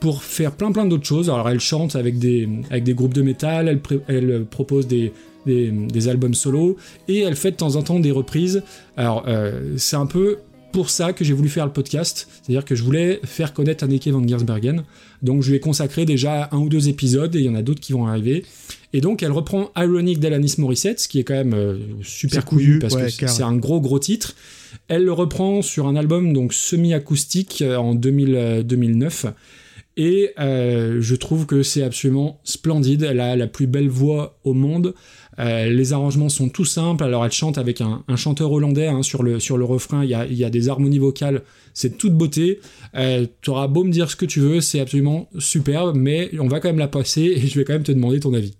pour 0.00 0.22
faire 0.22 0.52
plein 0.52 0.72
plein 0.72 0.86
d'autres 0.86 1.06
choses. 1.06 1.28
Alors 1.28 1.48
elle 1.48 1.60
chante 1.60 1.96
avec 1.96 2.18
des, 2.18 2.48
avec 2.70 2.84
des 2.84 2.94
groupes 2.94 3.14
de 3.14 3.22
métal, 3.22 3.80
elle, 4.08 4.44
propose 4.46 4.86
des, 4.86 5.12
des, 5.46 5.70
des 5.70 6.08
albums 6.08 6.34
solo, 6.34 6.76
et 7.08 7.20
elle 7.20 7.36
fait 7.36 7.50
de 7.52 7.56
temps 7.56 7.76
en 7.76 7.82
temps 7.82 8.00
des 8.00 8.10
reprises. 8.10 8.62
Alors 8.96 9.24
euh, 9.28 9.74
c'est 9.76 9.96
un 9.96 10.06
peu 10.06 10.38
pour 10.72 10.90
ça 10.90 11.12
que 11.14 11.24
j'ai 11.24 11.32
voulu 11.32 11.48
faire 11.48 11.64
le 11.64 11.72
podcast, 11.72 12.28
c'est-à-dire 12.42 12.64
que 12.64 12.74
je 12.74 12.82
voulais 12.82 13.20
faire 13.24 13.54
connaître 13.54 13.84
Anneke 13.84 14.08
van 14.08 14.26
Giersbergen. 14.26 14.84
Donc 15.22 15.42
je 15.42 15.50
lui 15.50 15.56
ai 15.56 15.60
consacré 15.60 16.04
déjà 16.04 16.48
un 16.52 16.58
ou 16.58 16.68
deux 16.68 16.88
épisodes, 16.88 17.34
et 17.34 17.38
il 17.38 17.44
y 17.46 17.48
en 17.48 17.54
a 17.54 17.62
d'autres 17.62 17.80
qui 17.80 17.92
vont 17.92 18.06
arriver. 18.06 18.44
Et 18.92 19.00
donc 19.00 19.22
elle 19.22 19.32
reprend 19.32 19.70
Ironic 19.76 20.18
d'Alanis 20.20 20.54
Morissette, 20.58 21.00
ce 21.00 21.08
qui 21.08 21.18
est 21.20 21.24
quand 21.24 21.34
même 21.34 21.54
euh, 21.54 21.78
super 22.02 22.44
couillu, 22.44 22.64
couillu, 22.66 22.78
parce 22.80 22.94
ouais, 22.94 23.10
que 23.18 23.26
c'est- 23.26 23.42
un 23.42 23.56
gros 23.56 23.80
gros 23.80 23.98
titre. 23.98 24.34
Elle 24.88 25.04
le 25.04 25.12
reprend 25.12 25.62
sur 25.62 25.86
un 25.86 25.96
album 25.96 26.32
donc 26.34 26.52
semi-acoustique 26.52 27.62
euh, 27.62 27.76
en 27.76 27.94
2000, 27.94 28.34
euh, 28.34 28.62
2009. 28.62 29.26
Et 29.96 30.30
euh, 30.38 30.98
je 31.00 31.14
trouve 31.16 31.44
que 31.46 31.62
c'est 31.62 31.82
absolument 31.82 32.38
splendide. 32.44 33.02
Elle 33.02 33.20
a 33.20 33.34
la 33.34 33.46
plus 33.48 33.66
belle 33.66 33.88
voix 33.88 34.38
au 34.44 34.54
monde. 34.54 34.94
Euh, 35.38 35.70
les 35.70 35.92
arrangements 35.92 36.28
sont 36.28 36.48
tout 36.48 36.64
simples. 36.64 37.04
Alors 37.04 37.24
elle 37.24 37.32
chante 37.32 37.58
avec 37.58 37.80
un, 37.80 38.04
chanteur 38.16 38.52
hollandais 38.52 38.88
hein, 38.88 39.02
sur, 39.02 39.22
le, 39.22 39.36
refrain. 39.64 40.04
Il 40.04 40.10
y 40.10 40.14
a, 40.14 40.26
il 40.26 40.34
y 40.34 40.44
a 40.44 40.50
des 40.50 40.68
harmonies 40.68 40.98
vocales. 40.98 41.42
C'est 41.74 41.90
de 41.90 41.94
toute 41.94 42.14
beauté. 42.14 42.60
Euh, 42.94 43.26
tu 43.40 43.50
auras 43.50 43.68
beau 43.68 43.84
me 43.84 43.90
dire 43.90 44.10
ce 44.10 44.16
que 44.16 44.26
tu 44.26 44.40
veux, 44.40 44.60
c'est 44.60 44.80
absolument 44.80 45.28
superbe. 45.38 45.96
Mais 45.96 46.30
on 46.40 46.48
va 46.48 46.60
quand 46.60 46.68
même 46.68 46.78
la 46.78 46.88
passer 46.88 47.22
et 47.22 47.46
je 47.46 47.58
vais 47.58 47.64
quand 47.64 47.74
même 47.74 47.84
te 47.84 47.92
demander 47.92 48.20
ton 48.20 48.34
avis. 48.34 48.57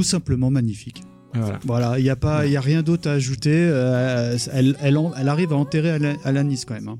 Tout 0.00 0.04
simplement 0.04 0.50
magnifique. 0.50 1.02
Voilà. 1.34 1.58
Voilà, 1.64 1.98
il 1.98 2.02
n'y 2.02 2.10
a, 2.10 2.16
pas- 2.16 2.46
il 2.46 2.52
y 2.52 2.56
a 2.56 2.60
rien 2.60 2.82
d'autre 2.82 3.08
à 3.08 3.12
ajouter. 3.12 3.52
euh, 3.54 4.36
elle, 4.52 4.76
elle, 4.82 4.96
en- 4.96 5.12
elle 5.16 5.28
arrive 5.28 5.52
à 5.52 5.56
enterrer 5.56 5.90
Ala- 5.90 6.16
Alanis 6.24 6.64
quand 6.66 6.72
même. 6.74 6.88
hein. 6.88 6.98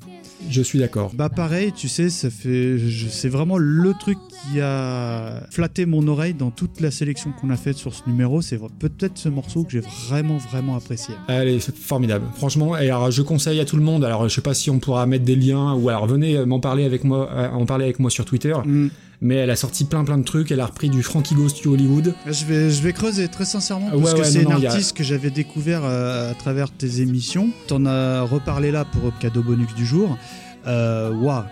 Je 0.50 0.60
suis 0.62 0.78
d'accord. 0.78 1.12
Bah 1.14 1.28
pareil, 1.30 1.72
tu 1.72 1.88
sais, 1.88 2.08
ça 2.10 2.30
fait, 2.30 2.76
c'est 3.10 3.28
vraiment 3.28 3.56
le 3.58 3.92
truc 3.98 4.18
qui 4.52 4.60
a 4.60 5.42
flatté 5.50 5.84
mon 5.86 6.06
oreille 6.08 6.34
dans 6.34 6.50
toute 6.50 6.80
la 6.80 6.90
sélection 6.90 7.32
qu'on 7.32 7.50
a 7.50 7.56
faite 7.56 7.76
sur 7.76 7.92
ce 7.94 8.02
numéro. 8.06 8.40
C'est 8.40 8.58
peut-être 8.78 9.18
ce 9.18 9.28
morceau 9.28 9.64
que 9.64 9.72
j'ai 9.72 9.82
vraiment 10.08 10.36
vraiment 10.38 10.76
apprécié. 10.76 11.14
Elle 11.28 11.48
est 11.48 11.76
formidable. 11.76 12.24
Franchement, 12.36 12.76
et 12.78 12.88
alors 12.88 13.10
je 13.10 13.22
conseille 13.22 13.60
à 13.60 13.64
tout 13.64 13.76
le 13.76 13.82
monde. 13.82 14.04
Alors 14.04 14.28
je 14.28 14.34
sais 14.34 14.40
pas 14.42 14.54
si 14.54 14.70
on 14.70 14.78
pourra 14.78 15.06
mettre 15.06 15.24
des 15.24 15.36
liens 15.36 15.74
ou 15.74 15.88
alors 15.88 16.06
venez 16.06 16.44
m'en 16.46 16.60
parler 16.60 16.84
avec 16.84 17.04
moi, 17.04 17.28
euh, 17.32 17.50
en 17.50 17.66
parler 17.66 17.84
avec 17.84 17.98
moi 17.98 18.10
sur 18.10 18.24
Twitter. 18.24 18.54
Mm. 18.64 18.88
Mais 19.22 19.34
elle 19.36 19.50
a 19.50 19.56
sorti 19.56 19.84
plein 19.84 20.02
plein 20.04 20.16
de 20.18 20.24
trucs. 20.24 20.50
Elle 20.50 20.60
a 20.60 20.66
repris 20.66 20.88
du 20.88 21.02
Frankie 21.02 21.34
Ghost 21.34 21.60
du 21.60 21.68
Hollywood. 21.68 22.14
Je 22.26 22.44
vais, 22.46 22.70
je 22.70 22.82
vais 22.82 22.92
creuser 22.94 23.28
très 23.28 23.44
sincèrement 23.44 23.88
Ouais, 23.94 24.00
parce 24.00 24.14
que 24.14 24.18
ouais, 24.20 24.24
c'est 24.24 24.42
une 24.42 24.52
a- 24.52 24.70
artiste 24.70 24.96
que 24.96 25.04
j'avais 25.04 25.30
découvert 25.30 25.82
euh, 25.84 26.30
à 26.30 26.34
travers 26.34 26.70
tes 26.70 27.00
émissions. 27.02 27.50
T'en 27.66 27.84
as 27.84 28.22
reparlé 28.22 28.70
là 28.70 28.84
pour 28.86 29.16
cadeau 29.18 29.42
bonus 29.42 29.74
du 29.74 29.84
jour. 29.84 30.16
Euh, 30.66 31.10
Waouh, 31.12 31.44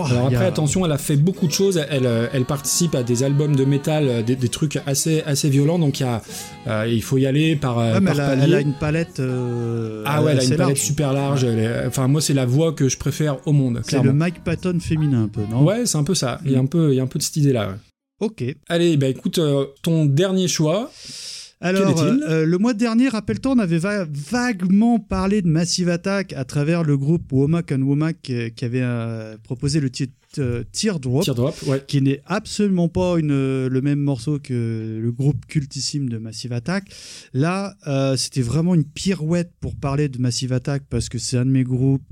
Alors 0.00 0.26
après, 0.26 0.44
a- 0.44 0.48
attention, 0.48 0.84
elle 0.86 0.92
a 0.92 0.98
fait 0.98 1.16
beaucoup 1.16 1.46
de 1.46 1.52
choses. 1.52 1.82
Elle, 1.90 2.06
euh, 2.06 2.26
elle 2.32 2.44
participe 2.44 2.94
à 2.94 3.02
des 3.02 3.22
albums 3.22 3.54
de 3.54 3.64
métal, 3.64 4.08
euh, 4.08 4.22
des, 4.22 4.36
des 4.36 4.48
trucs 4.48 4.78
assez, 4.86 5.22
assez 5.26 5.48
violents. 5.50 5.78
Donc 5.78 6.00
il, 6.00 6.04
y 6.04 6.06
a, 6.06 6.22
euh, 6.66 6.86
il 6.88 7.02
faut 7.02 7.18
y 7.18 7.26
aller 7.26 7.56
par, 7.56 7.76
Ouais, 7.78 8.00
par 8.00 8.14
elle, 8.14 8.20
a, 8.20 8.26
palier. 8.28 8.42
elle 8.44 8.54
a 8.54 8.60
une 8.60 8.72
palette. 8.74 9.20
euh, 9.20 10.02
Ah 10.06 10.22
ouais, 10.22 10.32
elle 10.32 10.40
a 10.40 10.44
une 10.44 10.56
palette 10.56 10.76
super 10.78 11.12
large. 11.12 11.44
est- 11.44 11.86
Enfin, 11.86 12.08
moi, 12.08 12.20
c'est 12.20 12.34
la 12.34 12.46
voix 12.46 12.72
que 12.72 12.88
je 12.88 12.96
préfère 12.96 13.36
au 13.46 13.52
monde. 13.52 13.80
C'est 13.84 14.02
le. 14.02 14.12
Mike 14.12 14.42
Patton 14.44 14.78
féminin 14.80 15.24
un 15.24 15.28
peu, 15.28 15.42
non? 15.50 15.64
Ouais, 15.64 15.86
c'est 15.86 15.98
un 15.98 16.04
peu 16.04 16.14
ça. 16.14 16.40
Il 16.44 16.52
y 16.52 16.56
a 16.56 16.58
un 16.58 16.66
peu, 16.66 16.92
il 16.92 16.96
y 16.96 17.00
a 17.00 17.02
un 17.02 17.06
peu 17.06 17.18
de 17.18 17.24
cette 17.24 17.36
idée-là. 17.36 17.68
ouais. 17.68 17.74
Ok. 18.20 18.44
Allez, 18.68 18.96
bah 18.96 19.08
écoute, 19.08 19.38
euh, 19.38 19.66
ton 19.82 20.06
dernier 20.06 20.46
choix. 20.48 20.90
Alors, 21.62 21.90
est-il 21.90 22.22
euh, 22.24 22.44
le 22.44 22.58
mois 22.58 22.74
dernier, 22.74 23.08
rappelle-toi, 23.08 23.52
on 23.52 23.58
avait 23.58 23.78
va- 23.78 24.06
vaguement 24.10 24.98
parlé 24.98 25.42
de 25.42 25.48
Massive 25.48 25.88
Attack 25.88 26.32
à 26.32 26.44
travers 26.44 26.82
le 26.82 26.96
groupe 26.96 27.30
Womack 27.32 27.72
and 27.72 27.82
Womack 27.82 28.30
euh, 28.30 28.48
qui 28.50 28.64
avait 28.64 28.82
euh, 28.82 29.36
proposé 29.42 29.80
le 29.80 29.88
titre 29.90 30.12
euh, 30.38 30.64
Teardrop. 30.72 31.24
Teardrop, 31.24 31.54
ouais. 31.66 31.82
qui 31.86 32.00
n'est 32.02 32.20
absolument 32.26 32.88
pas 32.88 33.16
une, 33.18 33.66
le 33.68 33.80
même 33.82 34.00
morceau 34.00 34.38
que 34.38 34.98
le 35.02 35.12
groupe 35.12 35.46
cultissime 35.46 36.08
de 36.08 36.18
Massive 36.18 36.52
Attack. 36.52 36.84
Là, 37.32 37.74
euh, 37.86 38.16
c'était 38.16 38.42
vraiment 38.42 38.74
une 38.74 38.84
pirouette 38.84 39.52
pour 39.60 39.76
parler 39.76 40.08
de 40.08 40.18
Massive 40.18 40.52
Attack 40.52 40.84
parce 40.88 41.08
que 41.08 41.18
c'est 41.18 41.36
un 41.36 41.44
de 41.44 41.50
mes 41.50 41.64
groupes 41.64 42.02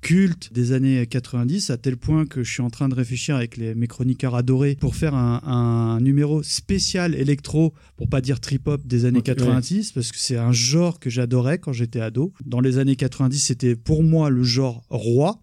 cultes 0.00 0.52
des 0.52 0.72
années 0.72 1.06
90 1.06 1.70
à 1.70 1.76
tel 1.76 1.96
point 1.96 2.26
que 2.26 2.42
je 2.42 2.52
suis 2.52 2.62
en 2.62 2.70
train 2.70 2.88
de 2.88 2.94
réfléchir 2.94 3.36
avec 3.36 3.56
les, 3.56 3.74
mes 3.74 3.86
chroniqueurs 3.86 4.34
adorés 4.34 4.76
pour 4.76 4.96
faire 4.96 5.14
un, 5.14 5.40
un 5.44 6.00
numéro 6.00 6.42
spécial 6.42 7.14
électro 7.14 7.74
pour 7.96 8.08
pas 8.08 8.20
dire 8.20 8.40
trip 8.40 8.68
hop 8.68 8.86
des 8.86 9.04
années 9.04 9.18
Ok, 9.18 9.24
90 9.24 9.92
parce 9.92 10.12
que 10.12 10.18
c'est 10.18 10.36
un 10.36 10.52
genre 10.52 11.00
que 11.00 11.10
j'adorais 11.10 11.58
quand 11.58 11.72
j'étais 11.72 12.00
ado. 12.00 12.32
Dans 12.44 12.60
les 12.60 12.78
années 12.78 12.96
90, 12.96 13.38
c'était 13.38 13.76
pour 13.76 14.02
moi 14.02 14.30
le 14.30 14.42
genre 14.42 14.84
roi. 14.90 15.42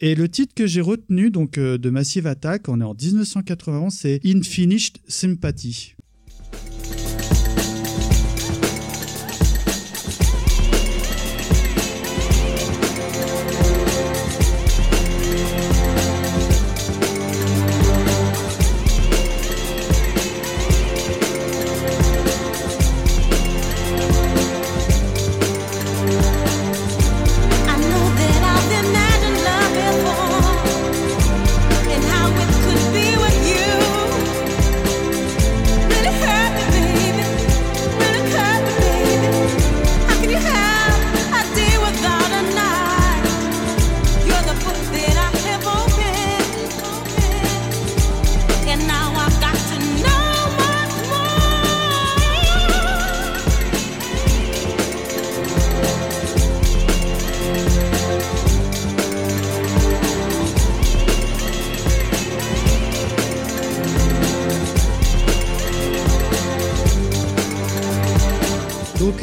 Et 0.00 0.14
le 0.14 0.28
titre 0.28 0.54
que 0.54 0.66
j'ai 0.66 0.80
retenu 0.80 1.30
donc 1.30 1.58
euh, 1.58 1.76
de 1.76 1.90
Massive 1.90 2.26
Attack, 2.26 2.68
on 2.68 2.80
est 2.80 2.84
en 2.84 2.94
1991, 2.94 3.92
c'est 3.92 4.20
Infinished 4.24 4.98
Sympathy. 5.08 5.94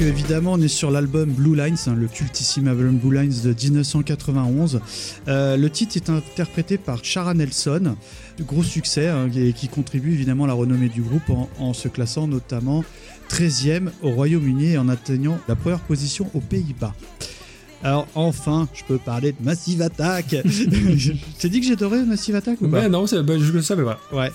Évidemment 0.08 0.53
on 0.53 0.62
est 0.62 0.68
sur 0.68 0.91
l'album 0.91 1.30
Blue 1.30 1.55
Lines, 1.55 1.78
hein, 1.88 1.95
le 1.95 2.08
cultissime 2.08 2.68
album 2.68 2.97
Blue 2.97 3.16
Lines 3.18 3.34
de 3.43 3.53
1991. 3.53 4.80
Euh, 5.28 5.58
le 5.58 5.70
titre 5.70 5.95
est 5.97 6.10
interprété 6.10 6.78
par 6.78 7.03
Shara 7.03 7.34
Nelson, 7.34 7.95
gros 8.41 8.64
succès, 8.64 9.08
hein, 9.10 9.30
et 9.36 9.53
qui 9.53 9.68
contribue 9.68 10.14
évidemment 10.14 10.45
à 10.45 10.47
la 10.47 10.53
renommée 10.53 10.89
du 10.89 11.01
groupe 11.01 11.30
en, 11.30 11.49
en 11.60 11.74
se 11.74 11.88
classant 11.88 12.28
notamment 12.28 12.84
13e 13.30 13.89
au 14.01 14.12
Royaume-Uni 14.12 14.74
et 14.74 14.78
en 14.78 14.88
atteignant 14.89 15.38
la 15.47 15.55
première 15.55 15.80
position 15.82 16.30
aux 16.34 16.39
Pays-Bas. 16.41 16.93
Alors 17.84 18.08
enfin, 18.16 18.68
je 18.74 18.84
peux 18.86 18.97
parler 18.97 19.34
de 19.34 19.38
Massive 19.43 19.82
Attack. 19.84 20.36
je 20.45 21.12
t'ai 21.39 21.49
dit 21.49 21.62
que 21.62 21.68
j'adorais 21.68 22.03
Massive 22.03 22.36
Attack 22.36 22.60
ou 22.62 22.68
pas? 22.70 22.80
Ouais, 22.82 22.89
non, 22.89 23.05
c'est- 23.05 23.22
bah, 23.22 23.34
je 23.39 23.51
le 23.51 23.62
savais 23.62 23.84
pas. 23.84 23.99
Ouais. 24.12 24.32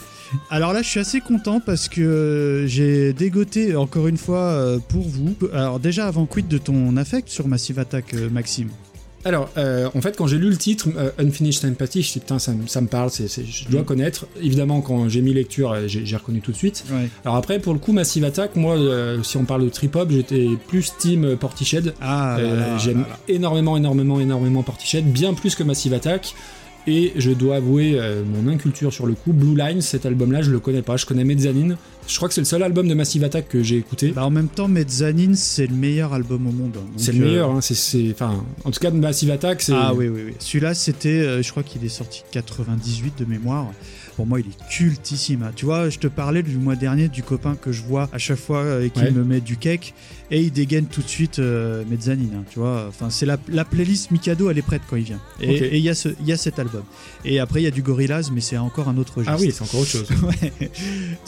Alors 0.51 0.73
là, 0.73 0.83
je 0.83 0.89
suis 0.89 1.01
assez 1.01 1.21
content 1.21 1.61
parce 1.61 1.89
que 1.89 2.01
euh, 2.01 2.67
j'ai 2.67 3.13
dégoté 3.13 3.77
encore 3.77 4.07
une 4.09 4.17
fois 4.19 4.39
euh, 4.39 4.79
pour 4.89 5.03
vous. 5.09 5.35
Alors 5.53 5.79
déjà, 5.81 6.07
avant 6.07 6.27
quid 6.27 6.49
de 6.49 6.59
ton 6.59 6.97
affect 6.97 7.29
sur 7.29 7.49
Massive 7.49 7.79
Attack, 7.79 8.15
euh, 8.15 8.29
Maxime? 8.31 8.69
Alors, 9.25 9.51
euh, 9.57 9.89
en 9.95 10.01
fait, 10.01 10.17
quand 10.17 10.27
j'ai 10.27 10.37
lu 10.37 10.51
le 10.51 10.57
titre 10.57 10.89
euh, 10.97 11.11
Unfinished 11.17 11.65
Empathy, 11.65 12.03
je 12.03 12.07
me 12.07 12.11
suis 12.11 12.19
dit, 12.19 12.25
putain, 12.25 12.41
ça, 12.41 12.51
me- 12.55 12.67
ça 12.67 12.81
me 12.81 12.89
parle, 12.89 13.09
c'est, 13.11 13.29
c'est- 13.29 13.45
je 13.45 13.69
dois 13.69 13.83
Mm. 13.83 13.85
connaître. 13.85 14.27
Évidemment, 14.43 14.81
quand 14.81 15.09
j'ai 15.09 15.21
mis 15.21 15.33
lecture, 15.33 15.77
j'ai, 15.87 16.05
j'ai 16.05 16.17
reconnu 16.17 16.41
tout 16.41 16.51
de 16.51 16.57
suite. 16.57 16.83
Ouais. 16.91 17.09
Alors 17.25 17.37
après, 17.37 17.61
pour 17.61 17.73
le 17.73 17.79
coup, 17.79 17.93
Massive 17.93 18.25
Attack, 18.25 18.57
moi, 18.57 18.75
euh, 18.77 19.23
si 19.23 19.37
on 19.37 19.45
parle 19.45 19.63
de 19.65 19.69
trip-hop, 19.69 20.11
j'étais 20.11 20.49
plus 20.67 20.93
team 20.99 21.37
Portishead. 21.37 21.95
Ah, 22.01 22.37
là 22.43 22.55
là, 22.57 22.79
j'aime 22.79 23.03
là 23.03 23.19
énormément, 23.29 23.77
énormément, 23.77 24.19
énormément 24.19 24.65
Portishead, 24.65 25.05
bien 25.05 25.35
plus 25.35 25.55
que 25.55 25.63
Massive 25.63 25.95
Attack. 25.95 26.35
Et 26.89 27.13
je 27.15 27.31
dois 27.31 27.57
avouer 27.57 27.93
euh, 27.97 28.25
mon 28.25 28.51
inculture 28.51 28.93
sur 28.93 29.07
le 29.07 29.15
coup. 29.15 29.33
Blue 29.33 29.57
Line, 29.57 29.81
cet 29.81 30.05
album-là, 30.05 30.43
je 30.43 30.51
le 30.51 30.59
connais 30.59 30.83
pas. 30.83 30.97
Je 30.97 31.07
connais 31.07 31.23
Mezzanine. 31.25 31.77
Je 32.09 32.17
crois 32.17 32.27
que 32.27 32.35
c'est 32.35 32.41
le 32.41 32.45
seul 32.45 32.63
album 32.65 32.89
de 32.89 32.95
Massive 32.95 33.23
Attack 33.23 33.49
que 33.49 33.63
j'ai 33.63 33.77
écouté. 33.77 34.09
Bah, 34.11 34.27
en 34.27 34.31
même 34.31 34.49
temps, 34.49 34.67
Mezzanine, 34.67 35.37
c'est 35.37 35.69
le 35.69 35.77
meilleur 35.77 36.13
album 36.13 36.45
au 36.49 36.51
monde. 36.51 36.73
Donc, 36.73 36.83
c'est 36.97 37.13
le 37.13 37.23
euh, 37.25 37.29
meilleur. 37.29 37.51
Hein, 37.53 37.61
c'est, 37.61 37.75
c'est- 37.77 38.11
enfin, 38.11 38.45
en 38.65 38.73
tout 38.73 38.81
cas, 38.81 38.91
de 38.91 38.97
Massive 38.97 39.31
Attack, 39.31 39.63
c'est. 39.63 39.73
Ah 39.73 39.95
oui, 39.95 40.09
oui, 40.09 40.23
oui. 40.27 40.33
Celui-là, 40.41 40.75
c'était, 40.75 41.09
euh, 41.11 41.43
je 41.43 41.51
crois 41.53 41.63
qu'il 41.63 41.85
est 41.85 41.89
sorti 41.89 42.25
98 42.33 43.15
de 43.21 43.25
mémoire. 43.27 43.71
Pour 44.17 44.27
moi, 44.27 44.41
il 44.41 44.47
est 44.47 44.69
cultissime. 44.71 45.51
Tu 45.57 45.65
vois, 45.65 45.89
je 45.89 45.99
te 45.99 46.07
parlais 46.07 46.43
du 46.43 46.57
mois 46.59 46.77
dernier 46.77 47.09
du 47.09 47.23
copain 47.23 47.55
que 47.57 47.73
je 47.73 47.83
vois 47.83 48.09
à 48.13 48.19
chaque 48.19 48.39
fois 48.39 48.59
euh, 48.59 48.85
et 48.85 48.91
qui 48.91 49.01
Ouais. 49.01 49.11
me 49.11 49.25
met 49.25 49.41
du 49.41 49.57
cake 49.57 49.95
et 50.31 50.41
il 50.43 50.53
dégaine 50.53 50.87
tout 50.87 51.01
de 51.03 51.09
suite 51.09 51.39
euh, 51.39 51.83
Mezzanine. 51.89 52.35
hein, 52.41 52.45
tu 52.51 52.59
vois, 52.59 52.85
enfin, 52.89 53.09
c'est 53.11 53.25
la, 53.27 53.39
la 53.49 53.65
playlist 53.65 54.11
Mikado, 54.11 54.51
elle 54.51 54.59
est 54.59 54.63
prête 54.63 54.83
quand 54.89 54.97
il 54.97 55.05
vient. 55.05 55.21
Et 55.41 55.77
il 55.79 55.83
y, 55.83 55.89
a 55.89 55.95
ce- 55.95 56.11
y 56.25 56.33
a 56.33 56.37
cet 56.37 56.59
album. 56.59 56.83
Et 57.25 57.39
après, 57.41 57.61
il 57.61 57.65
y 57.65 57.67
a 57.67 57.71
du 57.71 57.83
Gorillaz, 57.83 58.31
mais 58.33 58.41
c'est 58.43 58.59
encore 58.59 58.89
un 58.89 58.99
autre 58.99 59.19
registre. 59.19 59.35
Ah 59.37 59.41
oui, 59.41 59.51
c'est 59.53 59.63
encore 59.63 59.81
autre 59.81 59.91
chose. 59.91 60.09
Ouais. 60.23 60.71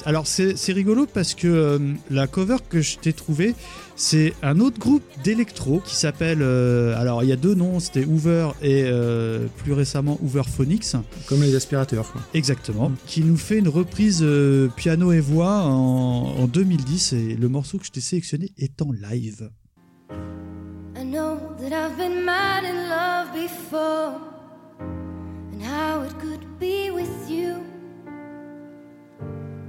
Alors 0.04 0.26
c'est 0.26 0.56
c'est 0.56 0.72
rigolo 0.72 1.06
parce 1.12 1.34
que 1.34 1.46
euh, 1.48 1.78
la 2.10 2.26
cover 2.26 2.56
que 2.68 2.80
je 2.82 2.98
t'ai 2.98 3.12
trouvée, 3.12 3.54
c'est 3.96 4.34
un 4.42 4.58
autre 4.60 4.78
groupe 4.78 5.04
d'électro 5.22 5.80
qui 5.84 5.94
s'appelle. 5.94 6.38
euh, 6.42 6.96
alors 7.00 7.22
il 7.22 7.28
y 7.28 7.32
a 7.32 7.36
deux 7.36 7.54
noms, 7.54 7.78
c'était 7.80 8.04
Hoover 8.04 8.48
et 8.60 8.82
euh, 8.86 9.46
plus 9.62 9.72
récemment 9.72 10.18
Hooverphonics, 10.22 10.84
Comme 11.26 11.42
les 11.42 11.54
aspirateurs, 11.54 12.10
quoi. 12.10 12.20
exactement, 12.34 12.90
qui 13.06 13.22
nous 13.22 13.36
fait 13.36 13.58
une 13.58 13.68
reprise 13.68 14.20
euh, 14.22 14.68
piano 14.76 15.12
et 15.12 15.20
voix 15.20 15.62
en, 15.62 16.34
en 16.38 16.46
2010 16.46 17.12
et 17.12 17.34
le 17.36 17.48
morceau 17.48 17.78
que 17.78 17.86
je 17.86 17.92
t'ai 17.92 18.00
sélectionné 18.00 18.50
est 18.58 18.82
en 18.82 18.90
live. 18.92 19.50
I 20.96 21.04
know 21.04 21.38
that 21.60 21.72
I've 21.72 21.96
been 21.96 22.24
mad 22.24 22.64
in 22.64 22.88
love 22.88 23.32
before, 23.34 24.20
and 25.52 25.60
how 25.62 26.02
it 26.04 26.12
could 26.20 26.40
be 26.58 26.90
with 26.90 27.28
you. 27.30 27.56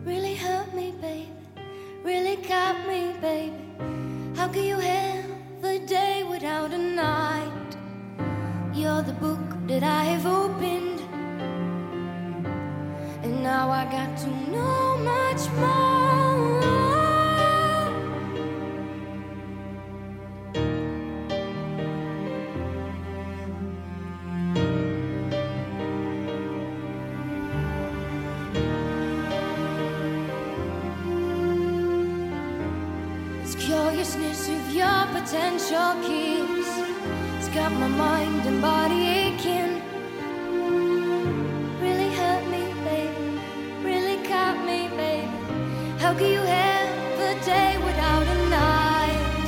Really 0.06 0.36
hurt 0.36 0.74
me, 0.76 0.94
baby. 1.02 1.28
Really 2.04 2.38
got 2.48 2.76
me, 2.88 3.14
baby. 3.22 3.54
How 4.36 4.50
can 4.50 4.64
you 4.66 4.78
have 4.78 5.26
a 5.64 5.80
day 5.80 6.24
without 6.24 6.74
a 6.74 6.78
night? 6.78 7.78
You're 8.74 9.02
the 9.02 9.14
book 9.14 9.40
that 9.68 9.82
I 9.82 10.04
have 10.04 10.26
opened, 10.26 11.00
and 13.24 13.42
now 13.42 13.70
I 13.70 13.86
got 13.86 14.18
to 14.18 14.28
know 14.52 14.98
much 14.98 15.50
more. 15.60 16.14
Potential 35.26 35.92
kiss 36.04 36.70
It's 37.38 37.50
got 37.50 37.72
my 37.72 37.88
mind 37.88 38.46
and 38.46 38.62
body 38.62 39.02
aching. 39.24 39.82
Really 41.82 42.12
hurt 42.20 42.46
me, 42.54 42.64
baby 42.86 43.40
Really 43.84 44.18
caught 44.28 44.60
me, 44.70 44.88
baby 44.96 45.28
How 45.98 46.14
can 46.14 46.30
you 46.32 46.44
have 46.58 47.20
a 47.32 47.34
day 47.44 47.72
without 47.88 48.28
a 48.36 48.40
night? 48.50 49.48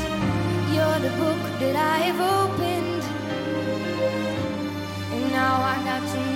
You're 0.74 1.00
the 1.08 1.14
book 1.22 1.42
that 1.62 1.76
I 1.76 1.98
have 2.10 2.22
opened. 2.40 3.04
And 5.14 5.32
now 5.32 5.56
I 5.62 5.76
got 5.90 6.02
to 6.14 6.27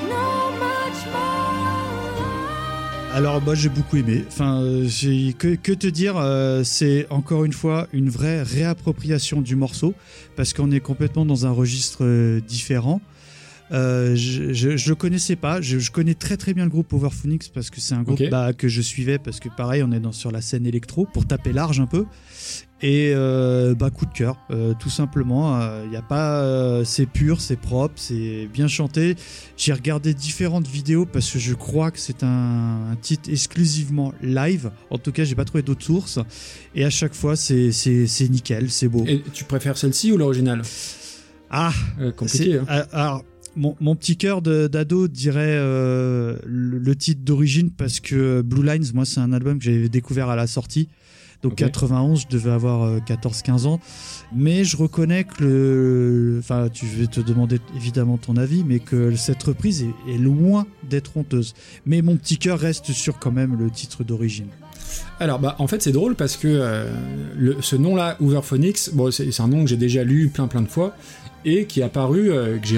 Alors 3.14 3.42
moi 3.42 3.56
j'ai 3.56 3.68
beaucoup 3.68 3.98
aimé. 3.98 4.24
Enfin, 4.28 4.62
euh, 4.62 4.86
j'ai 4.88 5.34
que, 5.34 5.56
que 5.56 5.74
te 5.74 5.88
dire, 5.88 6.16
euh, 6.16 6.64
c'est 6.64 7.08
encore 7.10 7.44
une 7.44 7.52
fois 7.52 7.88
une 7.92 8.10
vraie 8.10 8.42
réappropriation 8.42 9.42
du 9.42 9.58
morceau 9.58 9.94
parce 10.38 10.54
qu'on 10.54 10.72
est 10.72 10.80
complètement 10.80 11.26
dans 11.26 11.46
un 11.46 11.52
registre 11.52 12.06
euh, 12.06 12.40
différent. 12.40 13.02
Euh, 13.74 14.16
je, 14.16 14.54
je, 14.54 14.78
je 14.78 14.90
le 14.90 14.96
connaissais 14.96 15.36
pas. 15.36 15.60
Je, 15.62 15.78
je 15.80 15.92
connais 15.92 16.14
très 16.14 16.38
très 16.38 16.54
bien 16.54 16.64
le 16.64 16.70
groupe 16.70 16.92
Overphonics 16.94 17.52
parce 17.54 17.70
que 17.70 17.82
c'est 17.82 17.96
un 17.96 18.04
groupe 18.04 18.22
bah, 18.30 18.54
que 18.54 18.70
je 18.70 18.82
suivais 18.82 19.18
parce 19.18 19.40
que 19.42 19.50
pareil 19.50 19.84
on 19.84 19.92
est 19.92 20.00
dans, 20.00 20.14
sur 20.14 20.32
la 20.32 20.42
scène 20.42 20.66
électro 20.66 21.06
pour 21.06 21.28
taper 21.28 21.52
large 21.52 21.82
un 21.82 21.88
peu. 21.88 22.06
Et 22.84 23.12
euh, 23.14 23.76
bah 23.76 23.92
coup 23.92 24.08
de 24.08 24.12
cœur, 24.12 24.38
euh, 24.50 24.74
tout 24.80 24.90
simplement. 24.90 25.60
Il 25.86 25.92
y 25.92 25.96
a 25.96 26.02
pas, 26.02 26.42
euh, 26.42 26.84
c'est 26.84 27.06
pur, 27.06 27.40
c'est 27.40 27.56
propre, 27.56 27.94
c'est 27.98 28.48
bien 28.52 28.68
chanté. 28.68 29.16
J'ai 29.56 29.72
regardé 29.74 30.16
différentes 30.16 30.68
vidéos 30.68 31.06
parce 31.06 31.30
que 31.30 31.38
je 31.38 31.54
crois 31.54 31.92
que 31.92 32.00
c'est 32.00 32.24
un, 32.24 32.92
un 32.92 32.96
titre 33.00 33.30
exclusivement 33.30 34.14
live. 34.24 34.72
En 34.90 34.98
tout 34.98 35.12
cas, 35.12 35.24
j'ai 35.26 35.36
pas 35.36 35.46
trouvé 35.46 35.62
d'autres 35.62 35.84
sources. 35.86 36.18
Et 36.74 36.84
à 36.84 36.90
chaque 36.90 37.14
fois, 37.14 37.36
c'est 37.36 37.72
c'est 37.72 38.08
c'est 38.08 38.28
nickel, 38.30 38.72
c'est 38.72 38.88
beau. 38.88 39.04
Et 39.08 39.22
tu 39.32 39.44
préfères 39.44 39.78
celle-ci 39.78 40.12
ou 40.12 40.18
l'original? 40.18 40.64
Ah, 41.52 41.72
Euh, 42.00 42.12
Compliqué. 42.12 42.58
hein. 42.60 42.66
ah, 42.68 42.86
alors, 42.94 43.26
mon, 43.56 43.76
mon 43.82 43.96
petit 43.96 44.16
cœur 44.18 44.42
d'ado 44.42 45.08
dirait 45.08 45.58
euh, 45.60 46.38
le, 46.46 46.80
le 46.80 46.96
titre 46.96 47.22
d'origine 47.24 47.70
parce 47.70 48.00
que 48.00 48.42
Blue 48.42 48.64
Lines, 48.66 48.86
moi, 48.94 49.06
c'est 49.06 49.20
un 49.20 49.34
album 49.34 49.60
que 49.60 49.66
j'avais 49.66 49.90
découvert 49.90 50.30
à 50.30 50.36
la 50.36 50.48
sortie. 50.48 50.88
Donc 51.44 51.54
Ok. 51.54 51.58
91, 51.60 52.22
je 52.22 52.28
devais 52.28 52.52
avoir 52.52 52.84
euh, 52.84 53.00
14-15 53.00 53.66
ans. 53.66 53.80
Mais 54.34 54.64
je 54.64 54.78
reconnais 54.78 55.24
que 55.24 55.44
le. 55.44 56.36
Enfin, 56.40 56.70
tu 56.72 56.86
vais 56.86 57.08
te 57.08 57.20
demander 57.20 57.60
évidemment 57.76 58.18
ton 58.18 58.36
avis, 58.38 58.64
mais 58.64 58.80
que 58.80 59.16
cette 59.16 59.42
reprise 59.44 59.84
est, 59.84 60.14
est 60.14 60.18
loin 60.18 60.66
d'être 60.90 61.18
honteuse. 61.18 61.54
Mais 61.86 62.02
mon 62.02 62.16
petit 62.16 62.38
cœur 62.38 62.60
reste 62.60 62.92
sur 62.92 63.18
quand 63.20 63.32
même 63.32 63.58
le 63.58 63.70
titre 63.72 64.04
d'origine. 64.04 64.48
Alors, 65.20 65.40
bah, 65.40 65.56
en 65.60 65.68
fait, 65.68 65.82
c'est 65.82 65.92
drôle 65.92 66.16
parce 66.16 66.36
que 66.38 66.48
euh, 66.48 66.94
le- 67.38 67.58
ce 67.62 67.76
nom-là, 67.76 68.18
Hooverphonics, 68.20 68.90
bon, 68.94 69.10
c'est 69.12 69.40
un 69.40 69.48
nom 69.48 69.64
que 69.64 69.70
j'ai 69.70 69.78
déjà 69.78 70.04
lu 70.04 70.28
plein 70.30 70.48
plein 70.48 70.62
de 70.62 70.68
fois 70.68 70.96
et 71.44 71.66
qui 71.66 71.80
est 71.80 71.84
apparu, 71.84 72.30
euh, 72.32 72.58
que 72.60 72.68
j'ai 72.68 72.78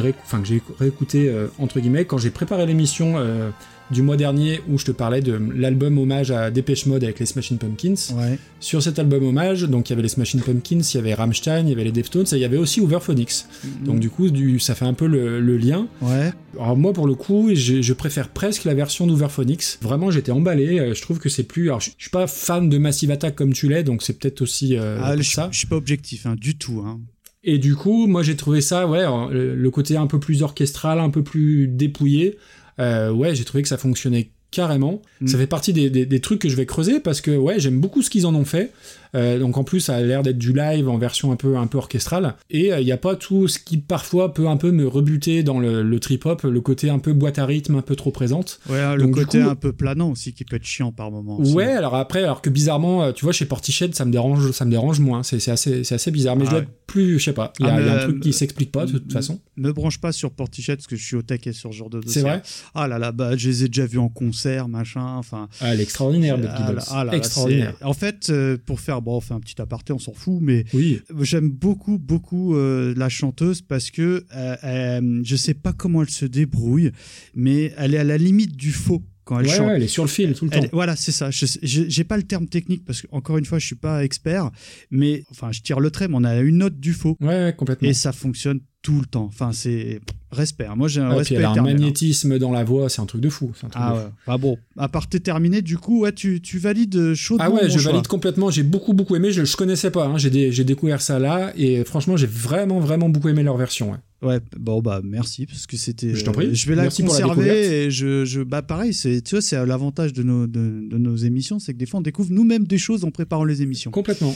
réécouté 0.80 1.28
euh, 1.28 1.48
entre 1.60 1.80
guillemets 1.82 2.06
quand 2.06 2.18
j'ai 2.18 2.30
préparé 2.30 2.66
l'émission 2.66 3.16
euh, 3.18 3.50
du 3.92 4.02
mois 4.02 4.18
dernier 4.18 4.62
où 4.70 4.78
je 4.80 4.86
te 4.86 4.92
parlais 4.92 5.22
de 5.22 5.40
l'album 5.56 5.98
hommage 5.98 6.32
à 6.32 6.50
Dépêche 6.52 6.86
Mode 6.86 7.04
avec 7.04 7.20
les 7.20 7.26
Smashing 7.26 7.58
Pumpkins. 7.58 7.96
Ouais. 8.16 8.40
Sur 8.60 8.82
cet 8.82 8.98
album 8.98 9.24
hommage, 9.26 9.64
donc 9.64 9.90
il 9.90 9.92
y 9.92 9.94
avait 9.94 10.02
les 10.02 10.08
Smashing 10.10 10.42
Pumpkins, 10.42 10.80
il 10.82 10.96
y 10.96 11.00
avait 11.00 11.14
Rammstein, 11.14 11.64
il 11.68 11.70
y 11.70 11.74
avait 11.74 11.84
les 11.84 11.92
Deftones 11.92 12.26
et 12.32 12.36
il 12.36 12.40
y 12.40 12.46
avait 12.46 12.58
aussi 12.58 12.82
Hooverphonics. 12.82 13.46
Donc 13.84 14.00
du 14.00 14.10
coup, 14.10 14.30
du, 14.30 14.60
ça 14.60 14.74
fait 14.74 14.86
un 14.86 14.94
peu 14.94 15.06
le, 15.08 15.40
le 15.40 15.58
lien. 15.58 15.88
Ouais. 16.02 16.32
Alors 16.56 16.78
moi 16.78 16.94
pour 16.94 17.08
le 17.08 17.16
coup, 17.16 17.50
je, 17.54 17.82
je 17.82 17.94
préfère 17.94 18.30
presque 18.30 18.64
la 18.64 18.74
version 18.74 19.06
d'Hooverphonics. 19.06 19.78
Vraiment, 19.82 20.12
j'étais 20.12 20.32
emballé. 20.32 20.80
euh, 20.80 20.94
Je 20.94 21.02
trouve 21.02 21.20
que 21.20 21.30
c'est 21.30 21.44
plus. 21.44 21.70
Alors 21.70 21.82
je, 21.82 21.92
je 21.98 22.04
suis 22.04 22.12
pas 22.12 22.26
fan 22.28 22.70
de 22.70 22.78
Massive 22.78 23.12
Attack 23.12 23.36
comme 23.36 23.54
tu 23.54 23.68
l'es, 23.70 23.84
donc 23.84 24.02
c'est 24.02 24.18
peut-être 24.18 24.42
aussi 24.42 24.78
euh, 24.78 24.98
Ah, 25.04 25.16
je, 25.18 25.24
ça. 25.24 25.50
je 25.52 25.58
suis 25.58 25.68
pas 25.68 25.76
objectif, 25.76 26.26
hein, 26.26 26.36
du 26.40 26.56
tout. 26.56 26.84
Hein. 26.86 27.00
Et 27.44 27.58
du 27.58 27.76
coup, 27.76 28.08
moi 28.08 28.24
j'ai 28.24 28.38
trouvé 28.38 28.62
ça, 28.62 28.88
ouais, 28.88 29.04
le 29.32 29.70
côté 29.70 29.98
un 29.98 30.08
peu 30.08 30.18
plus 30.20 30.42
orchestral, 30.44 31.00
un 31.00 31.10
peu 31.10 31.24
plus 31.24 31.68
dépouillé. 31.68 32.38
Euh, 32.80 33.12
ouais, 33.12 33.36
j'ai 33.36 33.46
trouvé 33.46 33.62
que 33.64 33.70
ça 33.70 33.78
fonctionnait 33.78 34.32
carrément. 34.54 35.02
Mm. 35.22 35.28
Ça 35.28 35.38
fait 35.38 35.48
partie 35.48 35.74
des, 35.74 35.90
des- 35.90 36.06
des 36.06 36.20
trucs 36.20 36.40
que 36.40 36.50
je 36.50 36.56
vais 36.56 36.66
creuser 36.66 37.00
parce 37.00 37.20
que 37.22 37.32
ouais, 37.32 37.60
j'aime 37.60 37.80
beaucoup 37.80 38.02
ce 38.02 38.10
qu'ils 38.10 38.26
en 38.26 38.36
ont 38.36 38.46
fait. 38.46 38.72
Euh, 39.16 39.38
donc 39.38 39.58
en 39.58 39.64
plus, 39.64 39.80
ça 39.80 39.96
a 39.96 40.02
l'air 40.02 40.24
d'être 40.24 40.40
du 40.40 40.54
live 40.54 40.90
en 40.90 40.98
version 40.98 41.32
un 41.32 41.36
peu 41.36 41.56
un 41.58 41.68
peu 41.68 41.78
orchestrale. 41.78 42.34
Et 42.50 42.70
il 42.70 42.84
n'y 42.86 42.92
a 42.92 42.98
pas 42.98 43.16
tout 43.16 43.48
ce 43.48 43.60
qui 43.60 43.78
parfois 43.78 44.34
peut 44.34 44.48
un 44.48 44.58
peu 44.58 44.72
me 44.72 44.88
rebuter 44.88 45.44
dans 45.44 45.60
le, 45.60 45.84
le 45.84 46.00
trip 46.00 46.26
hop, 46.26 46.42
le 46.44 46.62
côté 46.62 46.90
un 46.90 46.98
peu 46.98 47.14
boîte 47.14 47.38
à 47.38 47.46
rythme, 47.46 47.76
un 47.76 47.82
peu 47.84 47.96
trop 47.96 48.10
présente. 48.10 48.60
Ouais, 48.70 48.80
hein, 48.80 48.96
le 48.96 49.08
côté 49.10 49.42
coup- 49.42 49.50
un 49.50 49.56
peu 49.56 49.72
planant 49.72 50.10
aussi 50.12 50.34
qui 50.34 50.46
peut 50.46 50.56
être 50.56 50.66
chiant 50.66 50.92
par 50.92 51.12
moment. 51.12 51.40
aussi. 51.40 51.54
Ouais, 51.54 51.66
alors 51.74 51.94
après, 51.96 52.24
alors 52.24 52.42
que 52.42 52.50
bizarrement, 52.50 53.04
euh, 53.04 53.12
tu 53.12 53.24
vois, 53.24 53.34
chez 53.34 53.46
Portiched, 53.46 53.94
ça 53.94 54.04
me 54.06 54.12
dérange, 54.12 54.50
ça 54.52 54.66
me 54.66 54.72
dérange 54.72 55.00
moins. 55.00 55.22
C'est 55.22 55.48
assez, 55.48 55.82
assez 55.94 56.12
bizarre. 56.12 56.36
Mais 56.36 56.46
je 56.46 56.50
Ah 56.50 56.52
dois 56.54 56.60
ouais. 56.62 56.66
être 56.66 56.74
plus, 56.88 57.20
je 57.20 57.26
sais 57.26 57.34
pas. 57.34 57.54
Il 57.60 57.68
y 57.68 57.70
a, 57.70 57.74
Ah, 57.76 57.82
il 57.82 57.86
y 57.86 57.90
a 57.90 57.94
mais, 57.94 58.00
un 58.02 58.04
truc 58.06 58.16
euh, 58.18 58.20
qui 58.20 58.34
s'explique 58.34 58.72
pas 58.72 58.88
de 58.88 58.94
toute 58.98 59.14
façon. 59.14 59.40
Me 59.58 59.72
branche 59.72 60.00
pas 60.02 60.12
sur 60.12 60.32
Portichet 60.32 60.76
parce 60.76 60.88
que 60.88 60.96
je 60.96 61.04
suis 61.06 61.16
au 61.16 61.22
taquet 61.22 61.54
sur 61.54 61.72
ce 61.72 61.78
genre 61.78 61.90
de 61.92 62.00
dossier. 62.00 62.22
C'est 62.22 62.28
vrai? 62.28 62.42
Ah 62.74 62.88
là 62.88 62.98
là, 62.98 63.12
bah, 63.12 63.38
je 63.38 63.48
les 63.48 63.64
ai 63.66 63.68
déjà 63.68 63.86
vus 63.86 64.00
en 64.00 64.10
concert. 64.10 64.24
Concert, 64.44 64.68
machin. 64.68 65.06
Enfin, 65.18 65.48
Ah, 65.62 65.74
elle 65.74 65.80
est 65.80 65.84
extraordinaire, 65.84 66.38
ah 66.48 67.06
ah 67.10 67.16
extraordinaire. 67.16 67.76
En 67.82 67.94
fait, 67.94 68.30
euh, 68.30 68.58
pour 68.66 68.80
faire, 68.80 69.02
bon, 69.02 69.18
on 69.18 69.22
fait 69.22 69.34
un 69.34 69.40
petit 69.40 69.60
aparté, 69.62 69.94
on 69.94 70.00
s'en 70.00 70.14
fout, 70.14 70.40
mais 70.42 70.66
Oui. 70.74 71.02
J'aime 71.22 71.50
beaucoup, 71.50 71.98
beaucoup 71.98 72.56
euh, 72.56 72.94
la 72.98 73.10
chanteuse 73.10 73.62
parce 73.62 73.92
que 73.92 74.26
euh, 74.36 75.22
je 75.24 75.36
sais 75.36 75.54
pas 75.54 75.74
comment 75.74 76.02
elle 76.04 76.10
se 76.10 76.26
débrouille, 76.26 76.92
mais 77.36 77.74
elle 77.78 77.94
est 77.96 78.00
à 78.00 78.04
la 78.04 78.18
limite 78.18 78.56
du 78.56 78.72
faux 78.72 79.04
quand 79.26 79.40
elle 79.40 79.48
Ouais, 79.48 79.54
chante. 79.56 79.68
ouais, 79.68 79.76
elle 79.78 79.84
est 79.84 79.88
sur 79.88 80.04
le 80.04 80.10
fil 80.10 80.34
tout 80.34 80.46
le 80.46 80.52
Elle- 80.54 80.64
temps. 80.64 80.70
voilà, 80.74 80.96
c'est 80.98 81.14
ça. 81.14 81.32
Je 81.32 81.46
j'ai 81.64 82.04
pas 82.04 82.18
le 82.18 82.24
terme 82.24 82.48
technique 82.48 82.84
parce 82.86 83.02
que 83.02 83.08
encore 83.12 83.38
une 83.38 83.46
fois, 83.46 83.58
je 83.60 83.66
suis 83.66 83.76
pas 83.76 84.04
expert, 84.04 84.52
mais 84.92 85.24
enfin, 85.32 85.52
je 85.54 85.62
tire 85.62 85.80
le 85.80 85.92
trait, 85.92 86.08
mais 86.10 86.16
on 86.18 86.24
a 86.26 86.40
une 86.40 86.58
note 86.58 86.78
du 86.80 86.92
faux 86.94 87.16
Ouais, 87.22 87.28
ouais, 87.28 87.56
complètement. 87.58 87.88
et 87.88 87.94
ça 87.94 88.12
fonctionne 88.12 88.60
tout 88.82 89.00
le 89.00 89.06
temps. 89.06 89.24
Enfin, 89.26 89.54
c'est 89.54 90.02
respect. 90.34 90.68
Moi, 90.76 90.88
j'ai 90.88 91.02
un 91.02 91.06
Ouais, 91.06 91.10
puis 91.12 91.18
respect 91.20 91.36
elle 91.36 91.46
a 91.46 91.50
un 91.50 91.52
éternel, 91.54 91.76
hein. 91.76 91.80
magnétisme 91.80 92.38
dans 92.40 92.52
la 92.52 92.64
voix, 92.64 92.90
c'est 92.90 93.02
un 93.02 93.06
truc 93.06 93.22
de 93.22 93.30
fou. 93.30 93.52
c'est 93.56 93.66
un 93.66 93.70
truc 93.70 93.84
Ah 93.86 93.92
de 93.92 93.98
ouais. 93.98 94.04
fou. 94.06 94.10
Ah 94.28 94.38
bon, 94.38 94.58
à 94.78 94.90
part 94.90 95.08
t'es 95.08 95.20
terminé, 95.20 95.62
du 95.62 95.78
coup, 95.78 96.02
ouais, 96.02 96.12
tu, 96.12 96.42
tu 96.42 96.58
valides 96.58 96.96
euh, 96.96 97.16
chaudement 97.16 97.46
Ah 97.48 97.52
ouais, 97.52 97.70
je 97.70 97.78
choix. 97.80 97.92
valide 97.92 98.08
complètement. 98.08 98.50
J'ai 98.50 98.64
beaucoup, 98.64 98.94
beaucoup 98.94 99.16
aimé. 99.16 99.32
Je, 99.32 99.46
je 99.46 99.56
connaissais 99.56 99.92
pas. 99.92 100.06
hein. 100.08 100.18
J'ai 100.18 100.30
dé- 100.30 100.52
j'ai 100.52 100.64
découvert 100.64 101.02
ça 101.02 101.20
là. 101.20 101.54
Et 101.56 101.84
franchement, 101.84 102.18
j'ai 102.18 102.28
vraiment, 102.28 102.80
vraiment 102.80 103.10
beaucoup 103.10 103.30
aimé 103.30 103.44
leur 103.44 103.58
version. 103.58 103.92
ouais. 103.92 103.98
Ouais, 104.22 104.40
bon 104.58 104.82
bah 104.82 105.02
merci 105.04 105.46
parce 105.46 105.68
que 105.68 105.76
c'était. 105.76 106.16
Je 106.16 106.24
t'en 106.24 106.32
prie. 106.32 106.46
euh, 106.46 106.54
Je 106.54 106.70
vais 106.70 106.76
la 106.76 106.84
Merci 106.84 107.04
pour 107.04 107.14
la 107.14 107.20
conserver 107.24 107.84
et 107.88 107.92
je, 107.92 108.24
je 108.24 108.40
bah 108.42 108.62
pareil, 108.62 108.94
c'est 108.94 109.22
tu 109.22 109.36
vois 109.36 109.42
c'est 109.42 109.66
l'avantage 109.66 110.14
de 110.14 110.24
nos 110.24 110.48
de, 110.48 110.88
de 110.90 110.98
nos 110.98 111.18
émissions, 111.18 111.60
c'est 111.60 111.74
que 111.74 111.78
des 111.78 111.86
fois 111.86 112.00
on 112.00 112.04
découvre 112.04 112.32
nous-mêmes 112.32 112.66
des 112.66 112.78
choses 112.78 113.04
en 113.04 113.12
préparant 113.12 113.44
les 113.44 113.62
émissions. 113.64 113.92
Complètement. 113.92 114.34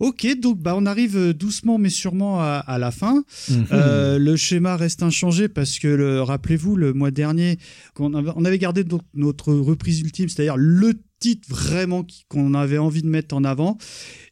Ok, 0.00 0.26
donc 0.40 0.58
bah 0.60 0.72
on 0.74 0.86
arrive 0.86 1.18
euh, 1.18 1.34
doucement 1.34 1.76
mais 1.76 1.90
sûrement 1.90 2.40
à, 2.40 2.64
à 2.66 2.78
la 2.78 2.90
fin. 2.90 3.24
Mhm. 3.50 3.66
Euh, 3.72 4.18
le 4.18 4.36
schéma 4.36 4.74
reste 4.74 5.02
inchangé 5.02 5.35
parce 5.48 5.78
que 5.78 5.88
le- 5.88 6.22
rappelez-vous 6.22 6.76
le 6.76 6.92
mois 6.92 7.10
dernier 7.10 7.58
on 7.98 8.44
avait 8.44 8.58
gardé 8.58 8.84
donc 8.84 9.02
notre 9.14 9.52
reprise 9.52 10.00
ultime, 10.00 10.28
c'est-à-dire 10.28 10.56
le 10.56 10.94
titre 11.18 11.48
vraiment 11.48 12.06
qu'on 12.28 12.54
avait 12.54 12.78
envie 12.78 13.02
de 13.02 13.08
mettre 13.08 13.34
en 13.34 13.44
avant. 13.44 13.78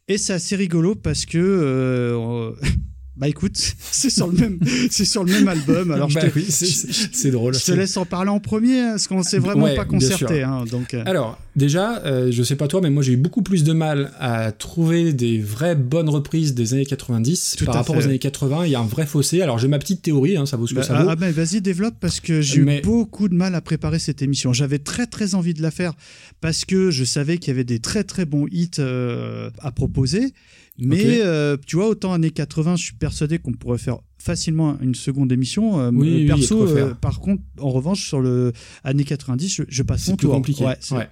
Et 0.07 0.17
c'est 0.17 0.33
assez 0.33 0.55
rigolo 0.55 0.95
parce 0.95 1.25
que 1.25 1.37
euh, 1.39 2.51
bah 3.17 3.27
écoute, 3.29 3.55
c'est 3.91 4.09
sur 4.09 4.27
le 4.27 4.33
même 4.33 4.59
c'est 4.91 5.05
sur 5.05 5.23
le 5.23 5.31
même 5.31 5.47
album. 5.47 5.91
Alors 5.91 6.09
je 6.09 6.15
Bah 6.15 6.29
te, 6.29 6.35
oui, 6.37 6.45
c'est- 6.49 7.31
drôle. 7.31 7.53
je 7.53 7.63
te 7.63 7.71
laisse 7.71 7.95
en 7.97 8.05
parler 8.05 8.29
en 8.29 8.39
premier 8.39 8.79
hein, 8.81 8.89
parce 8.91 9.07
qu'on 9.07 9.23
s'est 9.23 9.39
vraiment 9.39 9.63
Ouais, 9.65 9.75
pas 9.75 9.85
concerté. 9.85 10.43
Hein, 10.43 10.65
donc 10.69 10.93
euh, 10.93 11.03
Alors, 11.05 11.39
déjà, 11.55 12.01
euh, 12.05 12.31
je 12.31 12.43
sais 12.43 12.55
pas 12.55 12.67
toi, 12.67 12.81
mais 12.81 12.89
moi 12.89 13.03
j'ai 13.03 13.13
eu 13.13 13.17
beaucoup 13.17 13.41
plus 13.41 13.63
de 13.63 13.71
mal 13.73 14.11
à 14.19 14.51
trouver 14.51 15.13
des 15.13 15.39
vraies 15.39 15.75
bonnes 15.75 16.09
reprises 16.09 16.53
des 16.53 16.73
années 16.73 16.85
90 16.85 17.55
Tout 17.57 17.65
par 17.65 17.75
rapport 17.75 17.95
fait. 17.95 18.01
aux 18.01 18.05
années 18.05 18.19
80. 18.19 18.65
Il 18.65 18.71
y 18.71 18.75
a 18.75 18.79
un 18.81 18.85
vrai 18.85 19.05
fossé. 19.05 19.41
Alors 19.41 19.59
j'ai 19.59 19.67
ma 19.69 19.79
petite 19.79 20.01
théorie, 20.01 20.35
hein, 20.37 20.45
ça 20.45 20.57
vaut 20.57 20.67
ce 20.67 20.73
que 20.73 20.79
Bah, 20.79 20.83
ça 20.85 21.01
vaut. 21.01 21.09
ah, 21.09 21.15
bah, 21.15 21.31
vas-y, 21.31 21.61
développe 21.61 21.95
parce 22.01 22.19
que 22.19 22.41
j'ai 22.41 22.59
eu 22.59 22.81
beaucoup 22.81 23.29
de 23.29 23.33
mal 23.35 23.55
à 23.55 23.61
préparer 23.61 23.99
cette 23.99 24.21
émission. 24.21 24.51
J'avais 24.53 24.79
très 24.79 25.07
très 25.07 25.35
envie 25.35 25.53
de 25.53 25.61
la 25.61 25.71
faire 25.71 25.93
parce 26.41 26.65
que 26.65 26.91
je 26.91 27.03
savais 27.05 27.37
qu'il 27.37 27.47
y 27.49 27.51
avait 27.51 27.63
des 27.63 27.79
très 27.79 28.03
très 28.03 28.25
bons 28.25 28.47
hits 28.51 28.69
euh, 28.79 29.49
à 29.59 29.71
proposer. 29.71 30.33
Mais 30.77 31.21
euh, 31.21 31.55
tu 31.65 31.77
vois, 31.77 31.87
autant 31.87 32.13
années 32.13 32.31
80, 32.31 32.75
je 32.75 32.83
suis 32.83 32.93
persuadé 32.95 33.39
qu'on 33.39 33.53
pourrait 33.53 33.77
faire 33.77 33.99
facilement 34.17 34.77
une 34.81 34.95
seconde 34.95 35.31
émission. 35.31 35.79
Euh, 35.79 35.91
Oui, 35.93 36.23
de 36.23 36.27
perso, 36.27 36.67
euh, 36.67 36.93
par 36.95 37.19
contre, 37.19 37.43
en 37.59 37.69
revanche, 37.69 38.05
sur 38.07 38.19
le 38.19 38.51
années 38.83 39.03
90, 39.03 39.47
je, 39.53 39.63
je 39.69 39.83
passe 39.83 40.01
C'est 40.03 40.11
mon 40.11 40.17
plus 40.17 40.25
tour. 40.27 40.35
compliqué. 40.35 40.65
Ouais, 40.65 40.75
c'est- 40.79 40.95
Ouais. 40.95 41.07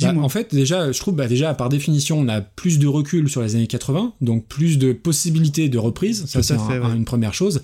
Bah, 0.00 0.14
en 0.16 0.28
fait, 0.28 0.54
déjà, 0.54 0.90
je 0.92 0.98
trouve, 0.98 1.14
bah, 1.16 1.26
déjà, 1.28 1.52
par 1.54 1.68
définition, 1.68 2.18
on 2.20 2.28
a 2.28 2.40
plus 2.40 2.78
de 2.78 2.86
recul 2.86 3.28
sur 3.28 3.42
les 3.42 3.54
années 3.56 3.66
80, 3.66 4.14
donc 4.20 4.46
plus 4.46 4.78
de 4.78 4.92
possibilités 4.92 5.68
de 5.68 5.78
reprise. 5.78 6.24
Ça, 6.26 6.42
c'est 6.42 6.54
un- 6.54 6.94
une 6.94 7.04
première 7.04 7.34
chose. 7.34 7.62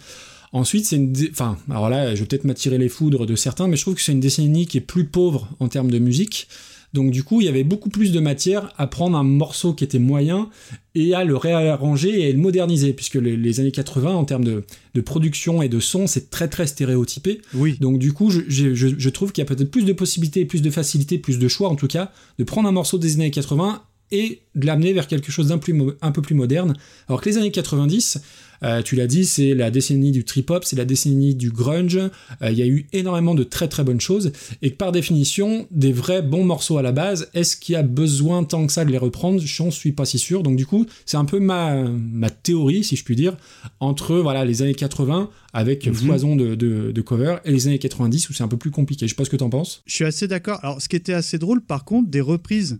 Ensuite, 0.53 0.87
c'est 0.87 0.97
une. 0.97 1.13
dé- 1.13 1.29
Enfin, 1.31 1.59
alors 1.71 1.89
là, 1.91 2.15
je 2.15 2.21
vais 2.21 2.27
peut-être 2.27 2.45
m'attirer 2.45 2.79
les 2.79 2.89
foudres 2.89 3.27
de 3.27 3.37
certains, 3.37 3.69
mais 3.69 3.77
je 3.77 3.83
trouve 3.83 3.95
que 3.95 4.01
c'est 4.03 4.13
une 4.13 4.21
décennie 4.21 4.67
qui 4.67 4.79
est 4.79 4.83
plus 4.83 5.05
pauvre 5.05 5.49
en 5.61 5.69
termes 5.69 5.91
de 5.91 5.99
musique. 5.99 6.49
Donc, 6.95 7.11
du 7.11 7.23
coup, 7.23 7.41
il 7.41 7.45
y 7.45 7.49
avait 7.49 7.65
beaucoup 7.65 7.91
plus 7.91 8.13
de 8.13 8.21
matière 8.21 8.73
à 8.79 8.87
prendre 8.87 9.17
un 9.17 9.23
morceau 9.23 9.75
qui 9.75 9.85
était 9.85 9.99
moyen 9.99 10.49
et 10.95 11.15
à 11.15 11.23
le 11.25 11.37
réarranger 11.37 12.21
et 12.23 12.29
à 12.29 12.33
le 12.33 12.39
moderniser, 12.39 12.93
puisque 12.95 13.17
les, 13.17 13.37
les 13.37 13.61
années 13.61 13.73
80, 13.73 14.11
en 14.15 14.25
termes 14.25 14.45
de, 14.45 14.65
de 14.95 15.01
production 15.01 15.61
et 15.63 15.69
de 15.69 15.81
son, 15.81 16.07
c'est 16.07 16.31
très 16.31 16.49
très 16.49 16.67
stéréotypé. 16.67 17.41
oui. 17.55 17.77
Donc 17.81 17.99
du 17.99 18.13
coup, 18.13 18.31
je, 18.31 18.41
je- 18.49 18.75
je- 18.75 18.99
je 18.99 19.09
trouve 19.11 19.33
qu'il 19.33 19.43
y 19.43 19.47
a 19.47 19.55
peut-être 19.55 19.71
plus 19.71 19.85
de 19.85 19.93
possibilités, 19.93 20.45
plus 20.47 20.63
de 20.63 20.71
facilité, 20.71 21.19
plus 21.19 21.39
de 21.39 21.47
choix 21.49 21.69
en 21.69 21.77
tout 21.77 21.89
cas, 21.89 22.11
de 22.39 22.45
prendre 22.45 22.69
un 22.69 22.73
morceau 22.73 22.97
des 22.99 23.15
années 23.17 23.31
80 23.31 23.83
et 24.11 24.41
de 24.55 24.65
l'amener 24.67 24.95
vers 24.95 25.07
quelque 25.07 25.31
chose 25.31 25.49
d'un 25.49 25.59
plus 25.59 25.75
mo- 25.75 25.93
un 26.01 26.11
peu 26.13 26.23
plus 26.23 26.35
moderne. 26.35 26.75
Alors 27.09 27.21
que 27.21 27.29
les 27.29 27.37
années 27.37 27.51
90, 27.51 28.19
euh, 28.63 28.83
tu 28.83 28.97
l'as 28.97 29.07
dit, 29.07 29.25
c'est 29.25 29.55
la 29.55 29.71
décennie 29.71 30.11
du 30.11 30.25
trip-hop, 30.25 30.65
c'est 30.65 30.77
la 30.77 30.85
décennie 30.85 31.35
du 31.35 31.51
grunge, 31.51 31.97
euh, 31.99 32.51
il 32.51 32.59
y 32.59 32.63
a 32.63 32.67
eu 32.67 32.87
énormément 32.93 33.35
de 33.35 33.45
très 33.45 33.69
très 33.69 33.85
bonnes 33.85 34.01
choses, 34.01 34.33
et 34.63 34.71
que 34.71 34.77
par 34.77 34.93
définition, 34.93 35.67
des 35.71 35.93
vrais 35.93 36.23
bons 36.23 36.45
morceaux 36.45 36.79
à 36.79 36.83
la 36.83 36.93
base, 36.93 37.29
est-ce 37.35 37.57
qu'il 37.57 37.75
y 37.75 37.77
a 37.77 37.83
besoin 37.83 38.45
tant 38.45 38.67
que 38.67 38.73
ça 38.73 38.85
de 38.85 38.91
les 38.91 38.99
reprendre? 38.99 39.41
J'en 39.41 39.71
suis 39.71 39.93
pas 39.93 40.05
si 40.05 40.19
sûr, 40.19 40.43
donc 40.43 40.57
du 40.57 40.67
coup, 40.67 40.87
c'est 41.07 41.17
un 41.17 41.25
peu 41.25 41.39
ma, 41.41 41.83
ma 41.85 42.31
théorie, 42.31 42.85
si 42.85 42.97
je 42.97 43.05
puis 43.05 43.17
dire, 43.17 43.37
entre 43.81 44.17
voilà 44.17 44.45
les 44.45 44.63
années 44.63 44.75
80 44.75 45.31
avec 45.55 45.87
Mhm. 45.87 45.95
foison 45.95 46.37
de, 46.37 46.55
de, 46.55 46.93
de 46.93 47.01
covers 47.01 47.41
et 47.45 47.51
les 47.51 47.67
années 47.69 47.79
90 47.79 48.29
où 48.29 48.33
c'est 48.35 48.43
un 48.43 48.49
peu 48.49 48.57
plus 48.59 48.71
compliqué. 48.71 49.07
Je 49.07 49.11
sais 49.13 49.17
pas 49.17 49.25
ce 49.25 49.31
que 49.31 49.37
t'en 49.37 49.49
penses. 49.51 49.83
Je 49.87 49.95
suis 49.95 50.05
assez 50.05 50.29
d'accord. 50.29 50.59
Alors, 50.63 50.81
ce 50.83 50.89
qui 50.89 50.97
était 50.97 51.15
assez 51.15 51.39
drôle, 51.39 51.63
par 51.63 51.85
contre, 51.85 52.11
des 52.11 52.21
reprises 52.21 52.79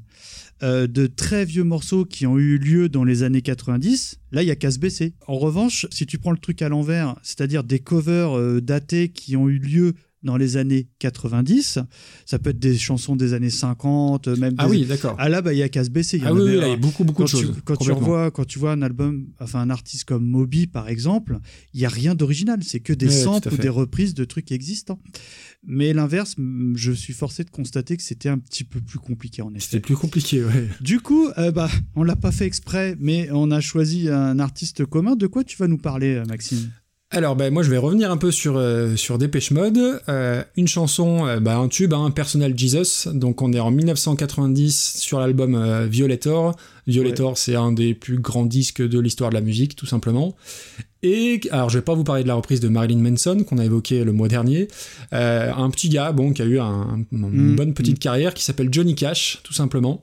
euh, 0.63 0.87
de 0.87 1.07
très 1.07 1.45
vieux 1.45 1.65
morceaux 1.65 2.05
qui 2.05 2.27
ont 2.27 2.39
eu 2.39 2.59
lieu 2.59 2.89
dans 2.89 3.05
les 3.05 3.23
années 3.23 3.43
90, 3.43 4.19
là, 4.33 4.43
il 4.43 4.47
y 4.47 4.51
a 4.51 4.57
qu'à 4.57 4.71
se. 4.71 5.15
En 5.27 5.39
revanche, 5.39 5.87
si 5.91 6.05
tu 6.05 6.19
prends 6.19 6.33
le 6.33 6.39
truc 6.39 6.63
à 6.63 6.69
l'envers, 6.69 7.17
c'est-à-dire 7.23 7.63
des 7.63 7.79
covers 7.79 8.37
euh, 8.37 8.61
datés 8.61 9.11
qui 9.11 9.37
ont 9.37 9.49
eu 9.49 9.59
lieu 9.59 9.95
dans 10.23 10.37
les 10.37 10.57
années 10.57 10.89
90, 10.99 11.79
ça 12.27 12.39
peut 12.39 12.51
être 12.51 12.59
des 12.59 12.77
chansons 12.77 13.15
des 13.17 13.35
années 13.35 13.51
50, 13.51 14.29
euh, 14.29 14.37
même 14.37 14.55
Ah 14.59 14.65
des- 14.67 14.71
oui, 14.71 14.85
d'accord. 14.87 15.15
Ah 15.19 15.29
là, 15.29 15.43
bah, 15.43 15.53
il 15.53 15.59
y 15.59 15.63
a 15.63 15.69
qu'à 15.69 15.85
se 15.85 15.91
baisser. 15.91 16.17
Il 16.17 16.25
y 16.25 16.27
Ah 16.27 16.33
en 16.33 16.37
oui, 16.37 16.43
oui, 16.43 16.57
là, 16.57 16.69
y 16.69 16.73
a 16.73 16.77
beaucoup, 16.77 17.05
beaucoup 17.05 17.23
quand 17.23 17.33
de 17.33 17.39
tu, 17.41 17.47
choses. 17.47 17.57
quand 17.65 17.77
tu 17.77 17.93
revois, 17.93 18.31
quand 18.31 18.45
tu 18.45 18.59
vois 18.59 18.73
un 18.73 18.83
album, 18.83 19.27
enfin 19.41 19.61
un 19.61 19.71
artiste 19.71 20.05
comme 20.05 20.27
Moby 20.27 20.67
par 20.67 20.89
exemple, 20.89 21.39
il 21.75 21.81
y 21.81 21.85
a 21.87 21.89
rien 21.89 22.15
d'original, 22.15 22.59
c'est 22.65 22.81
que 22.81 22.93
des 22.93 23.07
Ouais, 23.07 23.13
samples 23.13 23.55
ou 23.55 23.57
des 23.57 23.69
reprises 23.69 24.15
de 24.15 24.25
trucs 24.25 24.51
existants. 24.53 25.01
Mais 25.67 25.93
l'inverse, 25.93 26.35
je 26.75 26.93
suis 26.93 27.13
forcé 27.13 27.45
de 27.45 27.51
constater 27.51 27.97
que 27.97 28.03
c'était 28.03 28.29
un 28.29 28.39
petit 28.39 28.65
peu 28.65 28.81
plus 28.81 28.99
compliqué 28.99 29.43
en 29.43 29.51
effet. 29.55 29.61
C'était 29.71 29.81
plus 29.81 29.97
compliqué, 29.97 30.45
ouais. 30.45 30.69
Du 30.81 31.01
coup, 31.01 31.29
euh, 31.39 31.51
bah, 31.53 31.69
on 31.95 32.03
l'a 32.03 32.17
pas 32.17 32.33
fait 32.33 32.47
exprès, 32.47 32.97
mais 32.99 33.29
on 33.33 33.51
a 33.51 33.61
choisi 33.61 34.09
un 34.09 34.39
artiste 34.39 34.85
commun. 34.85 35.17
De 35.17 35.27
quoi 35.27 35.45
tu 35.45 35.57
vas 35.57 35.69
nous 35.69 35.79
parler, 35.79 36.15
euh, 36.17 36.25
Maxime? 36.27 36.71
Alors, 37.11 37.37
ben, 37.37 37.51
moi, 37.51 37.63
je 37.63 37.71
vais 37.71 37.79
revenir 37.79 38.11
un 38.11 38.19
peu 38.19 38.31
sur, 38.31 38.59
euh, 38.59 38.95
Dépêche 39.19 39.51
Mode. 39.51 40.03
Euh, 40.11 40.45
une 40.59 40.69
chanson, 40.69 41.27
euh, 41.27 41.41
bah, 41.41 41.57
un 41.57 41.69
tube, 41.69 41.95
un 41.95 42.11
Personal 42.11 42.57
Jesus. 42.57 43.09
Donc, 43.11 43.41
on 43.41 43.55
est 43.55 43.61
en 43.61 43.71
1990 43.71 44.99
sur 44.99 45.19
l'album 45.19 45.55
euh, 45.55 45.89
Violator. 46.89 47.15
Violator, 47.17 47.39
c'est 47.39 47.55
un 47.55 47.71
des 47.73 47.95
plus 47.95 48.19
grands 48.19 48.47
disques 48.47 48.83
de 48.83 48.99
l'histoire 48.99 49.31
de 49.31 49.35
la 49.35 49.41
musique, 49.41 49.77
tout 49.77 49.87
simplement. 49.87 50.35
Et, 51.05 51.41
alors, 51.53 51.71
je 51.71 51.79
vais 51.79 51.85
pas 51.85 51.95
vous 51.95 52.03
parler 52.03 52.25
de 52.25 52.29
la 52.29 52.35
reprise 52.35 52.59
de 52.59 52.69
Marilyn 52.69 52.99
Manson, 52.99 53.45
qu'on 53.47 53.59
a 53.59 53.65
évoqué 53.65 54.03
le 54.03 54.13
mois 54.13 54.27
dernier. 54.27 54.67
Euh, 55.13 55.53
un 55.55 55.71
petit 55.71 55.89
gars, 55.91 56.11
bon, 56.11 56.33
qui 56.33 56.43
a 56.43 56.45
eu 56.45 56.59
un- 56.59 57.05
une 57.13 57.53
Mm, 57.53 57.55
bonne 57.57 57.73
petite 57.75 58.01
carrière, 58.01 58.35
qui 58.35 58.43
s'appelle 58.43 58.69
Johnny 58.73 58.97
Cash, 58.97 59.39
tout 59.45 59.53
simplement. 59.53 60.01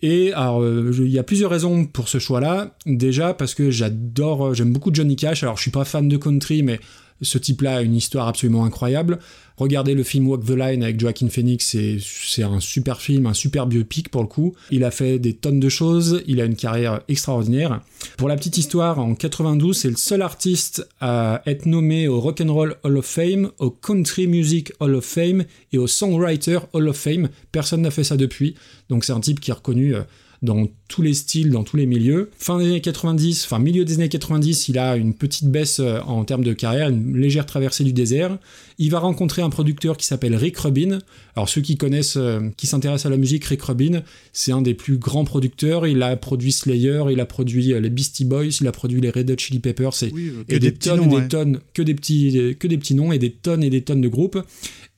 Et 0.00 0.32
alors, 0.32 0.62
euh, 0.62 0.90
il 0.98 1.10
y 1.10 1.18
a 1.18 1.22
plusieurs 1.22 1.50
raisons 1.50 1.84
pour 1.84 2.08
ce 2.08 2.18
choix-là. 2.18 2.76
Déjà 2.86 3.34
parce 3.34 3.54
que 3.54 3.70
j'adore, 3.70 4.54
j'aime 4.54 4.72
beaucoup 4.72 4.90
Johnny 4.92 5.16
Cash. 5.16 5.42
Alors, 5.42 5.56
je 5.58 5.62
suis 5.62 5.70
pas 5.70 5.84
fan 5.84 6.08
de 6.08 6.16
country, 6.16 6.62
mais 6.62 6.80
ce 7.22 7.38
type-là 7.38 7.76
a 7.76 7.82
une 7.82 7.94
histoire 7.94 8.28
absolument 8.28 8.64
incroyable. 8.64 9.18
Regardez 9.56 9.94
le 9.94 10.02
film 10.02 10.28
Walk 10.28 10.44
the 10.44 10.50
Line 10.50 10.82
avec 10.82 10.98
Joaquin 10.98 11.28
Phoenix, 11.28 11.76
c'est, 11.76 12.42
un 12.42 12.58
super 12.58 13.00
film, 13.00 13.26
un 13.26 13.34
super 13.34 13.66
biopic 13.66 14.08
pour 14.08 14.22
le 14.22 14.26
coup. 14.26 14.54
Il 14.70 14.82
a 14.82 14.90
fait 14.90 15.18
des 15.18 15.34
tonnes 15.34 15.60
de 15.60 15.68
choses, 15.68 16.22
il 16.26 16.40
a 16.40 16.44
une 16.44 16.56
carrière 16.56 17.00
extraordinaire. 17.08 17.80
Pour 18.16 18.28
la 18.28 18.36
petite 18.36 18.58
histoire, 18.58 18.98
en 18.98 19.14
92, 19.14 19.76
c'est 19.76 19.90
le 19.90 19.96
seul 19.96 20.22
artiste 20.22 20.88
à 21.00 21.42
être 21.46 21.66
nommé 21.66 22.08
au 22.08 22.20
Rock 22.20 22.40
and 22.40 22.52
Roll 22.52 22.76
Hall 22.82 22.96
of 22.96 23.06
Fame, 23.06 23.50
au 23.58 23.70
Country 23.70 24.26
Music 24.26 24.72
Hall 24.80 24.94
of 24.94 25.04
Fame 25.04 25.44
et 25.72 25.78
au 25.78 25.86
Songwriter 25.86 26.58
Hall 26.72 26.88
of 26.88 26.96
Fame. 26.96 27.28
Personne 27.52 27.82
n'a 27.82 27.90
fait 27.90 28.04
ça 28.04 28.16
depuis, 28.16 28.54
donc 28.88 29.04
c'est 29.04 29.12
un 29.12 29.20
type 29.20 29.38
qui 29.38 29.50
est 29.50 29.54
reconnu 29.54 29.94
euh, 29.94 30.02
dans 30.42 30.66
tous 30.88 31.02
les 31.02 31.14
styles, 31.14 31.50
dans 31.50 31.62
tous 31.62 31.76
les 31.76 31.86
milieux. 31.86 32.30
Fin 32.36 32.58
des 32.58 32.66
années 32.66 32.80
90, 32.80 33.44
enfin 33.44 33.60
milieu 33.60 33.84
des 33.84 33.94
années 33.94 34.08
90, 34.08 34.68
il 34.68 34.78
a 34.78 34.96
une 34.96 35.14
petite 35.14 35.48
baisse 35.48 35.78
euh, 35.78 36.00
en 36.00 36.24
termes 36.24 36.42
de 36.42 36.52
carrière, 36.52 36.88
une 36.88 37.16
légère 37.16 37.46
traversée 37.46 37.84
du 37.84 37.92
désert. 37.92 38.38
Il 38.78 38.90
va 38.90 38.98
rencontrer 38.98 39.40
un 39.40 39.50
producteur 39.50 39.96
qui 39.96 40.04
s'appelle 40.04 40.34
Rick 40.34 40.58
Rubin. 40.58 40.98
Alors 41.36 41.48
ceux 41.48 41.60
qui 41.60 41.76
connaissent, 41.76 42.16
euh, 42.16 42.40
qui 42.56 42.66
s'intéressent 42.66 43.06
à 43.06 43.10
la 43.10 43.16
musique, 43.16 43.44
Rick 43.44 43.62
Rubin, 43.62 44.02
c'est 44.32 44.50
un 44.50 44.62
des 44.62 44.74
plus 44.74 44.98
grands 44.98 45.24
producteurs. 45.24 45.86
Il 45.86 46.02
a 46.02 46.16
produit 46.16 46.50
Slayer, 46.50 47.04
il 47.10 47.20
a 47.20 47.26
produit 47.26 47.72
euh, 47.72 47.80
les 47.80 47.90
Beastie 47.90 48.24
Boys, 48.24 48.58
il 48.60 48.66
a 48.66 48.72
produit 48.72 49.00
les 49.00 49.10
Red 49.10 49.30
Hot 49.30 49.38
Chili 49.38 49.60
Peppers. 49.60 49.94
C'est 49.94 50.12
Oui, 50.12 50.32
et 50.48 50.58
des, 50.58 50.74
tonnes 50.74 51.04
et 51.04 51.20
des 51.20 51.28
tonnes, 51.28 51.60
que 51.72 51.82
des 51.82 51.94
petits, 51.94 52.56
que 52.58 52.66
des 52.66 52.78
petits 52.78 52.94
noms 52.94 53.12
et 53.12 53.18
des 53.18 53.30
tonnes 53.30 53.62
et 53.62 53.70
des 53.70 53.82
tonnes 53.82 54.00
de 54.00 54.08
groupes. 54.08 54.38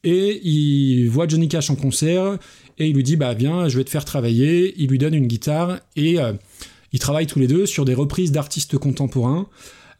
Et 0.04 0.40
il 0.46 1.08
voit 1.08 1.26
Johnny 1.26 1.48
Cash 1.48 1.70
en 1.70 1.76
concert 1.76 2.38
et 2.78 2.88
il 2.88 2.94
lui 2.94 3.02
dit 3.02 3.16
bah 3.16 3.34
viens, 3.34 3.68
je 3.68 3.78
vais 3.78 3.84
te 3.84 3.90
faire 3.90 4.04
travailler. 4.04 4.74
Il 4.78 4.90
lui 4.90 4.98
donne 4.98 5.14
une 5.14 5.26
guitare 5.26 5.78
et 5.96 6.18
euh, 6.18 6.32
ils 6.92 6.98
travaillent 6.98 7.26
tous 7.26 7.38
les 7.38 7.48
deux 7.48 7.66
sur 7.66 7.84
des 7.84 7.94
reprises 7.94 8.32
d'artistes 8.32 8.78
contemporains. 8.78 9.48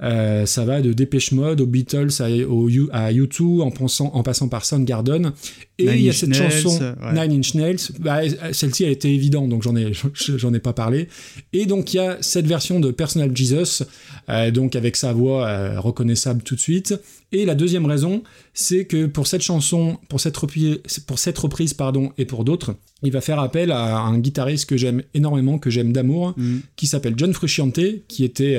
Euh, 0.03 0.45
ça 0.47 0.65
va 0.65 0.81
de 0.81 0.93
Dépêche 0.93 1.33
Mode 1.33 1.61
aux 1.61 1.67
Beatles 1.67 2.11
à, 2.21 2.29
au 2.49 2.69
à 2.93 3.13
U2 3.13 3.61
en, 3.63 3.71
pensant, 3.71 4.11
en 4.15 4.23
passant 4.23 4.49
par 4.49 4.65
Soundgarden. 4.65 5.33
Et 5.79 5.85
Nine 5.87 5.95
il 5.97 6.03
y 6.03 6.09
a 6.11 6.13
cette 6.13 6.29
Nails, 6.31 6.51
chanson 6.51 6.95
ouais. 7.03 7.29
Nine 7.29 7.39
Inch 7.39 7.55
Nails. 7.55 7.77
Bah, 8.01 8.21
Celle-ci 8.53 8.85
a 8.85 8.91
été 8.91 9.13
évidente, 9.13 9.49
donc 9.49 9.63
j'en 9.63 9.75
ai, 9.77 9.93
j'en 10.15 10.53
ai 10.55 10.61
pas 10.61 10.73
parlé. 10.73 11.09
Et 11.53 11.67
donc 11.67 11.95
il 11.95 11.99
y 11.99 12.01
a 12.01 12.19
cette 12.21 12.47
version 12.47 12.81
de 12.81 12.91
Personal 12.91 13.35
Jesus, 13.37 13.85
euh, 14.29 14.51
donc 14.51 14.77
avec 14.77 14.97
sa 14.97 15.13
voix 15.13 15.47
euh, 15.47 15.81
reconnaissable 15.81 16.43
tout 16.43 16.55
de 16.55 16.61
suite. 16.61 16.95
Et 17.33 17.45
la 17.45 17.57
deuxième 17.57 17.87
raison, 17.87 18.23
c'est 18.53 18.85
que 18.85 19.07
pour 19.07 19.27
cette 19.27 19.43
chanson, 19.43 19.99
pour 20.09 20.21
cette 20.21 20.37
reprise, 20.37 20.79
pour 21.07 21.19
cette 21.19 21.39
reprise 21.39 21.75
pardon, 21.75 22.13
et 22.19 22.25
pour 22.25 22.45
d'autres, 22.45 22.77
il 23.03 23.11
va 23.11 23.21
faire 23.21 23.41
appel 23.41 23.73
à 23.73 23.99
un 23.99 24.19
guitariste 24.19 24.69
que 24.69 24.77
j'aime 24.77 25.03
énormément, 25.15 25.59
que 25.59 25.71
j'aime 25.71 25.93
d'amour, 25.93 26.35
Mm. 26.37 26.59
qui 26.77 26.87
s'appelle 26.87 27.15
John 27.17 27.33
Frusciante, 27.33 27.81
qui 28.09 28.25
était 28.25 28.59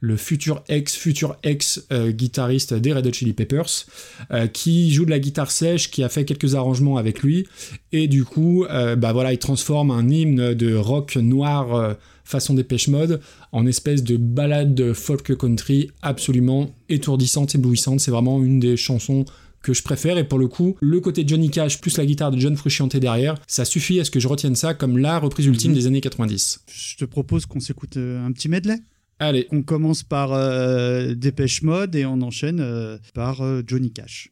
le 0.00 0.16
futur 0.16 0.62
ex, 0.68 0.96
futur 0.96 1.36
ex 1.42 1.86
euh, 1.92 2.10
guitariste 2.10 2.74
des 2.74 2.92
Red 2.92 3.06
Hot 3.06 3.12
Chili 3.12 3.32
Peppers, 3.34 3.86
euh, 4.32 4.46
qui 4.46 4.92
joue 4.92 5.04
de 5.04 5.10
la 5.10 5.18
guitare 5.18 5.50
sèche, 5.50 5.90
qui 5.90 6.02
a 6.02 6.08
fait 6.08 6.24
quelques 6.24 6.54
arrangements 6.54 6.96
avec 6.96 7.22
lui, 7.22 7.46
et 7.92 8.08
du 8.08 8.24
coup, 8.24 8.64
euh, 8.64 8.96
bah 8.96 9.12
voilà, 9.12 9.32
il 9.32 9.38
transforme 9.38 9.90
un 9.90 10.08
hymne 10.08 10.54
de 10.54 10.74
rock 10.74 11.16
noir 11.16 11.74
euh, 11.74 11.94
façon 12.24 12.54
Dépêche 12.54 12.88
Mode 12.88 13.20
en 13.52 13.66
espèce 13.66 14.02
de 14.04 14.16
balade 14.16 14.74
de 14.74 14.92
folk 14.92 15.36
country 15.36 15.90
absolument 16.00 16.70
étourdissante, 16.88 17.54
éblouissante. 17.54 17.98
C'est 18.00 18.12
vraiment 18.12 18.42
une 18.42 18.60
des 18.60 18.76
chansons 18.76 19.24
que 19.62 19.74
je 19.74 19.82
préfère 19.82 20.16
et 20.16 20.24
pour 20.24 20.38
le 20.38 20.48
coup 20.48 20.76
le 20.80 21.00
côté 21.00 21.22
Johnny 21.26 21.50
Cash 21.50 21.82
plus 21.82 21.98
la 21.98 22.06
guitare 22.06 22.30
de 22.30 22.38
John 22.38 22.56
Frusciante 22.56 22.96
derrière 22.96 23.34
ça 23.46 23.66
suffit 23.66 24.00
à 24.00 24.04
ce 24.06 24.10
que 24.10 24.18
je 24.18 24.26
retienne 24.26 24.54
ça 24.54 24.72
comme 24.72 24.96
la 24.96 25.18
reprise 25.18 25.44
ultime 25.44 25.72
Mhm. 25.72 25.76
des 25.76 25.86
années 25.86 26.00
90 26.00 26.60
Je 26.72 26.96
te 26.96 27.04
propose 27.04 27.44
qu'on 27.44 27.60
s'écoute 27.60 27.98
un 27.98 28.32
petit 28.32 28.48
medley. 28.48 28.76
Allez 29.20 29.46
On 29.52 29.62
commence 29.62 30.02
par 30.02 30.32
euh, 30.32 31.14
Dépêche 31.14 31.62
Mode 31.62 31.94
et 31.94 32.06
on 32.06 32.20
enchaîne 32.22 32.60
euh, 32.60 32.98
par 33.14 33.42
euh, 33.42 33.62
Johnny 33.66 33.92
Cash. 33.92 34.30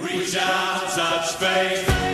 Reach 0.00 0.34
out, 0.36 0.94
touch 0.94 1.36
faith. 1.38 2.13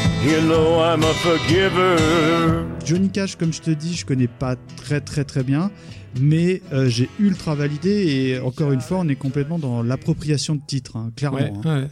you 0.23 0.39
know 0.41 0.79
I'm 0.81 1.03
a 1.03 1.13
forgiver. 1.13 1.97
Johnny 2.85 3.09
Cash, 3.09 3.35
comme 3.35 3.53
je 3.53 3.61
te 3.61 3.71
dis, 3.71 3.95
je 3.95 4.05
connais 4.05 4.27
pas 4.27 4.55
très 4.77 5.01
très 5.01 5.23
très 5.23 5.43
bien, 5.43 5.71
mais 6.19 6.61
euh, 6.73 6.89
j'ai 6.89 7.09
ultra 7.19 7.55
validé 7.55 7.89
et 7.89 8.39
encore 8.39 8.71
une 8.71 8.81
fois, 8.81 8.99
on 8.99 9.07
est 9.07 9.15
complètement 9.15 9.59
dans 9.59 9.83
l'appropriation 9.83 10.55
de 10.55 10.61
titres, 10.65 10.95
hein, 10.95 11.11
clairement. 11.15 11.37
Ouais, 11.37 11.53
hein. 11.65 11.81
ouais. 11.81 11.87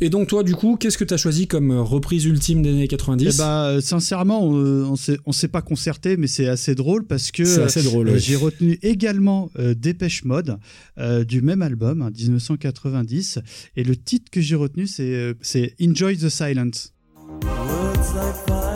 Et 0.00 0.10
donc 0.10 0.28
toi, 0.28 0.42
du 0.42 0.54
coup, 0.54 0.76
qu'est-ce 0.76 0.98
que 0.98 1.04
tu 1.04 1.14
as 1.14 1.16
choisi 1.16 1.46
comme 1.46 1.70
euh, 1.70 1.80
reprise 1.80 2.26
ultime 2.26 2.60
des 2.62 2.68
années 2.70 2.88
90 2.88 3.34
Eh 3.34 3.38
bah, 3.38 3.78
sincèrement, 3.80 4.44
on, 4.46 4.94
on 5.24 5.32
s'est 5.32 5.48
pas 5.48 5.62
concerté, 5.62 6.18
mais 6.18 6.26
c'est 6.26 6.48
assez 6.48 6.74
drôle 6.74 7.06
parce 7.06 7.30
que 7.30 7.44
C'est 7.46 7.62
assez 7.62 7.82
drôle, 7.82 8.08
euh, 8.08 8.14
oui. 8.14 8.20
j'ai 8.20 8.36
retenu 8.36 8.78
également 8.82 9.50
euh, 9.58 9.74
Dépêche 9.74 10.24
Mode 10.24 10.58
euh, 10.98 11.24
du 11.24 11.40
même 11.40 11.62
album, 11.62 12.02
hein, 12.02 12.10
1990, 12.14 13.38
et 13.76 13.84
le 13.84 13.96
titre 13.96 14.30
que 14.30 14.40
j'ai 14.42 14.54
retenu 14.56 14.86
c'est 14.86 15.14
euh, 15.14 15.34
c'est 15.40 15.74
Enjoy 15.80 16.18
the 16.18 16.28
Silence. 16.28 16.92
Words 17.42 18.14
like 18.14 18.46
violence 18.46 18.75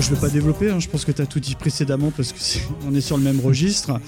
Je 0.00 0.14
vais 0.14 0.20
pas 0.20 0.30
développer, 0.30 0.70
hein, 0.70 0.80
je 0.80 0.88
pense 0.88 1.04
que 1.04 1.12
tu 1.12 1.20
as 1.20 1.26
tout 1.26 1.40
dit 1.40 1.54
précédemment 1.54 2.10
parce 2.10 2.32
que 2.32 2.38
c'est- 2.40 2.62
on 2.88 2.94
est 2.94 3.00
sur 3.02 3.16
le 3.18 3.22
même 3.22 3.38
registre. 3.38 4.00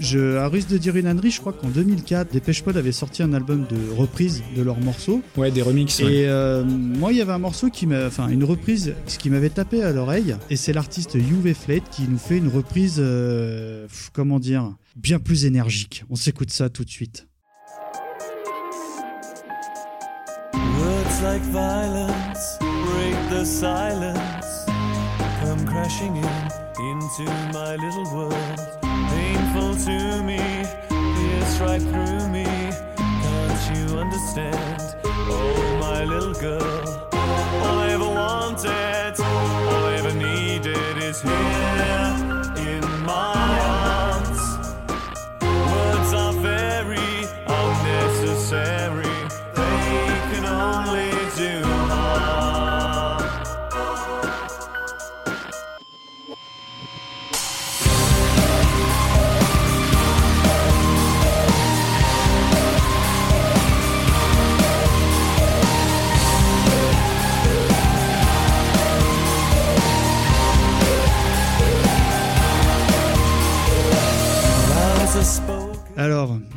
Je, 0.00 0.36
à 0.36 0.48
risque 0.48 0.68
de 0.68 0.78
dire 0.78 0.96
une 0.96 1.06
ânerie, 1.06 1.30
je 1.30 1.40
crois 1.40 1.52
qu'en 1.52 1.68
2004, 1.68 2.32
Dépêche 2.32 2.64
Mode 2.66 2.76
avait 2.76 2.92
sorti 2.92 3.22
un 3.22 3.32
album 3.32 3.64
de 3.70 3.76
reprise 3.96 4.42
de 4.56 4.62
leurs 4.62 4.80
morceaux. 4.80 5.22
Ouais, 5.36 5.50
des 5.52 5.62
remixes. 5.62 6.00
ouais. 6.00 6.12
Et 6.12 6.28
euh, 6.28 6.64
moi, 6.64 7.12
il 7.12 7.18
y 7.18 7.20
avait 7.22 7.32
un 7.32 7.38
morceau 7.38 7.70
qui 7.70 7.86
m'a, 7.86 8.06
enfin 8.06 8.28
une 8.28 8.42
reprise, 8.44 8.94
ce 9.06 9.18
qui 9.18 9.30
m'avait 9.30 9.48
tapé 9.50 9.82
à 9.82 9.92
l'oreille, 9.92 10.36
et 10.50 10.56
c'est 10.56 10.72
l'artiste 10.72 11.14
UV 11.14 11.54
Flate 11.54 11.88
qui 11.90 12.02
nous 12.08 12.18
fait 12.18 12.38
une 12.38 12.48
reprise, 12.48 12.96
euh, 12.98 13.86
comment 14.12 14.40
dire, 14.40 14.74
bien 14.96 15.18
plus 15.20 15.44
énergique. 15.46 16.04
On 16.10 16.16
s'écoute 16.16 16.50
ça 16.50 16.68
tout 16.68 16.84
de 16.84 16.90
suite. 16.90 17.26
Words 20.54 21.22
like 21.22 21.42
violence 21.52 22.58
break 22.60 23.16
the 23.30 23.44
silence. 23.44 24.47
Come 25.58 25.66
crashing 25.66 26.16
in 26.16 26.24
into 26.78 27.24
my 27.52 27.74
little 27.74 28.04
world. 28.14 28.78
Painful 28.80 29.74
to 29.74 30.22
me, 30.22 30.38
pierce 30.88 31.58
right 31.58 31.82
through 31.82 32.28
me. 32.28 32.44
Can't 32.96 33.76
you 33.76 33.98
understand? 33.98 34.94
Oh, 35.04 35.78
my 35.80 36.04
little 36.04 36.34
girl. 36.34 37.10
All 37.12 37.78
I 37.78 37.90
ever 37.90 38.08
wanted, 38.08 39.20
all 39.20 39.84
I 39.86 39.94
ever 39.98 40.14
needed 40.14 41.02
is 41.02 41.22
here 41.22 42.27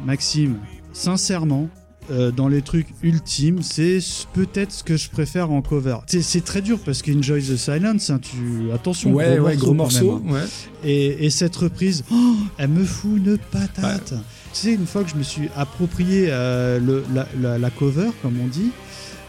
Maxime, 0.06 0.58
sincèrement, 0.93 1.70
euh, 2.10 2.32
dans 2.32 2.47
les 2.47 2.62
trucs 2.62 2.88
ultimes, 3.04 3.62
c'est 3.62 3.99
peut-être 4.34 4.72
ce 4.72 4.84
que 4.84 4.97
je 4.97 5.10
préfère 5.10 5.52
en 5.52 5.62
cover. 5.62 5.97
C'est- 6.08 6.43
très 6.43 6.62
dur 6.62 6.80
parce 6.84 7.02
qu'Enjoy 7.02 7.41
the 7.41 7.56
Silence, 7.56 8.10
hein, 8.10 8.20
tu 8.20 8.72
attention, 8.74 9.14
Ouais, 9.14 9.39
ouais, 9.39 9.56
gros 9.56 9.74
morceau. 9.74 10.20
même, 10.20 10.30
hein. 10.30 10.34
Ouais. 10.34 10.89
Et, 10.89 11.26
et 11.26 11.30
cette 11.30 11.56
reprise, 11.56 12.04
oh, 12.12 12.36
elle 12.58 12.70
me 12.70 12.84
fout 12.84 13.18
une 13.18 13.38
patate. 13.38 14.14
Tu 14.54 14.60
sais, 14.60 14.74
une 14.74 14.86
fois 14.88 15.04
que 15.04 15.10
je 15.12 15.16
me 15.16 15.24
suis 15.24 15.47
approprié 15.56 16.28
euh, 16.30 16.80
le, 16.80 17.04
la, 17.14 17.28
la- 17.39 17.58
la 17.58 17.70
cover, 17.70 18.10
comme 18.22 18.34
on 18.43 18.47
dit, 18.47 18.72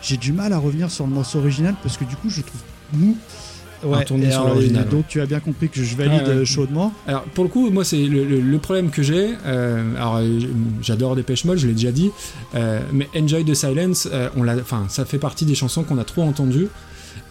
j'ai 0.02 0.16
du 0.16 0.32
mal 0.32 0.52
à 0.52 0.58
revenir 0.58 0.90
sur 0.90 1.06
le 1.06 1.12
morceau 1.12 1.38
original 1.38 1.74
parce 1.82 1.96
que 1.96 2.04
du 2.04 2.16
coup, 2.16 2.28
je 2.30 2.40
trouve 2.40 2.60
mou. 2.94 3.16
Sur 4.32 4.44
l'original, 4.48 4.88
Donc, 4.88 5.06
tu 5.08 5.20
as 5.20 5.26
bien 5.26 5.40
compris 5.40 5.68
que 5.68 5.82
je 5.82 5.96
valide 5.96 6.22
ouais. 6.22 6.28
euh, 6.28 6.44
chaudement. 6.44 6.92
Alors 7.06 7.22
pour 7.24 7.44
le 7.44 7.50
coup, 7.50 7.70
moi 7.70 7.84
c'est 7.84 7.96
le, 8.04 8.24
le- 8.24 8.40
le 8.40 8.58
problème 8.58 8.90
que 8.90 9.02
j'ai. 9.02 9.30
euh, 9.46 9.96
alors 9.96 10.16
euh, 10.16 10.38
j'adore 10.82 11.16
Dépêche 11.16 11.44
Mode, 11.44 11.58
je 11.58 11.66
l'ai 11.66 11.72
déjà 11.74 11.90
dit, 11.92 12.10
euh, 12.54 12.80
mais 12.92 13.08
Enjoy 13.16 13.44
the 13.44 13.54
Silence, 13.54 14.08
euh, 14.12 14.28
on 14.36 14.42
l'a, 14.42 14.54
enfin 14.56 14.86
ça 14.88 15.04
fait 15.04 15.18
partie 15.18 15.44
des 15.44 15.54
chansons 15.54 15.82
qu'on 15.82 15.98
a 15.98 16.04
trop 16.04 16.22
entendues. 16.22 16.68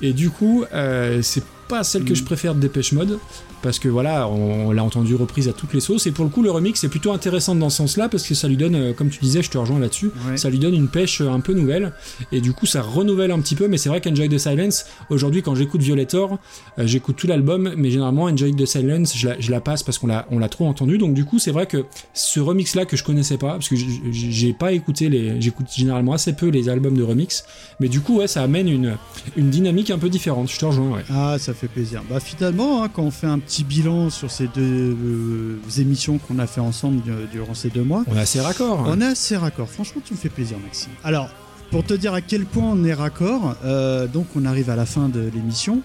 Et 0.03 0.13
du 0.13 0.29
coup, 0.31 0.65
euh, 0.73 1.21
c'est 1.21 1.43
pas 1.71 1.83
celle 1.83 2.03
que 2.03 2.11
Mm. 2.13 2.15
je 2.15 2.23
préfère 2.23 2.55
de 2.55 2.59
Dépêche 2.59 2.91
Mode 2.91 3.17
parce 3.61 3.77
que 3.79 3.87
voilà, 3.87 4.27
on, 4.27 4.67
on 4.67 4.71
l'a 4.71 4.83
entendu 4.83 5.15
reprise 5.15 5.47
à 5.47 5.53
toutes 5.53 5.73
les 5.73 5.79
sauces. 5.81 6.07
Et 6.07 6.11
pour 6.11 6.25
le 6.25 6.31
coup, 6.31 6.41
le 6.41 6.49
remix 6.51 6.83
est 6.83 6.87
plutôt 6.89 7.11
intéressant 7.13 7.53
dans 7.55 7.69
ce 7.69 7.77
sens-là 7.77 8.09
parce 8.09 8.23
que 8.27 8.33
ça 8.35 8.47
lui 8.47 8.57
donne, 8.57 8.75
euh, 8.75 8.93
comme 8.93 9.09
tu 9.09 9.19
disais, 9.19 9.41
je 9.43 9.49
te 9.49 9.57
rejoins 9.57 9.79
là-dessus, 9.79 10.11
Ouais. 10.27 10.37
ça 10.37 10.49
lui 10.49 10.57
donne 10.59 10.73
une 10.73 10.87
pêche 10.87 11.21
euh, 11.21 11.29
un 11.29 11.39
peu 11.39 11.53
nouvelle. 11.53 11.93
Et 12.31 12.41
du 12.41 12.53
coup, 12.53 12.65
ça 12.65 12.81
renouvelle 12.81 13.31
un 13.31 13.39
petit 13.39 13.55
peu. 13.55 13.67
Mais 13.67 13.77
c'est 13.77 13.89
vrai 13.89 14.01
qu'Enjoy 14.01 14.27
the 14.29 14.37
Silence, 14.37 14.85
aujourd'hui, 15.09 15.41
quand 15.43 15.55
j'écoute 15.55 15.81
Violator, 15.81 16.37
euh, 16.79 16.87
j'écoute 16.87 17.15
tout 17.17 17.27
l'album, 17.27 17.73
mais 17.77 17.91
généralement 17.91 18.23
Enjoy 18.25 18.53
the 18.55 18.65
Silence, 18.65 19.15
je 19.15 19.27
la, 19.29 19.39
je 19.39 19.51
la 19.51 19.61
passe 19.61 19.83
parce 19.83 19.97
qu'on 19.99 20.07
l'a, 20.07 20.25
on 20.31 20.39
l'a 20.39 20.49
trop 20.49 20.67
entendu. 20.67 20.97
Donc 20.97 21.13
du 21.13 21.23
coup, 21.25 21.37
c'est 21.39 21.51
vrai 21.51 21.67
que 21.67 21.85
ce 22.13 22.39
remix-là 22.39 22.85
que 22.85 22.97
je 22.97 23.03
connaissais 23.03 23.37
pas, 23.37 23.51
parce 23.53 23.69
que 23.69 23.75
j'ai 24.11 24.53
pas 24.53 24.71
écouté 24.73 25.07
les, 25.09 25.39
j'écoute 25.41 25.67
généralement 25.75 26.13
assez 26.13 26.33
peu 26.33 26.47
les 26.47 26.67
albums 26.69 26.97
de 26.97 27.03
remix, 27.03 27.45
mais 27.79 27.87
du 27.89 28.01
coup, 28.01 28.17
ouais, 28.17 28.27
ça 28.27 28.41
amène 28.41 28.67
une, 28.67 28.97
une 29.37 29.49
dynamique 29.49 29.91
un 29.91 29.97
peu 29.99 30.09
différente. 30.09 30.49
Je 30.51 30.57
te 30.59 30.65
rejoins, 30.65 30.89
ouais. 30.95 31.03
Ah, 31.09 31.37
ça 31.39 31.53
fait 31.53 31.60
plaisir. 31.67 32.01
Bah 32.09 32.19
finalement, 32.19 32.83
hein, 32.83 32.89
quand 32.89 33.03
on 33.03 33.11
fait 33.11 33.27
un 33.27 33.39
petit 33.39 33.63
bilan 33.63 34.09
sur 34.09 34.31
ces 34.31 34.47
deux 34.47 34.95
euh, 34.95 35.59
émissions 35.77 36.17
qu'on 36.17 36.39
a 36.39 36.47
fait 36.47 36.61
ensemble 36.61 37.01
durant 37.31 37.53
ces 37.53 37.69
deux 37.69 37.83
mois, 37.83 38.03
On 38.07 38.15
est 38.15 38.19
assez 38.21 38.39
raccord. 38.41 38.83
on 38.87 38.99
est 39.01 39.05
assez 39.05 39.37
raccord. 39.37 39.69
Franchement, 39.69 40.01
tu 40.05 40.13
me 40.13 40.19
fais 40.19 40.29
plaisir, 40.29 40.57
Maxime. 40.59 40.91
Alors, 41.03 41.29
pour 41.71 41.85
te 41.85 41.93
dire 41.93 42.13
à 42.13 42.19
quel 42.21 42.45
point 42.45 42.65
on 42.73 42.83
est 42.83 42.93
raccord, 42.93 43.55
euh, 43.63 44.05
donc 44.05 44.27
on 44.35 44.43
arrive 44.45 44.69
à 44.69 44.75
la 44.75 44.85
fin 44.85 45.07
de 45.07 45.21
l'émission. 45.33 45.81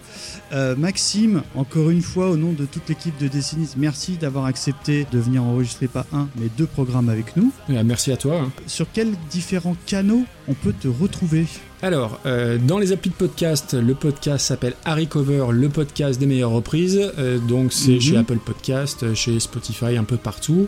Euh, 0.52 0.74
Maxime, 0.76 1.42
encore 1.54 1.90
une 1.90 2.02
fois, 2.02 2.28
au 2.30 2.36
nom 2.36 2.52
de 2.52 2.66
toute 2.66 2.88
l'équipe 2.88 3.16
de 3.20 3.28
Décennies, 3.28 3.70
merci 3.76 4.16
d'avoir 4.16 4.46
accepté 4.46 5.06
de 5.12 5.18
venir 5.20 5.44
enregistrer 5.44 5.86
pas 5.86 6.04
un, 6.12 6.26
mais 6.40 6.48
deux 6.58 6.66
programmes 6.66 7.08
avec 7.08 7.36
nous. 7.36 7.52
Euh, 7.70 7.82
Merci 7.84 8.10
à 8.10 8.16
toi. 8.16 8.40
hein. 8.40 8.52
Sur 8.66 8.86
quels 8.92 9.12
différents 9.30 9.76
canaux 9.86 10.24
on 10.48 10.54
peut 10.54 10.72
te 10.78 10.88
retrouver? 10.88 11.46
Alors, 11.82 12.18
euh, 12.26 12.58
dans 12.58 12.78
les 12.78 12.90
applis 12.92 13.10
de 13.10 13.14
podcast, 13.14 13.74
le 13.74 13.94
podcast 13.94 14.46
s'appelle 14.46 14.74
Harry 14.84 15.06
Cover, 15.06 15.46
le 15.52 15.68
podcast 15.68 16.18
des 16.18 16.26
meilleures 16.26 16.50
reprises. 16.50 17.00
Euh, 17.18 17.38
donc, 17.38 17.72
c'est 17.72 17.92
Mhm. 17.92 18.00
chez 18.00 18.16
Apple 18.16 18.38
Podcast, 18.44 19.14
chez 19.14 19.38
Spotify, 19.38 19.96
un 19.96 20.04
peu 20.04 20.16
partout. 20.16 20.66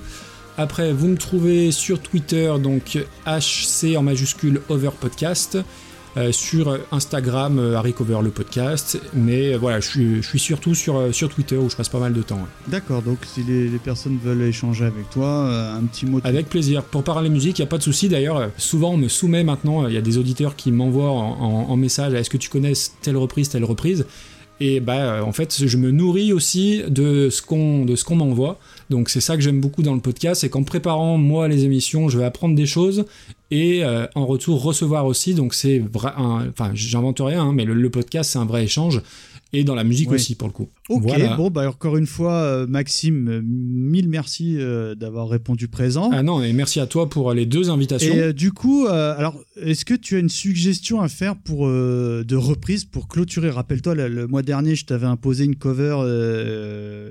Après, 0.59 0.93
vous 0.93 1.07
me 1.09 1.17
trouvez 1.17 1.71
sur 1.71 2.01
Twitter, 2.01 2.53
donc 2.63 2.99
HC 3.27 3.97
en 3.97 4.03
majuscule 4.03 4.61
Over 4.69 4.91
Podcast. 5.01 5.57
Euh, 6.17 6.33
sur 6.33 6.77
Instagram, 6.91 7.59
euh, 7.59 7.77
Harry 7.77 7.93
Cover 7.93 8.19
le 8.25 8.31
podcast. 8.31 8.99
Mais 9.15 9.53
euh, 9.55 9.59
voilà, 9.59 9.79
je 9.79 9.87
suis, 9.89 10.23
je 10.23 10.27
suis 10.29 10.39
surtout 10.39 10.75
sur, 10.75 10.97
euh, 10.97 11.13
sur 11.13 11.29
Twitter 11.29 11.57
où 11.57 11.69
je 11.71 11.77
passe 11.77 11.91
pas 11.91 12.01
mal 12.01 12.13
de 12.15 12.23
temps. 12.23 12.37
ouais. 12.37 12.49
D'accord, 12.67 13.03
donc 13.03 13.19
si 13.25 13.45
les, 13.45 13.69
les 13.69 13.79
personnes 13.79 14.19
veulent 14.25 14.43
échanger 14.43 14.87
avec 14.87 15.11
toi, 15.11 15.29
un 15.77 15.85
petit 15.85 16.07
mot 16.07 16.21
de 16.21 16.27
Avec 16.27 16.49
plaisir. 16.49 16.83
Pour 16.83 17.05
parler 17.05 17.29
musique, 17.29 17.59
il 17.59 17.63
n'y 17.63 17.67
a 17.69 17.71
pas 17.71 17.79
de 17.79 17.83
souci. 17.85 18.09
D'ailleurs, 18.09 18.51
souvent 18.57 18.95
on 18.95 18.97
me 18.97 19.07
soumet 19.07 19.45
maintenant, 19.45 19.87
il 19.87 19.95
y 19.95 19.99
a 19.99 20.01
des 20.01 20.19
auditeurs 20.19 20.57
qui 20.57 20.73
m'envoient 20.73 21.11
en, 21.11 21.41
en- 21.41 21.67
en 21.71 21.77
message 21.77 22.15
est-ce 22.15 22.31
que 22.31 22.39
tu 22.39 22.49
connais 22.49 22.73
telle 23.03 23.19
reprise, 23.19 23.51
telle 23.51 23.65
reprise? 23.65 24.07
Et 24.61 24.81
bah, 24.81 25.25
en 25.25 25.33
fait, 25.33 25.67
je 25.67 25.77
me 25.77 25.91
nourris 25.91 26.33
aussi 26.33 26.83
de 26.89 27.29
ce 27.31 27.43
qu'on 27.43 27.87
qu'on 28.05 28.17
m'envoie. 28.17 28.59
Donc 28.91 29.11
c'est 29.11 29.21
ça 29.21 29.37
que 29.37 29.43
j'aime 29.43 29.61
beaucoup 29.61 29.83
dans 29.83 29.95
le 29.95 30.01
podcast, 30.01 30.41
c'est 30.41 30.49
qu'en 30.49 30.63
préparant 30.63 31.19
moi 31.19 31.47
les 31.47 31.65
émissions, 31.65 32.09
je 32.09 32.19
vais 32.19 32.25
apprendre 32.25 32.55
des 32.55 32.67
choses 32.67 33.05
et 33.51 33.85
euh, 33.85 34.07
en 34.15 34.25
retour 34.27 34.63
recevoir 34.63 35.05
aussi. 35.07 35.35
Donc 35.35 35.55
c'est 35.55 35.79
vrai, 35.79 36.13
enfin 36.17 36.71
j'invente 36.75 37.21
rien, 37.21 37.43
hein, 37.43 37.53
mais 37.53 37.65
le 37.65 37.91
podcast 37.91 38.31
c'est 38.33 38.39
un 38.39 38.47
vrai 38.47 38.65
échange 38.65 39.03
et 39.53 39.65
dans 39.65 39.75
la 39.75 39.85
musique 39.85 40.11
Oui. 40.11 40.17
aussi 40.17 40.35
pour 40.35 40.49
le 40.49 40.53
coup. 40.53 40.69
Ok, 40.91 41.03
Voilà. 41.05 41.37
bon, 41.37 41.51
bah 41.51 41.69
encore 41.69 41.97
une 41.97 42.07
fois, 42.07 42.35
euh, 42.35 42.67
Maxime, 42.67 43.29
euh, 43.29 43.41
mille 43.45 44.09
merci 44.09 44.57
euh, 44.59 44.95
d'avoir 44.95 45.29
répondu 45.29 45.69
présent. 45.69 46.11
Ah 46.13 46.23
non, 46.23 46.43
et 46.43 46.53
merci 46.53 46.81
à 46.81 46.87
toi 46.87 47.09
pour 47.09 47.33
les 47.33 47.47
deux 47.47 47.71
invitations. 47.71 48.15
Et 48.15 48.19
euh, 48.21 48.33
du 48.33 48.53
coup, 48.53 48.87
euh, 48.87 49.15
alors, 49.17 49.39
est-ce 49.63 49.85
que 49.85 49.95
tu 49.95 50.17
as 50.17 50.19
une 50.19 50.29
suggestion 50.29 51.01
à 51.01 51.09
faire 51.09 51.37
pour 51.37 51.67
de 51.69 52.37
reprise 52.37 52.85
pour 52.85 53.09
clôturer? 53.09 53.51
Rappelle-toi, 53.51 53.95
le, 53.95 54.09
le 54.09 54.27
mois 54.27 54.43
dernier, 54.43 54.75
je 54.77 54.85
t'avais 54.85 55.07
imposé 55.07 55.45
une 55.45 55.57
cover 55.57 55.97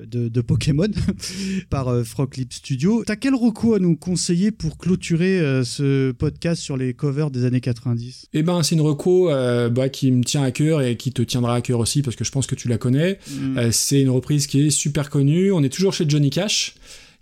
de, 0.05 0.27
de 0.29 0.41
Pokémon 0.41 0.87
par 1.69 1.87
euh, 1.89 2.03
Frog 2.03 2.35
Lip 2.37 2.53
Studio. 2.53 3.03
T'as 3.05 3.15
quel 3.15 3.35
recours 3.35 3.75
à 3.75 3.79
nous 3.79 3.95
conseiller 3.95 4.51
pour 4.51 4.77
clôturer 4.77 5.39
ce 5.63 6.11
podcast 6.11 6.61
sur 6.61 6.77
les 6.77 6.93
covers 6.93 7.31
des 7.31 7.45
années 7.45 7.61
90 7.61 8.27
Eh 8.33 8.43
ben, 8.43 8.63
c'est 8.63 8.75
une 8.75 8.81
reco 8.81 9.29
bah, 9.71 9.89
qui 9.89 10.11
me 10.11 10.23
tient 10.23 10.43
à 10.43 10.51
cœur 10.51 10.81
et 10.81 10.97
qui 10.97 11.11
te 11.11 11.21
tiendra 11.21 11.55
à 11.55 11.61
cœur 11.61 11.79
aussi 11.79 12.01
parce 12.01 12.15
que 12.15 12.23
je 12.27 12.31
pense 12.31 12.45
que 12.45 12.55
tu 12.55 12.67
la 12.67 12.77
connais. 12.77 13.17
Mm. 13.29 13.57
Euh, 13.57 13.69
c'est 13.71 14.01
une 14.01 14.09
reprise 14.09 14.45
qui 14.47 14.67
est 14.67 14.69
super 14.69 15.09
connue. 15.09 15.51
On 15.51 15.63
est 15.63 15.69
toujours 15.69 15.93
chez 15.93 16.05
Johnny 16.07 16.29
Cash 16.29 16.75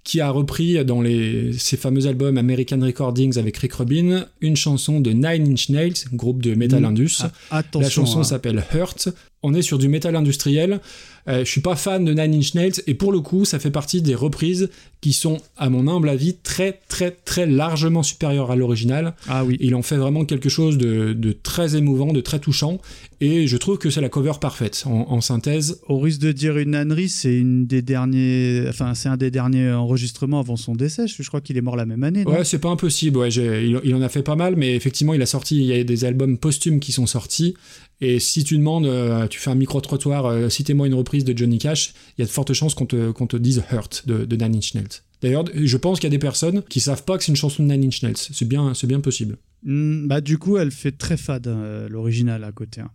qui 0.03 0.21
a 0.21 0.29
repris 0.29 0.85
dans 0.85 1.01
les, 1.01 1.51
ses 1.57 1.77
fameux 1.77 2.05
albums 2.05 2.37
American 2.37 2.79
Recordings 2.79 3.39
avec 3.39 3.57
Rick 3.57 3.73
Rubin 3.73 4.27
une 4.39 4.55
chanson 4.55 5.01
de 5.01 5.09
Nine 5.11 5.51
Inch 5.51 5.69
Nails, 5.69 5.95
groupe 6.13 6.43
de 6.43 6.53
Metal 6.53 6.81
Mm. 6.81 6.85
Indus. 6.85 7.17
Ah. 7.49 7.63
La 7.73 7.89
chanson 7.89 8.19
hein. 8.19 8.23
s'appelle 8.23 8.63
Hurt. 8.73 9.09
On 9.43 9.53
est 9.53 9.61
sur 9.61 9.77
du 9.77 9.87
métal 9.87 10.15
industriel. 10.15 10.81
Euh, 11.27 11.39
je 11.43 11.49
suis 11.49 11.61
pas 11.61 11.75
fan 11.75 12.05
de 12.05 12.13
Nine 12.13 12.35
Inch 12.35 12.53
Nails 12.53 12.81
et 12.87 12.93
pour 12.93 13.11
le 13.11 13.19
coup, 13.19 13.45
ça 13.45 13.57
fait 13.59 13.71
partie 13.71 14.01
des 14.01 14.13
reprises 14.15 14.69
qui 15.01 15.11
sont, 15.13 15.37
à 15.57 15.69
mon 15.69 15.87
humble 15.87 16.09
avis, 16.09 16.35
très 16.35 16.79
très 16.87 17.11
très 17.11 17.45
largement 17.47 18.01
supérieures 18.03 18.49
à 18.51 18.55
l'original. 18.55 19.15
Ah 19.27 19.43
oui. 19.43 19.57
Il 19.59 19.75
en 19.75 19.81
fait 19.83 19.97
vraiment 19.97 20.25
quelque 20.25 20.49
chose 20.49 20.77
de, 20.77 21.13
de 21.13 21.31
très 21.31 21.75
émouvant, 21.75 22.11
de 22.13 22.21
très 22.21 22.39
touchant, 22.39 22.79
et 23.21 23.45
je 23.47 23.57
trouve 23.57 23.77
que 23.77 23.89
c'est 23.91 24.01
la 24.01 24.09
cover 24.09 24.33
parfaite. 24.41 24.83
En, 24.87 25.05
en 25.11 25.21
synthèse, 25.21 25.79
Au 25.87 25.99
risque 25.99 26.21
de 26.21 26.31
dire 26.31 26.57
une 26.57 26.73
ânerie, 26.75 27.09
c'est 27.09 27.35
une 27.35 27.65
des 27.67 27.81
derniers, 27.83 28.65
enfin 28.69 28.93
c'est 28.95 29.09
un 29.09 29.17
des 29.17 29.31
derniers 29.31 29.71
enregistrements 29.71 30.39
avant 30.39 30.55
son 30.55 30.73
décès. 30.75 31.07
Je 31.07 31.21
je 31.21 31.27
crois 31.27 31.41
qu'il 31.41 31.57
est 31.57 31.61
mort 31.61 31.75
la 31.75 31.85
même 31.85 32.03
année. 32.03 32.23
ouais, 32.25 32.43
c'est 32.45 32.59
pas 32.59 32.69
impossible. 32.69 33.17
Ouais, 33.17 33.29
il, 33.29 33.79
il 33.83 33.95
en 33.95 34.01
a 34.01 34.09
fait 34.09 34.23
pas 34.23 34.35
mal, 34.35 34.55
mais 34.55 34.75
effectivement, 34.75 35.13
il 35.15 35.21
a 35.21 35.25
sorti, 35.27 35.57
il 35.57 35.65
y 35.65 35.73
a 35.73 35.83
des 35.83 36.05
albums 36.05 36.37
posthumes 36.37 36.79
qui 36.79 36.91
sont 36.91 37.07
sortis. 37.07 37.55
Et 38.01 38.19
si 38.19 38.43
tu 38.43 38.57
demandes, 38.57 38.85
euh, 38.85 39.27
tu 39.27 39.39
fais 39.39 39.49
un 39.49 39.55
micro 39.55 39.79
trottoir, 39.81 40.25
euh, 40.25 40.49
citez-moi 40.49 40.87
une 40.87 40.93
reprise 40.93 41.23
de 41.23 41.37
Johnny 41.37 41.57
Cash, 41.57 41.93
il 42.17 42.21
y 42.21 42.23
a 42.23 42.25
de 42.25 42.31
fortes 42.31 42.53
chances 42.53 42.73
qu'on 42.73 42.85
te, 42.85 43.11
qu'on 43.11 43.27
te 43.27 43.37
dise 43.37 43.63
Hurt 43.71 44.03
de, 44.05 44.25
de 44.25 44.35
Nine 44.35 44.55
Inch 44.57 44.73
Nails. 44.73 45.01
D'ailleurs, 45.21 45.45
je 45.53 45.77
pense 45.77 45.99
qu'il 45.99 46.07
y 46.07 46.11
a 46.13 46.15
des 46.15 46.19
personnes 46.19 46.61
qui 46.63 46.79
savent 46.81 47.03
pas 47.03 47.17
que 47.17 47.23
c'est 47.23 47.31
une 47.31 47.37
chanson 47.37 47.63
de 47.63 47.71
Nine 47.71 47.85
Inch 47.85 48.03
Nails. 48.03 48.17
C'est 48.17 48.47
bien, 48.47 48.73
bien 48.83 48.99
possible. 48.99 49.37
Hmm, 49.63 50.07
bah 50.07 50.21
du 50.21 50.37
coup, 50.37 50.57
elle 50.57 50.71
fait 50.71 50.91
très 50.91 51.17
fade 51.17 51.47
euh, 51.47 51.87
l'original 51.89 52.43
à 52.43 52.51
côté. 52.51 52.81
hein. 52.81 52.91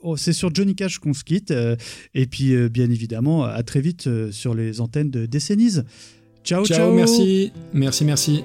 Oh, 0.00 0.16
c'est 0.16 0.32
sur 0.32 0.54
Johnny 0.54 0.76
Cash 0.76 0.98
qu'on 0.98 1.12
se 1.12 1.24
quitte. 1.24 1.52
et 2.14 2.26
puis, 2.26 2.54
bien 2.68 2.88
évidemment, 2.88 3.42
à 3.44 3.62
très 3.64 3.80
vite 3.80 4.08
sur 4.30 4.54
les 4.54 4.80
antennes 4.80 5.10
de 5.10 5.26
Décennies. 5.26 5.80
Ciao, 6.44 6.64
ciao. 6.64 6.78
ciao, 6.78 6.94
merci, 6.94 7.50
merci, 7.74 8.04
merci. 8.04 8.44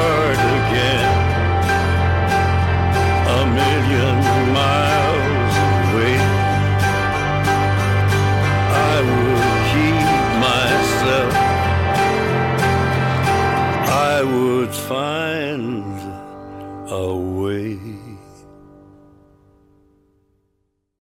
I 14.21 14.23
would 14.23 14.71
find. 14.71 15.30